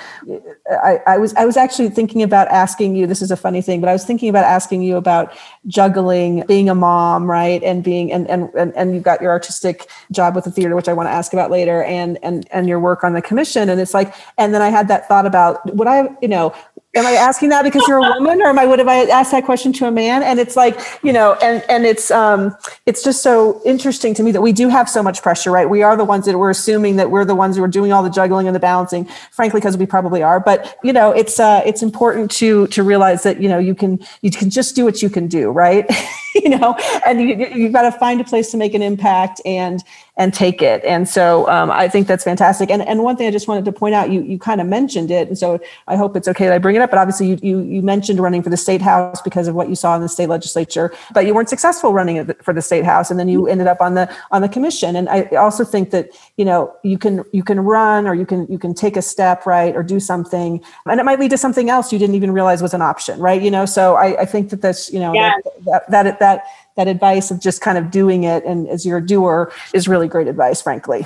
I, 0.70 1.00
I 1.08 1.18
was, 1.18 1.34
I 1.36 1.46
was 1.46 1.56
actually 1.56 1.92
thinking 1.92 2.22
about 2.24 2.50
asking 2.50 2.98
you, 2.98 3.08
this 3.08 3.22
is 3.22 3.32
a 3.32 3.38
funny 3.38 3.62
thing, 3.62 3.80
but 3.80 3.88
I 3.88 3.94
was 3.94 4.04
thinking 4.04 4.28
about 4.28 4.44
asking 4.44 4.82
you 4.82 4.98
about 4.98 5.34
juggling, 5.68 6.44
being 6.46 6.70
a 6.70 6.76
mom, 6.76 7.32
right. 7.32 7.64
And 7.64 7.82
being, 7.82 8.12
and, 8.12 8.30
and, 8.30 8.50
and, 8.54 8.76
and 8.76 8.94
you've 8.94 9.04
got 9.04 9.22
your 9.22 9.32
artistic 9.32 9.88
job 10.12 10.36
with 10.36 10.44
the 10.44 10.52
theater, 10.52 10.76
which 10.76 10.90
I 10.90 10.94
want 10.94 11.08
to 11.08 11.12
ask 11.12 11.32
about 11.32 11.52
later 11.52 11.84
and, 11.84 12.20
and, 12.22 12.46
and 12.52 12.68
your 12.68 12.82
work 12.82 13.06
on 13.06 13.14
the 13.14 13.22
commission. 13.22 13.70
And 13.70 13.80
it's 13.80 13.94
like, 13.94 14.14
and 14.38 14.54
then 14.54 14.62
I 14.62 14.70
had 14.70 14.90
that 14.90 15.08
thought 15.08 15.26
about 15.26 15.74
would 15.74 15.88
I, 15.88 16.10
you 16.22 16.28
know, 16.28 16.54
am 16.96 17.06
I 17.06 17.14
asking 17.14 17.50
that 17.50 17.64
because 17.64 17.84
you're 17.88 17.98
a 17.98 18.14
woman 18.20 18.42
or 18.42 18.48
am 18.48 18.60
I 18.60 18.66
would 18.66 18.80
have 18.80 18.88
I 18.88 19.06
asked 19.06 19.32
that 19.32 19.46
question 19.46 19.74
to 19.74 19.88
a 19.88 19.92
man? 19.92 20.22
And 20.22 20.40
it's 20.40 20.56
like, 20.56 20.80
you 21.02 21.12
know, 21.12 21.34
and 21.42 21.64
and 21.70 21.86
it's 21.86 22.12
um 22.12 22.56
it's 22.86 23.04
just 23.04 23.24
so 23.24 23.62
interesting 23.66 24.14
to 24.16 24.24
me 24.24 24.32
that 24.32 24.42
we 24.42 24.54
do 24.54 24.70
have 24.70 24.88
so 24.88 25.02
much 25.02 25.22
pressure, 25.22 25.52
right? 25.52 25.70
We 25.70 25.82
are 25.82 25.98
the 25.98 26.06
ones 26.06 26.26
that 26.26 26.38
we're 26.38 26.52
assuming 26.52 26.98
that 26.98 27.10
we're 27.10 27.26
the 27.26 27.36
ones 27.36 27.58
who 27.58 27.64
are 27.64 27.68
doing 27.68 27.92
all 27.92 28.04
the 28.04 28.10
juggling 28.10 28.48
and 28.48 28.56
the 28.56 28.60
balancing, 28.60 29.06
frankly, 29.32 29.60
because 29.60 29.78
we 29.78 29.86
probably 29.86 30.22
are. 30.22 30.40
But 30.40 30.78
you 30.84 30.94
know, 30.94 31.12
it's 31.12 31.40
uh 31.40 31.64
it's 31.66 31.82
important 31.82 32.30
to 32.32 32.68
to 32.68 32.84
realize 32.84 33.24
that, 33.24 33.42
you 33.42 33.50
know, 33.50 33.60
you 33.60 33.74
can 33.74 34.00
you 34.22 34.30
can 34.30 34.50
just 34.50 34.76
do 34.76 34.86
what 34.86 35.02
you 35.02 35.10
can 35.10 35.28
do, 35.28 35.50
right? 35.50 35.90
you 36.36 36.50
know, 36.50 36.76
and 37.06 37.22
you, 37.22 37.48
you've 37.48 37.74
got 37.74 37.84
to 37.84 37.92
find 37.92 38.20
a 38.20 38.24
place 38.24 38.52
to 38.52 38.58
make 38.58 38.74
an 38.74 38.82
impact 38.82 39.42
and 39.46 39.84
and 40.16 40.32
take 40.34 40.62
it. 40.62 40.84
And 40.86 41.10
so 41.10 41.50
um, 41.50 41.72
I 41.72 41.88
think 41.88 42.08
that's 42.08 42.24
fantastic. 42.24 42.70
And 42.70 42.82
and 42.84 43.04
one 43.04 43.16
thing 43.18 43.28
I 43.28 43.32
just 43.32 43.48
wanted 43.48 43.66
to 43.66 43.72
point 43.72 43.96
out, 43.96 44.12
you 44.12 44.22
you 44.22 44.38
kind 44.38 44.62
of 44.62 44.68
mentioned 44.68 45.10
it, 45.10 45.28
and 45.28 45.38
so 45.38 45.60
I 45.88 45.96
hope 45.96 46.16
it's 46.16 46.28
okay 46.28 46.46
that 46.46 46.54
I 46.54 46.58
bring 46.60 46.76
it 46.76 46.83
up. 46.84 46.92
But 46.92 47.00
obviously, 47.00 47.28
you 47.28 47.40
you, 47.42 47.62
you 47.62 47.82
mentioned 47.82 48.20
running 48.20 48.44
for 48.44 48.50
the 48.50 48.58
state 48.58 48.82
house 48.82 49.22
because 49.22 49.48
of 49.48 49.56
what 49.56 49.70
you 49.70 49.76
saw 49.76 49.96
in 49.96 50.02
the 50.02 50.10
state 50.10 50.30
legislature, 50.30 50.94
but 51.14 51.26
you 51.26 51.34
weren't 51.34 51.50
successful 51.50 51.94
running 51.94 52.26
for 52.42 52.54
the 52.54 52.62
state 52.62 52.86
house, 52.86 53.10
and 53.10 53.20
then 53.20 53.28
you 53.28 53.48
ended 53.48 53.68
up 53.68 53.82
on 53.82 53.96
the 53.96 54.14
on 54.32 54.42
the 54.42 54.50
commission. 54.50 54.96
And 54.96 55.10
I 55.10 55.24
also 55.38 55.64
think 55.64 55.92
that 55.92 56.10
you 56.38 56.46
know 56.46 56.74
you 56.84 56.98
can 56.98 57.24
you 57.32 57.44
can 57.44 57.60
run 57.60 58.08
or 58.08 58.14
you 58.14 58.26
can 58.26 58.46
you 58.48 58.60
can 58.60 58.74
take 58.74 58.98
a 58.98 59.02
step 59.02 59.46
right 59.46 59.76
or 59.76 59.84
do 59.84 60.00
something, 60.00 60.64
and 60.86 61.00
it 61.00 61.04
might 61.04 61.20
lead 61.20 61.32
to 61.32 61.38
something 61.38 61.70
else 61.70 61.92
you 61.92 62.00
didn't 62.00 62.16
even 62.16 62.32
realize 62.32 62.62
was 62.62 62.74
an 62.74 62.82
option, 62.82 63.20
right? 63.20 63.42
You 63.42 63.52
know, 63.52 63.66
so 63.66 63.96
I, 63.96 64.22
I 64.22 64.26
think 64.26 64.50
that 64.50 64.62
that's 64.62 64.92
you 64.92 65.00
know 65.00 65.14
yeah. 65.14 65.34
that, 65.66 65.90
that 65.90 66.04
that 66.04 66.20
that 66.20 66.44
that 66.76 66.88
advice 66.88 67.32
of 67.32 67.40
just 67.40 67.62
kind 67.62 67.78
of 67.78 67.92
doing 67.92 68.24
it 68.24 68.44
and 68.46 68.68
as 68.68 68.86
you're 68.86 69.02
doer 69.02 69.52
is 69.74 69.88
really 69.88 70.08
great 70.08 70.28
advice, 70.28 70.62
frankly. 70.62 71.06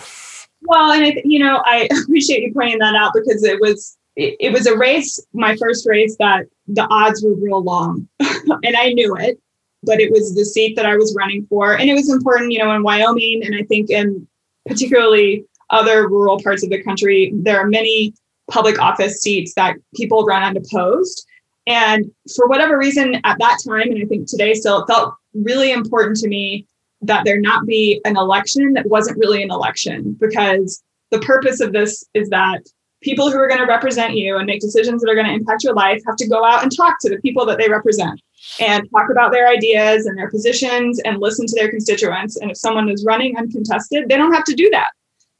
Well, 0.61 0.91
and 0.91 1.05
I, 1.05 1.21
you 1.23 1.39
know, 1.39 1.61
I 1.65 1.87
appreciate 2.03 2.41
you 2.43 2.53
pointing 2.53 2.79
that 2.79 2.95
out 2.95 3.13
because 3.13 3.43
it 3.43 3.59
was 3.59 3.97
it, 4.17 4.35
it 4.39 4.51
was 4.51 4.65
a 4.67 4.75
race, 4.75 5.23
my 5.33 5.55
first 5.55 5.87
race 5.87 6.17
that 6.19 6.47
the 6.67 6.85
odds 6.89 7.23
were 7.23 7.35
real 7.35 7.63
long, 7.63 8.07
and 8.19 8.75
I 8.75 8.91
knew 8.91 9.15
it. 9.15 9.39
But 9.83 10.01
it 10.01 10.11
was 10.11 10.35
the 10.35 10.43
seat 10.43 10.75
that 10.75 10.87
I 10.87 10.97
was 10.97 11.15
running 11.15 11.45
for, 11.45 11.77
and 11.77 11.89
it 11.89 11.93
was 11.93 12.09
important, 12.09 12.51
you 12.51 12.59
know, 12.59 12.75
in 12.75 12.83
Wyoming, 12.83 13.43
and 13.45 13.55
I 13.55 13.63
think 13.63 13.89
in 13.89 14.27
particularly 14.67 15.45
other 15.69 16.09
rural 16.09 16.41
parts 16.41 16.63
of 16.63 16.71
the 16.71 16.83
country, 16.83 17.31
there 17.35 17.59
are 17.59 17.67
many 17.67 18.13
public 18.49 18.79
office 18.79 19.21
seats 19.21 19.53
that 19.53 19.75
people 19.95 20.25
run 20.25 20.41
unopposed. 20.41 21.25
And 21.67 22.09
for 22.35 22.47
whatever 22.47 22.77
reason 22.77 23.15
at 23.23 23.37
that 23.39 23.59
time, 23.67 23.91
and 23.91 24.01
I 24.01 24.05
think 24.05 24.27
today 24.27 24.53
still, 24.53 24.81
it 24.81 24.87
felt 24.87 25.13
really 25.33 25.71
important 25.71 26.17
to 26.17 26.27
me 26.27 26.65
that 27.01 27.25
there 27.25 27.39
not 27.39 27.65
be 27.65 28.01
an 28.05 28.17
election 28.17 28.73
that 28.73 28.87
wasn't 28.87 29.19
really 29.19 29.43
an 29.43 29.51
election 29.51 30.17
because 30.19 30.81
the 31.11 31.19
purpose 31.19 31.59
of 31.59 31.73
this 31.73 32.03
is 32.13 32.29
that 32.29 32.61
people 33.01 33.29
who 33.29 33.37
are 33.37 33.47
going 33.47 33.59
to 33.59 33.65
represent 33.65 34.15
you 34.15 34.37
and 34.37 34.45
make 34.45 34.59
decisions 34.59 35.01
that 35.01 35.09
are 35.09 35.15
going 35.15 35.27
to 35.27 35.33
impact 35.33 35.63
your 35.63 35.73
life 35.73 36.01
have 36.05 36.15
to 36.15 36.27
go 36.27 36.43
out 36.43 36.63
and 36.63 36.75
talk 36.75 36.95
to 37.01 37.09
the 37.09 37.21
people 37.21 37.45
that 37.45 37.57
they 37.57 37.69
represent 37.69 38.19
and 38.59 38.89
talk 38.91 39.09
about 39.11 39.31
their 39.31 39.47
ideas 39.47 40.05
and 40.05 40.17
their 40.17 40.29
positions 40.29 40.99
and 40.99 41.19
listen 41.19 41.45
to 41.45 41.55
their 41.55 41.69
constituents. 41.69 42.37
And 42.37 42.49
if 42.51 42.57
someone 42.57 42.89
is 42.89 43.05
running 43.05 43.37
uncontested, 43.37 44.09
they 44.09 44.17
don't 44.17 44.33
have 44.33 44.45
to 44.45 44.55
do 44.55 44.69
that. 44.71 44.89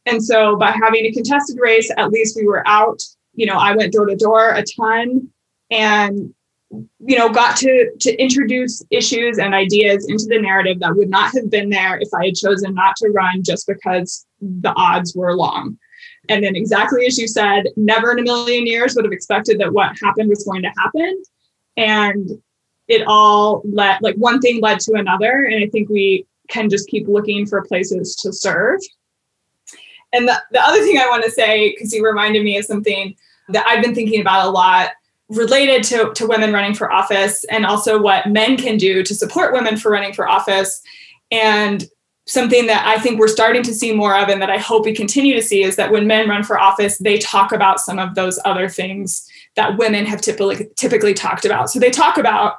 And 0.06 0.24
so 0.24 0.56
by 0.56 0.72
having 0.72 1.06
a 1.06 1.12
contested 1.12 1.58
race, 1.60 1.92
at 1.98 2.12
least 2.12 2.36
we 2.36 2.48
were 2.48 2.66
out. 2.68 3.02
You 3.34 3.46
know, 3.46 3.58
I 3.58 3.76
went 3.76 3.94
door 3.94 4.06
to 4.06 4.16
door 4.16 4.52
a 4.52 4.64
ton 4.64 5.30
and 5.70 6.34
you 6.70 7.18
know 7.18 7.30
got 7.30 7.56
to 7.56 7.90
to 8.00 8.14
introduce 8.22 8.84
issues 8.90 9.38
and 9.38 9.54
ideas 9.54 10.06
into 10.10 10.26
the 10.26 10.40
narrative 10.40 10.80
that 10.80 10.96
would 10.96 11.10
not 11.10 11.32
have 11.34 11.50
been 11.50 11.70
there 11.70 11.98
if 12.00 12.10
i 12.14 12.26
had 12.26 12.36
chosen 12.36 12.74
not 12.74 12.96
to 12.98 13.08
run 13.10 13.42
just 13.42 13.66
because 13.68 14.26
the 14.42 14.74
odds 14.76 15.16
were 15.16 15.34
long 15.34 15.78
and 16.30 16.44
then 16.44 16.56
exactly 16.56 17.06
as 17.06 17.18
you 17.18 17.28
said 17.28 17.68
never 17.76 18.12
in 18.12 18.20
a 18.20 18.24
million 18.24 18.66
years 18.66 18.96
would 18.96 19.06
have 19.06 19.12
expected 19.12 19.60
that 19.60 19.74
what 19.74 19.98
happened 20.02 20.30
was 20.30 20.44
going 20.44 20.62
to 20.62 20.72
happen. 20.78 21.24
And 21.76 22.30
it 22.88 23.04
all 23.06 23.62
led 23.66 24.02
like 24.02 24.16
one 24.16 24.40
thing 24.40 24.62
led 24.62 24.80
to 24.82 24.94
another. 24.94 25.46
And 25.46 25.64
i 25.64 25.68
think 25.68 25.90
we 25.90 26.26
can 26.50 26.70
just 26.70 26.88
keep 26.88 27.08
looking 27.08 27.46
for 27.46 27.62
places 27.64 28.16
to 28.18 28.32
serve. 28.32 28.80
And 30.14 30.28
the, 30.28 30.42
the 30.52 30.62
other 30.62 30.82
thing 30.84 30.98
i 30.98 31.10
want 31.10 31.24
to 31.24 31.32
say 31.32 31.72
because 31.72 31.94
you 31.94 32.06
reminded 32.06 32.44
me 32.44 32.58
of 32.58 32.66
something 32.66 33.16
that 33.50 33.68
i've 33.68 33.84
been 33.84 33.96
thinking 33.96 34.22
about 34.22 34.48
a 34.48 34.50
lot 34.50 34.92
related 35.30 35.84
to, 35.84 36.14
to 36.14 36.28
women 36.28 36.54
running 36.54 36.74
for 36.74 36.92
office 36.92 37.44
and 37.46 37.66
also 37.66 38.02
what 38.02 38.28
men 38.28 38.58
can 38.58 38.78
do 38.78 39.04
to 39.04 39.14
support 39.14 39.54
women 39.54 39.78
for 39.78 39.92
running 39.92 40.14
for 40.14 40.28
office. 40.28 40.82
And 41.32 41.86
something 42.28 42.68
that 42.68 42.86
I 42.86 43.00
think 43.02 43.20
we're 43.20 43.28
starting 43.28 43.64
to 43.64 43.74
see 43.74 43.94
more 43.94 44.16
of 44.16 44.28
and 44.30 44.42
that 44.42 44.50
I 44.50 44.58
hope 44.58 44.86
we 44.86 44.94
continue 44.94 45.34
to 45.34 45.42
see 45.42 45.64
is 45.64 45.78
that 45.78 45.92
when 45.92 46.08
men 46.08 46.30
run 46.30 46.44
for 46.44 46.60
office, 46.60 46.98
they 46.98 47.18
talk 47.18 47.52
about 47.52 47.80
some 47.80 48.00
of 48.00 48.16
those 48.16 48.38
other 48.46 48.68
things 48.70 49.28
that 49.56 49.78
women 49.78 50.06
have 50.06 50.22
typically 50.22 50.68
typically 50.76 51.14
talked 51.14 51.46
about. 51.46 51.70
So 51.70 51.80
they 51.80 51.90
talk 51.90 52.18
about 52.18 52.58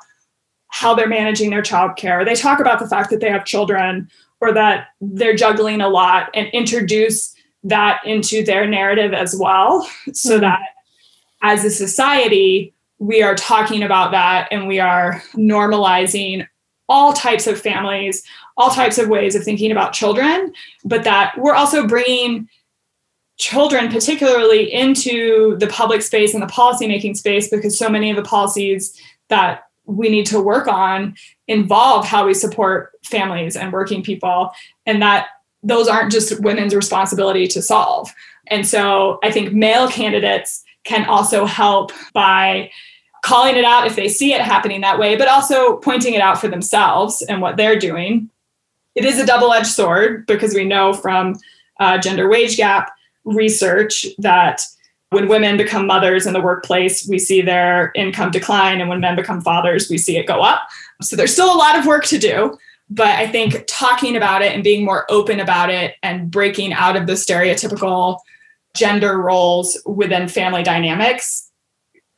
how 0.69 0.95
they're 0.95 1.09
managing 1.09 1.51
their 1.51 1.63
childcare. 1.63 2.25
They 2.25 2.35
talk 2.35 2.61
about 2.61 2.79
the 2.79 2.89
fact 2.89 3.11
that 3.11 3.21
they 3.21 3.31
have 3.31 3.45
children 3.45 4.09
or 4.41 4.53
that 4.53 4.89
they're 5.01 5.37
juggling 5.37 5.81
a 5.81 5.89
lot 5.89 6.31
and 6.35 6.49
introduce 6.49 7.35
that 7.65 8.01
into 8.05 8.45
their 8.45 8.67
narrative 8.67 9.13
as 9.13 9.37
well 9.39 9.89
so 10.13 10.33
mm-hmm. 10.33 10.43
that 10.43 10.61
as 11.43 11.65
a 11.65 11.71
society, 11.71 12.73
we 12.99 13.23
are 13.23 13.35
talking 13.35 13.83
about 13.83 14.11
that 14.13 14.49
and 14.51 14.67
we 14.67 14.81
are 14.81 15.23
normalizing 15.35 16.47
all 16.89 17.13
types 17.13 17.47
of 17.47 17.61
families, 17.61 18.23
all 18.59 18.71
types 18.71 18.99
of 18.99 19.09
ways 19.09 19.35
of 19.35 19.43
thinking 19.43 19.73
about 19.73 19.95
children, 19.95 20.53
but 20.85 21.05
that 21.05 21.33
we're 21.39 21.55
also 21.55 21.87
bringing 21.87 22.49
children, 23.39 23.91
particularly 23.91 24.71
into 24.71 25.57
the 25.59 25.69
public 25.69 26.03
space 26.03 26.35
and 26.35 26.43
the 26.43 26.47
policymaking 26.47 27.17
space, 27.17 27.49
because 27.49 27.79
so 27.79 27.89
many 27.89 28.11
of 28.11 28.17
the 28.17 28.23
policies 28.23 29.01
that 29.29 29.63
we 29.87 30.09
need 30.11 30.27
to 30.27 30.41
work 30.41 30.67
on 30.67 31.15
involve 31.47 32.05
how 32.05 32.27
we 32.27 32.35
support 32.35 32.91
families 33.05 33.57
and 33.57 33.73
working 33.73 34.03
people, 34.03 34.51
and 34.85 35.01
that 35.01 35.29
those 35.63 35.89
aren't 35.89 36.13
just 36.13 36.41
women's 36.43 36.75
responsibility 36.75 37.47
to 37.47 37.63
solve. 37.63 38.13
And 38.49 38.67
so 38.67 39.19
I 39.23 39.31
think 39.31 39.53
male 39.53 39.89
candidates 39.89 40.65
can 40.85 41.05
also 41.09 41.47
help 41.47 41.93
by 42.13 42.71
calling 43.25 43.57
it 43.57 43.65
out 43.65 43.87
if 43.87 43.95
they 43.95 44.09
see 44.09 44.33
it 44.33 44.41
happening 44.41 44.81
that 44.81 44.99
way, 44.99 45.17
but 45.17 45.29
also 45.29 45.77
pointing 45.77 46.15
it 46.15 46.21
out 46.21 46.41
for 46.41 46.49
themselves 46.49 47.23
and 47.29 47.41
what 47.41 47.57
they're 47.57 47.79
doing. 47.79 48.31
It 48.99 49.05
is 49.05 49.21
a 49.21 49.25
double 49.25 49.53
edged 49.53 49.69
sword 49.69 50.27
because 50.27 50.55
we 50.55 50.65
know 50.65 50.93
from 50.93 51.37
uh, 51.79 51.99
gender 51.99 52.29
wage 52.29 52.57
gap 52.57 52.91
research 53.25 54.05
that 54.19 54.61
when 55.11 55.29
women 55.29 55.57
become 55.57 55.87
mothers 55.87 56.27
in 56.27 56.33
the 56.33 56.41
workplace, 56.41 57.07
we 57.09 57.17
see 57.17 57.41
their 57.41 57.93
income 57.95 58.33
decline. 58.33 58.81
And 58.81 58.91
when 58.91 58.99
men 58.99 59.15
become 59.15 59.41
fathers, 59.41 59.89
we 59.89 59.99
see 59.99 60.17
it 60.17 60.27
go 60.27 60.41
up. 60.41 60.67
So 61.01 61.15
there's 61.15 61.33
still 61.33 61.55
a 61.55 61.57
lot 61.57 61.79
of 61.79 61.87
work 61.87 62.07
to 62.07 62.19
do. 62.19 62.59
But 62.91 63.11
I 63.11 63.29
think 63.29 63.63
talking 63.69 64.17
about 64.17 64.43
it 64.43 64.53
and 64.53 64.65
being 64.65 64.85
more 64.85 65.07
open 65.09 65.39
about 65.39 65.71
it 65.71 65.95
and 66.03 66.29
breaking 66.29 66.73
out 66.73 66.97
of 66.97 67.07
the 67.07 67.13
stereotypical 67.13 68.19
gender 68.75 69.17
roles 69.17 69.81
within 69.87 70.27
family 70.27 70.65
dynamics 70.65 71.53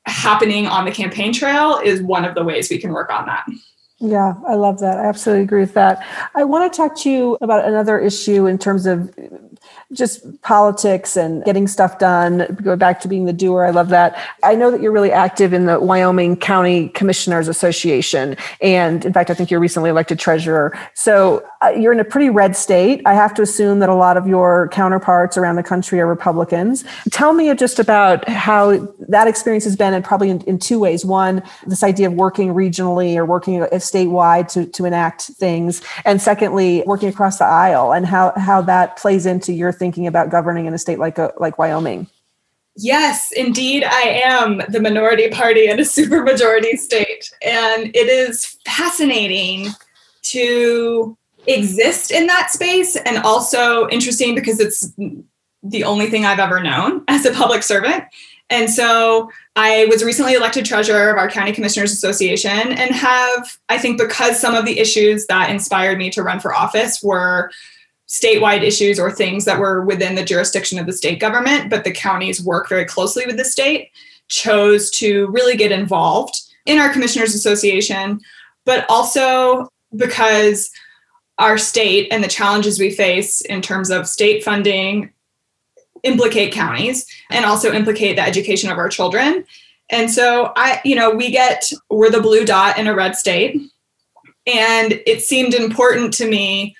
happening 0.06 0.66
on 0.66 0.86
the 0.86 0.92
campaign 0.92 1.34
trail 1.34 1.78
is 1.84 2.00
one 2.00 2.24
of 2.24 2.34
the 2.34 2.42
ways 2.42 2.70
we 2.70 2.78
can 2.78 2.90
work 2.90 3.10
on 3.10 3.26
that. 3.26 3.44
Yeah, 4.00 4.34
I 4.46 4.54
love 4.54 4.80
that. 4.80 4.98
I 4.98 5.04
absolutely 5.06 5.44
agree 5.44 5.60
with 5.60 5.74
that. 5.74 6.02
I 6.34 6.42
want 6.44 6.72
to 6.72 6.74
talk 6.76 6.96
to 7.00 7.10
you 7.10 7.36
about 7.42 7.66
another 7.68 7.98
issue 7.98 8.46
in 8.46 8.56
terms 8.56 8.86
of 8.86 9.14
just 9.92 10.40
politics 10.42 11.16
and 11.16 11.44
getting 11.44 11.66
stuff 11.66 11.98
done, 11.98 12.56
go 12.62 12.76
back 12.76 13.00
to 13.00 13.08
being 13.08 13.24
the 13.24 13.32
doer. 13.32 13.64
I 13.64 13.70
love 13.70 13.88
that. 13.88 14.16
I 14.44 14.54
know 14.54 14.70
that 14.70 14.80
you're 14.80 14.92
really 14.92 15.10
active 15.10 15.52
in 15.52 15.66
the 15.66 15.80
Wyoming 15.80 16.36
County 16.36 16.88
Commissioners 16.90 17.48
Association. 17.48 18.36
And 18.60 19.04
in 19.04 19.12
fact, 19.12 19.30
I 19.30 19.34
think 19.34 19.50
you're 19.50 19.60
recently 19.60 19.90
elected 19.90 20.18
treasurer. 20.18 20.78
So 20.94 21.44
uh, 21.62 21.70
you're 21.70 21.92
in 21.92 22.00
a 22.00 22.04
pretty 22.04 22.30
red 22.30 22.54
state. 22.54 23.02
I 23.04 23.14
have 23.14 23.34
to 23.34 23.42
assume 23.42 23.80
that 23.80 23.88
a 23.88 23.94
lot 23.94 24.16
of 24.16 24.28
your 24.28 24.68
counterparts 24.68 25.36
around 25.36 25.56
the 25.56 25.62
country 25.62 25.98
are 26.00 26.06
Republicans. 26.06 26.84
Tell 27.10 27.32
me 27.32 27.52
just 27.54 27.78
about 27.78 28.28
how 28.28 28.78
that 29.08 29.26
experience 29.26 29.64
has 29.64 29.76
been, 29.76 29.92
and 29.92 30.04
probably 30.04 30.30
in, 30.30 30.40
in 30.42 30.58
two 30.58 30.78
ways. 30.78 31.04
One, 31.04 31.42
this 31.66 31.82
idea 31.82 32.06
of 32.06 32.14
working 32.14 32.54
regionally 32.54 33.16
or 33.16 33.24
working 33.24 33.60
statewide 33.60 34.50
to, 34.52 34.66
to 34.66 34.84
enact 34.84 35.22
things. 35.22 35.82
And 36.04 36.22
secondly, 36.22 36.84
working 36.86 37.08
across 37.08 37.38
the 37.38 37.44
aisle 37.44 37.92
and 37.92 38.06
how, 38.06 38.32
how 38.36 38.62
that 38.62 38.96
plays 38.96 39.26
into 39.26 39.52
your 39.52 39.72
thinking 39.80 40.06
about 40.06 40.30
governing 40.30 40.66
in 40.66 40.74
a 40.74 40.78
state 40.78 41.00
like, 41.00 41.18
a, 41.18 41.32
like 41.40 41.58
Wyoming. 41.58 42.06
Yes, 42.76 43.32
indeed, 43.32 43.82
I 43.84 44.22
am 44.24 44.62
the 44.68 44.80
minority 44.80 45.28
party 45.28 45.68
in 45.68 45.80
a 45.80 45.82
supermajority 45.96 46.78
state. 46.78 47.32
And 47.42 47.90
it 47.96 48.08
is 48.08 48.56
fascinating 48.64 49.68
to 50.22 51.16
exist 51.48 52.12
in 52.12 52.26
that 52.28 52.50
space 52.50 52.94
and 52.94 53.18
also 53.18 53.88
interesting 53.88 54.34
because 54.34 54.60
it's 54.60 54.92
the 55.62 55.84
only 55.84 56.08
thing 56.08 56.24
I've 56.24 56.38
ever 56.38 56.62
known 56.62 57.02
as 57.08 57.26
a 57.26 57.32
public 57.32 57.64
servant. 57.64 58.04
And 58.50 58.68
so 58.68 59.30
I 59.54 59.86
was 59.86 60.02
recently 60.02 60.34
elected 60.34 60.64
treasurer 60.64 61.10
of 61.10 61.18
our 61.18 61.30
County 61.30 61.52
Commissioners 61.52 61.92
Association 61.92 62.50
and 62.72 62.90
have, 62.90 63.58
I 63.68 63.78
think, 63.78 63.96
because 63.96 64.40
some 64.40 64.56
of 64.56 64.64
the 64.64 64.80
issues 64.80 65.26
that 65.26 65.50
inspired 65.50 65.98
me 65.98 66.10
to 66.10 66.22
run 66.22 66.40
for 66.40 66.52
office 66.52 67.00
were 67.00 67.52
statewide 68.10 68.62
issues 68.62 68.98
or 68.98 69.08
things 69.08 69.44
that 69.44 69.60
were 69.60 69.84
within 69.84 70.16
the 70.16 70.24
jurisdiction 70.24 70.80
of 70.80 70.86
the 70.86 70.92
state 70.92 71.20
government, 71.20 71.70
but 71.70 71.84
the 71.84 71.92
counties 71.92 72.42
work 72.42 72.68
very 72.68 72.84
closely 72.84 73.24
with 73.24 73.36
the 73.36 73.44
state, 73.44 73.90
chose 74.26 74.90
to 74.90 75.28
really 75.28 75.56
get 75.56 75.70
involved 75.70 76.34
in 76.66 76.80
our 76.80 76.92
Commissioners 76.92 77.36
Association, 77.36 78.20
but 78.64 78.84
also 78.88 79.68
because 79.94 80.72
our 81.38 81.56
state 81.56 82.08
and 82.10 82.22
the 82.22 82.28
challenges 82.28 82.80
we 82.80 82.90
face 82.90 83.42
in 83.42 83.62
terms 83.62 83.90
of 83.90 84.08
state 84.08 84.42
funding 84.42 85.12
implicate 86.02 86.52
counties 86.52 87.06
and 87.30 87.44
also 87.44 87.72
implicate 87.72 88.16
the 88.16 88.22
education 88.22 88.70
of 88.70 88.78
our 88.78 88.88
children. 88.88 89.44
And 89.88 90.10
so 90.10 90.52
I, 90.56 90.80
you 90.84 90.96
know, 90.96 91.10
we 91.10 91.30
get 91.30 91.70
we're 91.88 92.10
the 92.10 92.20
blue 92.20 92.44
dot 92.44 92.76
in 92.76 92.88
a 92.88 92.94
red 92.94 93.14
state. 93.14 93.56
And 94.46 95.00
it 95.06 95.22
seemed 95.22 95.54
important 95.54 96.12
to 96.14 96.28
me 96.28 96.74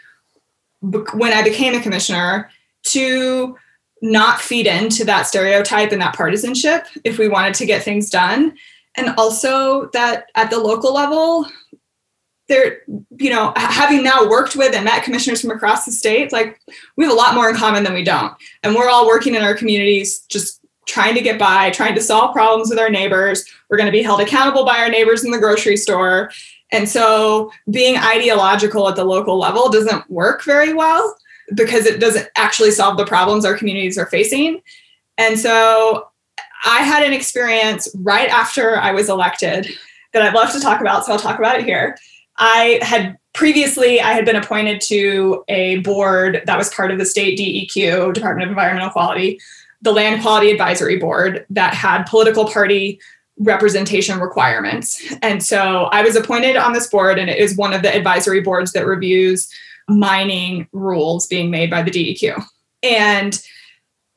when 0.82 1.32
I 1.32 1.42
became 1.42 1.74
a 1.74 1.82
commissioner 1.82 2.50
to 2.88 3.56
not 4.02 4.40
feed 4.40 4.66
into 4.66 5.04
that 5.04 5.26
stereotype 5.26 5.92
and 5.92 6.00
that 6.00 6.14
partisanship 6.14 6.86
if 7.04 7.18
we 7.18 7.28
wanted 7.28 7.54
to 7.54 7.66
get 7.66 7.82
things 7.82 8.08
done. 8.08 8.56
And 8.96 9.10
also 9.16 9.90
that 9.92 10.26
at 10.34 10.50
the 10.50 10.58
local 10.58 10.92
level, 10.92 11.46
there, 12.48 12.80
you 13.16 13.30
know, 13.30 13.52
having 13.56 14.02
now 14.02 14.28
worked 14.28 14.56
with 14.56 14.74
and 14.74 14.84
met 14.84 15.04
commissioners 15.04 15.40
from 15.40 15.50
across 15.50 15.84
the 15.84 15.92
state, 15.92 16.32
like 16.32 16.60
we 16.96 17.04
have 17.04 17.12
a 17.12 17.16
lot 17.16 17.34
more 17.34 17.48
in 17.48 17.56
common 17.56 17.84
than 17.84 17.94
we 17.94 18.02
don't. 18.02 18.34
And 18.62 18.74
we're 18.74 18.88
all 18.88 19.06
working 19.06 19.34
in 19.34 19.42
our 19.42 19.54
communities, 19.54 20.20
just 20.28 20.60
trying 20.86 21.14
to 21.14 21.20
get 21.20 21.38
by, 21.38 21.70
trying 21.70 21.94
to 21.94 22.00
solve 22.00 22.34
problems 22.34 22.68
with 22.68 22.78
our 22.78 22.90
neighbors. 22.90 23.44
We're 23.68 23.76
going 23.76 23.86
to 23.86 23.92
be 23.92 24.02
held 24.02 24.20
accountable 24.20 24.64
by 24.64 24.78
our 24.78 24.88
neighbors 24.88 25.24
in 25.24 25.30
the 25.30 25.38
grocery 25.38 25.76
store. 25.76 26.32
And 26.72 26.88
so 26.88 27.50
being 27.70 27.96
ideological 27.96 28.88
at 28.88 28.96
the 28.96 29.04
local 29.04 29.38
level 29.38 29.68
doesn't 29.70 30.08
work 30.10 30.44
very 30.44 30.72
well 30.72 31.16
because 31.54 31.86
it 31.86 32.00
doesn't 32.00 32.28
actually 32.36 32.70
solve 32.70 32.96
the 32.96 33.06
problems 33.06 33.44
our 33.44 33.56
communities 33.56 33.98
are 33.98 34.06
facing. 34.06 34.62
And 35.18 35.38
so 35.38 36.08
I 36.64 36.82
had 36.82 37.02
an 37.04 37.12
experience 37.12 37.88
right 37.98 38.28
after 38.28 38.76
I 38.76 38.92
was 38.92 39.08
elected 39.08 39.66
that 40.12 40.22
I'd 40.22 40.34
love 40.34 40.52
to 40.52 40.60
talk 40.60 40.80
about. 40.80 41.04
So 41.04 41.12
I'll 41.12 41.18
talk 41.18 41.38
about 41.38 41.58
it 41.58 41.64
here. 41.64 41.96
I 42.38 42.78
had 42.82 43.18
previously 43.32 44.00
I 44.00 44.12
had 44.12 44.24
been 44.24 44.36
appointed 44.36 44.80
to 44.82 45.44
a 45.48 45.78
board 45.78 46.42
that 46.46 46.58
was 46.58 46.72
part 46.74 46.90
of 46.90 46.98
the 46.98 47.06
state 47.06 47.38
DEQ, 47.38 48.12
Department 48.12 48.44
of 48.44 48.50
Environmental 48.50 48.90
Quality, 48.90 49.40
the 49.82 49.92
Land 49.92 50.22
Quality 50.22 50.50
Advisory 50.50 50.96
Board 50.96 51.46
that 51.50 51.74
had 51.74 52.04
political 52.04 52.46
party 52.46 53.00
representation 53.40 54.20
requirements. 54.20 55.02
And 55.22 55.42
so 55.42 55.84
I 55.92 56.02
was 56.02 56.14
appointed 56.14 56.56
on 56.56 56.72
this 56.72 56.86
board 56.86 57.18
and 57.18 57.30
it 57.30 57.38
is 57.38 57.56
one 57.56 57.72
of 57.72 57.82
the 57.82 57.94
advisory 57.94 58.40
boards 58.40 58.72
that 58.72 58.86
reviews 58.86 59.48
mining 59.88 60.68
rules 60.72 61.26
being 61.26 61.50
made 61.50 61.70
by 61.70 61.82
the 61.82 61.90
DEQ. 61.90 62.44
And 62.82 63.42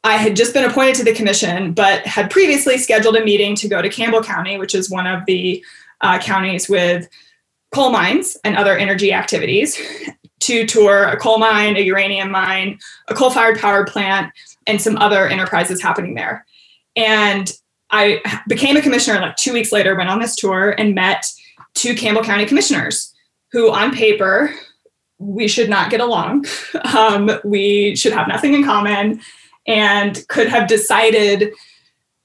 I 0.04 0.18
had 0.18 0.36
just 0.36 0.54
been 0.54 0.66
appointed 0.66 0.96
to 0.96 1.04
the 1.06 1.14
commission, 1.14 1.74
but 1.74 2.06
had 2.06 2.30
previously 2.30 2.78
scheduled 2.78 3.16
a 3.16 3.24
meeting 3.24 3.56
to 3.56 3.70
go 3.70 3.82
to 3.82 3.90
Campbell 3.90 4.22
County, 4.22 4.58
which 4.58 4.76
is 4.76 4.90
one 4.90 5.08
of 5.08 5.26
the 5.26 5.64
uh, 6.02 6.20
counties 6.20 6.68
with 6.68 7.08
coal 7.74 7.90
mines 7.90 8.38
and 8.44 8.58
other 8.58 8.78
energy 8.78 9.14
activities 9.14 9.80
to 10.42 10.68
tour 10.68 11.06
a 11.06 11.18
coal 11.18 11.38
mine, 11.38 11.78
a 11.78 11.80
uranium 11.80 12.30
mine, 12.30 12.78
a 13.08 13.16
coal 13.16 13.30
fired 13.30 13.58
power 13.58 13.86
plant, 13.86 14.32
and 14.68 14.82
some 14.82 14.98
other 14.98 15.28
enterprises 15.28 15.82
happening 15.82 16.16
there. 16.16 16.46
And 16.98 17.52
I 17.94 18.42
became 18.48 18.76
a 18.76 18.82
commissioner 18.82 19.22
like 19.22 19.38
two 19.38 19.54
weeks 19.54 19.72
later, 19.72 19.96
went 19.96 20.10
on 20.10 20.20
this 20.20 20.36
tour 20.36 20.72
and 20.72 20.96
met 20.96 21.32
two 21.76 21.96
Campbell 21.96 22.24
County 22.24 22.46
commissioners 22.46 23.14
who, 23.52 23.72
on 23.72 23.94
paper, 23.94 24.52
we 25.20 25.48
should 25.48 25.70
not 25.70 25.90
get 25.90 26.02
along. 26.02 26.46
Um, 26.96 27.32
we 27.44 27.96
should 27.96 28.14
have 28.14 28.28
nothing 28.28 28.54
in 28.54 28.64
common 28.64 29.20
and 29.66 30.28
could 30.28 30.48
have 30.48 30.68
decided 30.68 31.52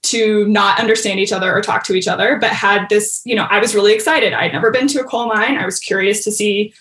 to 0.03 0.47
not 0.47 0.79
understand 0.79 1.19
each 1.21 1.33
other 1.33 1.55
or 1.55 1.63
talk 1.63 1.85
to 1.85 1.95
each 1.95 2.07
other, 2.07 2.37
but 2.39 2.51
had 2.51 2.87
this, 2.91 3.23
you 3.25 3.35
know, 3.35 3.47
I 3.49 3.61
was 3.61 3.75
really 3.75 3.95
excited. 3.95 4.35
I'd 4.35 4.53
never 4.53 4.71
been 4.71 4.89
to 4.89 5.01
a 5.01 5.05
coal 5.05 5.27
mine. 5.27 5.57
I 5.57 5.65
was 5.65 5.79
curious 5.79 6.23
to 6.25 6.33
see 6.33 6.75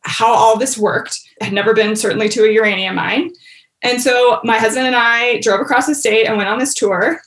how 0.00 0.32
all 0.32 0.56
this 0.56 0.78
worked. 0.78 1.20
I 1.42 1.44
had 1.44 1.52
never 1.52 1.74
been 1.74 1.94
certainly 1.94 2.28
to 2.30 2.44
a 2.44 2.52
uranium 2.52 2.94
mine. 2.94 3.32
And 3.82 4.00
so 4.00 4.40
my 4.42 4.56
husband 4.58 4.86
and 4.86 4.96
I 4.96 5.40
drove 5.40 5.60
across 5.60 5.86
the 5.86 5.94
state 5.94 6.26
and 6.26 6.36
went 6.36 6.48
on 6.48 6.58
this 6.58 6.74
tour 6.74 7.20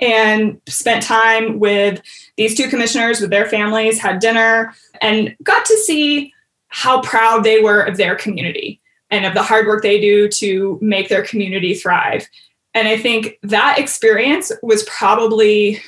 and 0.00 0.60
spent 0.66 1.02
time 1.02 1.58
with 1.58 2.00
these 2.36 2.56
two 2.56 2.68
commissioners 2.68 3.20
with 3.20 3.30
their 3.30 3.46
families, 3.46 3.98
had 3.98 4.18
dinner, 4.18 4.74
and 5.00 5.36
got 5.42 5.64
to 5.66 5.76
see 5.78 6.32
how 6.68 7.00
proud 7.02 7.44
they 7.44 7.60
were 7.60 7.82
of 7.82 7.96
their 7.96 8.14
community 8.16 8.80
and 9.10 9.26
of 9.26 9.34
the 9.34 9.42
hard 9.42 9.66
work 9.66 9.82
they 9.82 10.00
do 10.00 10.28
to 10.28 10.78
make 10.80 11.08
their 11.08 11.24
community 11.24 11.74
thrive. 11.74 12.28
And 12.74 12.86
I 12.86 12.96
think 12.96 13.38
that 13.42 13.78
experience 13.78 14.52
was 14.62 14.84
probably 14.84 15.80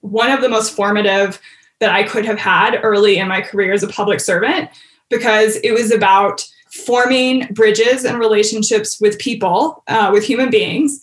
one 0.00 0.30
of 0.30 0.40
the 0.40 0.48
most 0.48 0.74
formative 0.74 1.40
that 1.80 1.90
I 1.90 2.04
could 2.04 2.24
have 2.24 2.38
had 2.38 2.78
early 2.82 3.18
in 3.18 3.28
my 3.28 3.40
career 3.40 3.72
as 3.72 3.82
a 3.82 3.88
public 3.88 4.20
servant 4.20 4.70
because 5.10 5.56
it 5.56 5.72
was 5.72 5.90
about 5.90 6.46
forming 6.72 7.46
bridges 7.52 8.04
and 8.04 8.18
relationships 8.18 9.00
with 9.00 9.18
people, 9.18 9.82
uh, 9.88 10.10
with 10.12 10.24
human 10.24 10.50
beings, 10.50 11.00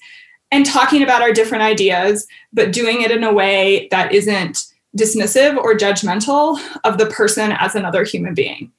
and 0.54 0.68
talking 0.68 1.02
about 1.02 1.24
our 1.24 1.34
different 1.34 1.64
ideas, 1.64 2.28
but 2.54 2.72
doing 2.72 3.02
it 3.02 3.10
in 3.10 3.24
a 3.24 3.34
way 3.34 3.88
that 3.90 4.12
isn't 4.12 4.66
dismissive 4.96 5.58
or 5.58 5.74
judgmental 5.74 6.60
of 6.84 7.00
the 7.00 7.08
person 7.08 7.54
as 7.54 7.74
another 7.74 8.04
human 8.04 8.36
being. 8.36 8.72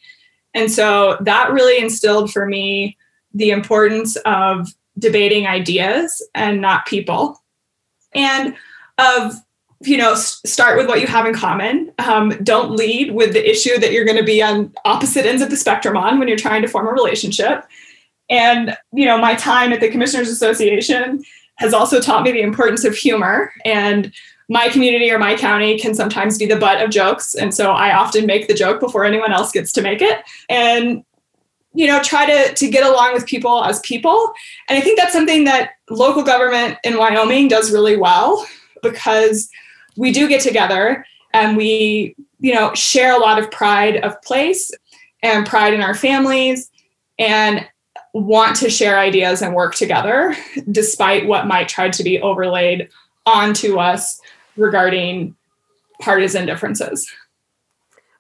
And 0.54 0.70
so 0.70 1.16
that 1.22 1.50
really 1.50 1.82
instilled 1.82 2.32
for 2.32 2.46
me 2.46 2.96
the 3.32 3.50
importance 3.50 4.14
of 4.24 4.68
debating 5.00 5.48
ideas 5.48 6.24
and 6.36 6.60
not 6.60 6.86
people 6.86 7.42
and 8.14 8.54
of 8.98 9.34
you 9.80 9.96
know 9.96 10.14
start 10.14 10.78
with 10.78 10.86
what 10.86 11.00
you 11.00 11.08
have 11.08 11.26
in 11.26 11.34
common 11.34 11.92
um, 11.98 12.30
don't 12.44 12.70
lead 12.70 13.12
with 13.12 13.32
the 13.32 13.50
issue 13.50 13.76
that 13.80 13.90
you're 13.90 14.04
going 14.04 14.16
to 14.16 14.22
be 14.22 14.40
on 14.40 14.72
opposite 14.84 15.26
ends 15.26 15.42
of 15.42 15.50
the 15.50 15.56
spectrum 15.56 15.96
on 15.96 16.20
when 16.20 16.28
you're 16.28 16.36
trying 16.38 16.62
to 16.62 16.68
form 16.68 16.86
a 16.86 16.92
relationship 16.92 17.66
and 18.30 18.76
you 18.92 19.04
know 19.04 19.18
my 19.18 19.34
time 19.34 19.72
at 19.72 19.80
the 19.80 19.90
commissioners 19.90 20.28
association 20.28 21.24
has 21.56 21.72
also 21.72 22.00
taught 22.00 22.22
me 22.22 22.32
the 22.32 22.42
importance 22.42 22.84
of 22.84 22.94
humor 22.94 23.52
and 23.64 24.12
my 24.48 24.68
community 24.68 25.10
or 25.10 25.18
my 25.18 25.36
county 25.36 25.78
can 25.78 25.94
sometimes 25.94 26.36
be 26.36 26.46
the 26.46 26.56
butt 26.56 26.82
of 26.82 26.90
jokes 26.90 27.34
and 27.34 27.54
so 27.54 27.72
i 27.72 27.94
often 27.94 28.26
make 28.26 28.46
the 28.46 28.54
joke 28.54 28.78
before 28.78 29.04
anyone 29.04 29.32
else 29.32 29.50
gets 29.52 29.72
to 29.72 29.82
make 29.82 30.02
it. 30.02 30.22
And 30.48 31.04
you 31.76 31.88
know 31.88 32.00
try 32.02 32.24
to 32.26 32.54
to 32.54 32.68
get 32.68 32.86
along 32.86 33.14
with 33.14 33.26
people 33.26 33.64
as 33.64 33.80
people. 33.80 34.32
And 34.68 34.78
i 34.78 34.80
think 34.80 34.98
that's 34.98 35.12
something 35.12 35.44
that 35.44 35.72
local 35.90 36.22
government 36.22 36.78
in 36.84 36.98
wyoming 36.98 37.48
does 37.48 37.72
really 37.72 37.96
well 37.96 38.46
because 38.82 39.48
we 39.96 40.12
do 40.12 40.28
get 40.28 40.40
together 40.40 41.04
and 41.32 41.56
we 41.56 42.14
you 42.40 42.54
know 42.54 42.72
share 42.74 43.14
a 43.14 43.18
lot 43.18 43.38
of 43.38 43.50
pride 43.50 43.96
of 43.98 44.20
place 44.22 44.70
and 45.24 45.46
pride 45.46 45.74
in 45.74 45.80
our 45.80 45.94
families. 45.94 46.70
And 47.18 47.66
want 48.14 48.56
to 48.56 48.70
share 48.70 48.98
ideas 48.98 49.42
and 49.42 49.54
work 49.54 49.74
together 49.74 50.34
despite 50.70 51.26
what 51.26 51.46
might 51.46 51.68
try 51.68 51.90
to 51.90 52.02
be 52.02 52.20
overlaid 52.22 52.88
onto 53.26 53.78
us 53.78 54.20
regarding 54.56 55.34
partisan 56.00 56.46
differences 56.46 57.12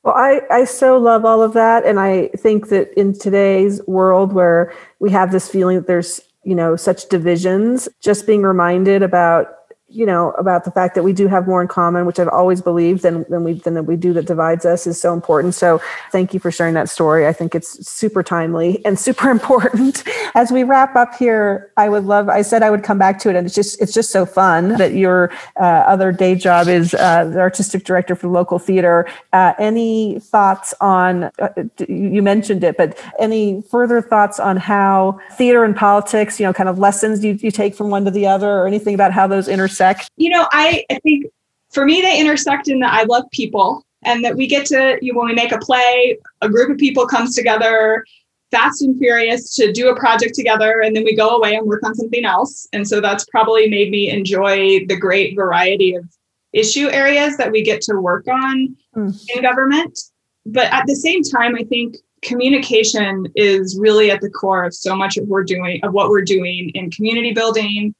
Well, 0.02 0.14
I, 0.14 0.40
I 0.50 0.64
so 0.64 0.98
love 0.98 1.24
all 1.24 1.42
of 1.42 1.54
that. 1.54 1.86
And 1.86 1.98
I 1.98 2.28
think 2.36 2.68
that 2.68 2.92
in 2.98 3.18
today's 3.18 3.80
world 3.86 4.32
where 4.32 4.72
we 4.98 5.10
have 5.10 5.32
this 5.32 5.48
feeling 5.48 5.76
that 5.76 5.86
there's, 5.86 6.20
you 6.42 6.54
know, 6.54 6.76
such 6.76 7.08
divisions, 7.08 7.88
just 8.00 8.26
being 8.26 8.42
reminded 8.42 9.02
about 9.02 9.63
you 9.94 10.06
know 10.06 10.30
about 10.32 10.64
the 10.64 10.70
fact 10.70 10.94
that 10.94 11.02
we 11.02 11.12
do 11.12 11.26
have 11.28 11.46
more 11.46 11.62
in 11.62 11.68
common 11.68 12.06
which 12.06 12.18
i've 12.18 12.28
always 12.28 12.60
believed 12.60 13.02
than, 13.02 13.24
than 13.28 13.44
we 13.44 13.54
than 13.54 13.74
that 13.74 13.84
we 13.84 13.96
do 13.96 14.12
that 14.12 14.26
divides 14.26 14.64
us 14.64 14.86
is 14.86 15.00
so 15.00 15.12
important. 15.12 15.54
So 15.54 15.80
thank 16.10 16.34
you 16.34 16.40
for 16.40 16.50
sharing 16.50 16.74
that 16.74 16.88
story. 16.88 17.26
I 17.26 17.32
think 17.32 17.54
it's 17.54 17.86
super 17.86 18.22
timely 18.22 18.84
and 18.84 18.98
super 18.98 19.30
important. 19.38 20.04
As 20.34 20.50
we 20.50 20.64
wrap 20.64 20.96
up 20.96 21.14
here 21.14 21.70
i 21.76 21.88
would 21.88 22.04
love 22.04 22.28
i 22.28 22.42
said 22.42 22.62
i 22.62 22.70
would 22.70 22.82
come 22.82 22.98
back 22.98 23.18
to 23.20 23.30
it 23.30 23.36
and 23.36 23.46
it's 23.46 23.54
just 23.54 23.80
it's 23.80 23.92
just 23.92 24.10
so 24.10 24.26
fun 24.26 24.68
that 24.76 24.94
your 24.94 25.30
uh, 25.60 25.82
other 25.94 26.10
day 26.12 26.34
job 26.34 26.68
is 26.68 26.94
uh, 26.94 27.24
the 27.24 27.40
artistic 27.40 27.84
director 27.84 28.14
for 28.16 28.28
local 28.28 28.58
theater. 28.58 29.06
Uh, 29.32 29.52
any 29.58 30.18
thoughts 30.20 30.74
on 30.80 31.24
uh, 31.24 31.48
you 31.88 32.22
mentioned 32.22 32.64
it 32.64 32.76
but 32.76 32.98
any 33.18 33.62
further 33.70 34.00
thoughts 34.00 34.40
on 34.40 34.56
how 34.56 35.18
theater 35.32 35.64
and 35.64 35.76
politics 35.76 36.40
you 36.40 36.46
know 36.46 36.52
kind 36.52 36.68
of 36.68 36.78
lessons 36.78 37.24
you, 37.24 37.32
you 37.40 37.50
take 37.50 37.74
from 37.74 37.90
one 37.90 38.04
to 38.04 38.10
the 38.10 38.26
other 38.26 38.50
or 38.58 38.66
anything 38.66 38.94
about 38.94 39.12
how 39.12 39.26
those 39.26 39.48
intersect 39.48 39.83
intersect? 39.84 40.10
You 40.16 40.30
know, 40.30 40.48
I, 40.52 40.84
I 40.90 40.98
think 41.00 41.26
for 41.72 41.84
me, 41.84 42.00
they 42.00 42.18
intersect 42.18 42.68
in 42.68 42.80
that 42.80 42.92
I 42.92 43.04
love 43.04 43.24
people 43.32 43.84
and 44.04 44.24
that 44.24 44.36
we 44.36 44.46
get 44.46 44.66
to, 44.66 44.98
you, 45.00 45.12
know, 45.12 45.20
when 45.20 45.28
we 45.28 45.34
make 45.34 45.52
a 45.52 45.58
play, 45.58 46.18
a 46.40 46.48
group 46.48 46.70
of 46.70 46.78
people 46.78 47.06
comes 47.06 47.34
together 47.34 48.04
fast 48.50 48.82
and 48.82 48.96
furious 48.98 49.54
to 49.56 49.72
do 49.72 49.88
a 49.88 49.98
project 49.98 50.34
together 50.34 50.80
and 50.80 50.94
then 50.94 51.02
we 51.02 51.16
go 51.16 51.30
away 51.30 51.56
and 51.56 51.66
work 51.66 51.84
on 51.84 51.94
something 51.94 52.24
else. 52.24 52.68
And 52.72 52.86
so 52.86 53.00
that's 53.00 53.24
probably 53.24 53.68
made 53.68 53.90
me 53.90 54.10
enjoy 54.10 54.86
the 54.86 54.96
great 54.96 55.34
variety 55.34 55.94
of 55.94 56.04
issue 56.52 56.88
areas 56.88 57.36
that 57.36 57.50
we 57.50 57.62
get 57.62 57.80
to 57.82 57.96
work 57.96 58.28
on 58.28 58.76
mm. 58.94 59.28
in 59.34 59.42
government. 59.42 59.98
But 60.46 60.72
at 60.72 60.86
the 60.86 60.94
same 60.94 61.22
time, 61.22 61.56
I 61.56 61.64
think 61.64 61.96
communication 62.22 63.26
is 63.34 63.76
really 63.78 64.10
at 64.10 64.20
the 64.20 64.30
core 64.30 64.64
of 64.64 64.72
so 64.72 64.94
much 64.94 65.16
of 65.16 65.26
we're 65.26 65.44
doing 65.44 65.80
of 65.82 65.92
what 65.92 66.10
we're 66.10 66.22
doing 66.22 66.70
in 66.74 66.90
community 66.90 67.32
building 67.32 67.94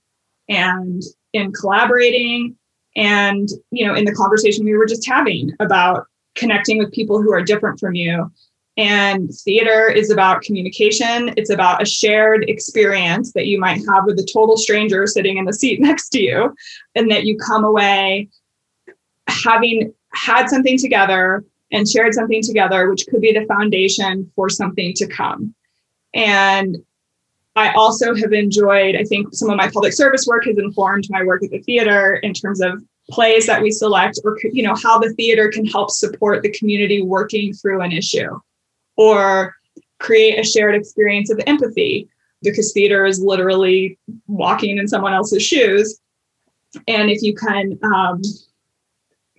and 0.49 1.03
in 1.35 1.53
collaborating 1.53 2.57
and 2.97 3.49
you 3.71 3.87
know 3.87 3.95
in 3.95 4.05
the 4.05 4.15
conversation 4.15 4.65
we 4.65 4.77
were 4.77 4.87
just 4.87 5.07
having 5.07 5.53
about 5.61 6.07
connecting 6.35 6.79
with 6.79 6.93
people 6.93 7.23
who 7.23 7.33
are 7.33 7.43
different 7.43 7.79
from 7.79 7.95
you. 7.95 8.31
And 8.77 9.31
theater 9.45 9.89
is 9.89 10.11
about 10.11 10.43
communication. 10.43 11.33
It's 11.37 11.51
about 11.51 11.81
a 11.81 11.87
shared 11.87 12.49
experience 12.49 13.33
that 13.35 13.47
you 13.47 13.59
might 13.61 13.81
have 13.89 14.05
with 14.05 14.19
a 14.19 14.29
total 14.33 14.57
stranger 14.57 15.07
sitting 15.07 15.37
in 15.37 15.45
the 15.45 15.53
seat 15.53 15.81
next 15.89 16.09
to 16.11 16.21
you 16.21 16.55
and 16.95 17.11
that 17.11 17.25
you 17.25 17.37
come 17.39 17.65
away 17.65 18.29
having 19.29 19.93
had 20.13 20.49
something 20.49 20.79
together 20.79 21.45
and 21.73 21.89
shared 21.89 22.15
something 22.15 22.43
together 22.43 22.91
which 22.91 23.07
could 23.07 23.21
be 23.21 23.33
the 23.33 23.47
foundation 23.47 24.31
for 24.35 24.49
something 24.49 24.93
to 24.95 25.07
come. 25.07 25.55
And 26.13 26.79
I 27.57 27.73
also 27.73 28.15
have 28.15 28.33
enjoyed, 28.33 28.97
I 28.97 29.05
think 29.05 29.33
some 29.33 29.49
of 29.49 29.57
my 29.57 29.71
public 29.71 29.93
service 29.93 30.27
work 30.27 30.45
has 30.47 30.59
informed 30.59 31.07
my 31.09 31.23
work 31.23 31.45
at 31.45 31.51
the 31.51 31.61
theater 31.61 32.17
in 32.17 32.35
terms 32.35 32.61
of 32.61 32.83
plays 33.11 33.47
that 33.47 33.63
we 33.63 33.71
select 33.71 34.19
or 34.25 34.39
you 34.45 34.63
know 34.63 34.75
how 34.75 34.99
the 34.99 35.13
theater 35.13 35.51
can 35.51 35.67
help 35.67 35.91
support 35.91 36.43
the 36.43 36.51
community 36.51 37.03
working 37.03 37.53
through 37.53 37.83
an 37.83 37.93
issue 37.93 38.41
or 38.97 39.55
create 39.99 40.39
a 40.39 40.43
shared 40.43 40.75
experience 40.75 41.31
of 41.31 41.41
empathy 41.47 42.09
because 42.43 42.73
theater 42.73 43.05
is 43.05 43.21
literally 43.21 43.99
walking 44.27 44.79
in 44.79 44.89
someone 44.89 45.13
else's 45.13 45.43
shoes. 45.43 46.01
And 46.89 47.11
if 47.11 47.23
you 47.23 47.35
can 47.35 47.79
um, 47.83 48.21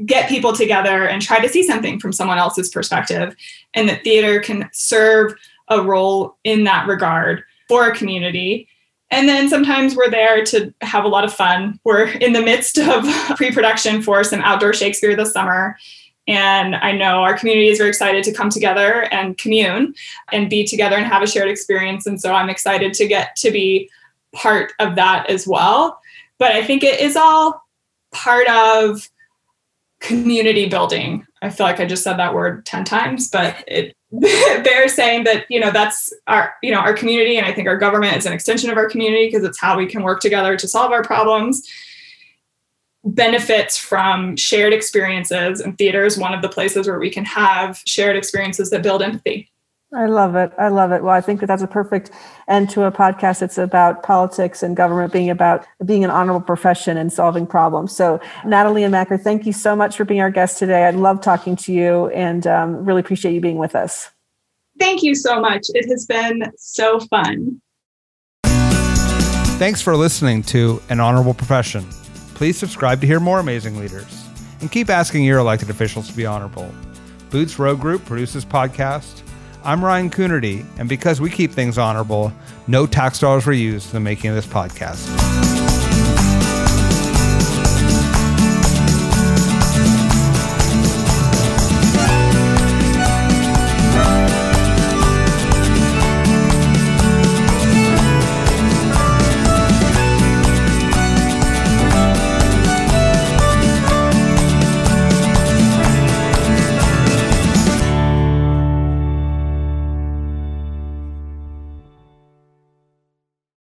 get 0.05 0.30
people 0.30 0.53
together 0.53 1.07
and 1.07 1.22
try 1.22 1.39
to 1.39 1.49
see 1.49 1.63
something 1.63 1.99
from 1.99 2.11
someone 2.11 2.38
else's 2.38 2.70
perspective 2.70 3.36
and 3.74 3.88
that 3.89 4.03
theater 4.03 4.39
can 4.39 4.70
serve 4.74 5.36
a 5.70 5.82
role 5.82 6.38
in 6.43 6.63
that 6.63 6.88
regard 6.88 7.43
for 7.68 7.88
a 7.88 7.95
community. 7.95 8.68
And 9.11 9.30
then 9.30 9.49
sometimes 9.49 9.95
we're 9.95 10.09
there 10.09 10.43
to 10.45 10.74
have 10.82 11.05
a 11.05 11.07
lot 11.07 11.24
of 11.24 11.34
fun. 11.34 11.80
We're 11.84 12.07
in 12.07 12.34
the 12.34 12.41
midst 12.41 12.78
of 12.78 13.05
pre 13.36 13.51
production 13.51 14.01
for 14.01 14.24
some 14.24 14.41
outdoor 14.41 14.74
Shakespeare 14.74 15.16
this 15.16 15.32
summer. 15.32 15.78
And 16.28 16.76
I 16.76 16.91
know 16.91 17.22
our 17.22 17.38
community 17.38 17.68
is 17.68 17.78
very 17.78 17.89
excited 17.89 18.24
to 18.24 18.34
come 18.34 18.49
together 18.49 19.03
and 19.13 19.38
commune 19.38 19.93
and 20.32 20.49
be 20.49 20.66
together 20.66 20.95
and 20.95 21.05
have 21.05 21.22
a 21.22 21.28
shared 21.28 21.49
experience. 21.49 22.07
And 22.07 22.20
so 22.20 22.34
I'm 22.34 22.49
excited 22.49 22.93
to 22.95 23.07
get 23.07 23.36
to 23.38 23.51
be 23.51 23.89
part 24.34 24.74
of 24.80 24.95
that 24.95 25.30
as 25.30 25.47
well. 25.47 25.99
But 26.39 26.53
I 26.53 26.63
think 26.63 26.84
it 26.84 26.99
is 26.99 27.16
all 27.16 27.63
part 28.11 28.49
of 28.49 29.07
community 29.99 30.68
building. 30.68 31.26
I 31.46 31.50
feel 31.50 31.66
like 31.66 31.80
I 31.80 31.86
just 31.86 32.04
said 32.04 32.18
that 32.18 32.34
word 32.34 32.66
10 32.66 32.84
times, 32.86 33.30
but 33.30 33.56
it 33.68 33.96
they're 34.12 34.88
saying 34.88 35.26
that 35.26 35.46
you 35.50 35.60
know 35.60 35.72
that's 35.72 36.14
our 36.28 36.54
you 36.64 36.72
know 36.72 36.80
our 36.80 36.93
community 36.93 37.38
and 37.38 37.46
i 37.46 37.52
think 37.52 37.68
our 37.68 37.78
government 37.78 38.16
is 38.16 38.26
an 38.26 38.32
extension 38.32 38.70
of 38.70 38.78
our 38.78 38.88
community 38.88 39.26
because 39.28 39.43
it's 39.43 39.60
how 39.60 39.78
we 39.78 39.86
can 39.86 40.04
work 40.04 40.22
together 40.22 40.56
to 40.56 40.68
solve 40.68 40.91
our 40.91 41.04
problems. 41.04 41.68
Benefits 43.04 43.78
from 43.78 44.36
shared 44.38 44.74
experiences 44.74 45.60
and 45.60 45.78
theater 45.78 46.06
is 46.06 46.18
one 46.18 46.34
of 46.34 46.41
the 46.41 46.50
places 46.50 46.88
where 46.88 47.00
we 47.00 47.10
can 47.10 47.26
have 47.26 47.82
shared 47.86 48.16
experiences 48.16 48.70
that 48.70 48.84
build 48.84 49.02
empathy 49.02 49.50
I 49.96 50.08
love 50.08 50.36
it. 50.36 50.52
I 50.60 50.68
love 50.68 50.91
it. 50.91 51.04
Well, 51.04 51.14
I 51.14 51.22
think 51.22 51.39
that 51.39 51.46
that's 51.46 51.64
a 51.64 51.68
perfect 51.68 52.12
end 52.50 52.70
to 52.72 52.84
a 52.84 52.91
podcast. 52.91 53.41
It's 53.41 53.58
about 53.58 54.04
politics 54.04 54.62
and 54.62 54.76
government 54.76 55.14
being 55.14 55.30
about 55.30 55.66
being 55.86 56.04
an 56.04 56.10
honorable 56.10 56.41
profession 56.41 56.98
and 56.98 57.12
solving 57.12 57.48
problems. 57.48 57.96
So, 57.96 58.20
Natalia 58.43 58.89
Macker, 58.89 59.18
thank 59.18 59.46
you 59.46 59.54
so 59.54 59.76
much 59.76 59.96
for 59.96 60.04
being 60.04 60.20
our 60.20 60.30
guest 60.30 60.60
today. 60.60 60.84
I 60.84 60.89
love 60.91 61.22
talking 61.22 61.56
to 61.58 61.74
you 61.74 62.08
and 62.10 62.46
um, 62.46 62.84
really 62.86 63.00
appreciate 63.00 63.34
you 63.34 63.41
being 63.41 63.58
with 63.58 63.76
us. 63.76 64.12
Thank 64.78 65.02
you 65.02 65.16
so 65.16 65.39
much. 65.39 65.68
It 65.70 65.89
has 65.89 66.06
been 66.06 66.52
so 66.58 67.00
fun. 67.00 67.62
Thanks 69.58 69.82
for 69.82 69.96
listening 69.96 70.43
to 70.43 70.82
An 70.89 71.00
Honorable 71.00 71.34
Profession. 71.34 71.86
Please 72.34 72.58
subscribe 72.58 73.00
to 73.00 73.08
hear 73.08 73.22
more 73.22 73.39
amazing 73.39 73.80
leaders 73.80 74.28
and 74.60 74.70
keep 74.70 74.89
asking 74.89 75.24
your 75.24 75.39
elected 75.39 75.70
officials 75.70 76.10
to 76.10 76.14
be 76.14 76.26
honorable. 76.26 76.70
Boots 77.30 77.58
Row 77.58 77.78
Group 77.78 78.04
produces 78.04 78.43
podcast 78.43 79.25
I'm 79.66 79.84
Ryan 79.84 80.11
Coonerty, 80.11 80.63
and 80.78 80.88
because 80.88 81.20
we 81.20 81.32
keep 81.32 81.51
things 81.51 81.80
honorable, 81.80 82.32
no 82.68 82.86
tax 82.86 83.18
dollars 83.18 83.47
were 83.47 83.53
used 83.53 83.88
in 83.88 83.93
the 83.93 83.99
making 83.99 84.30
of 84.30 84.36
this 84.36 84.45
podcast. 84.45 85.45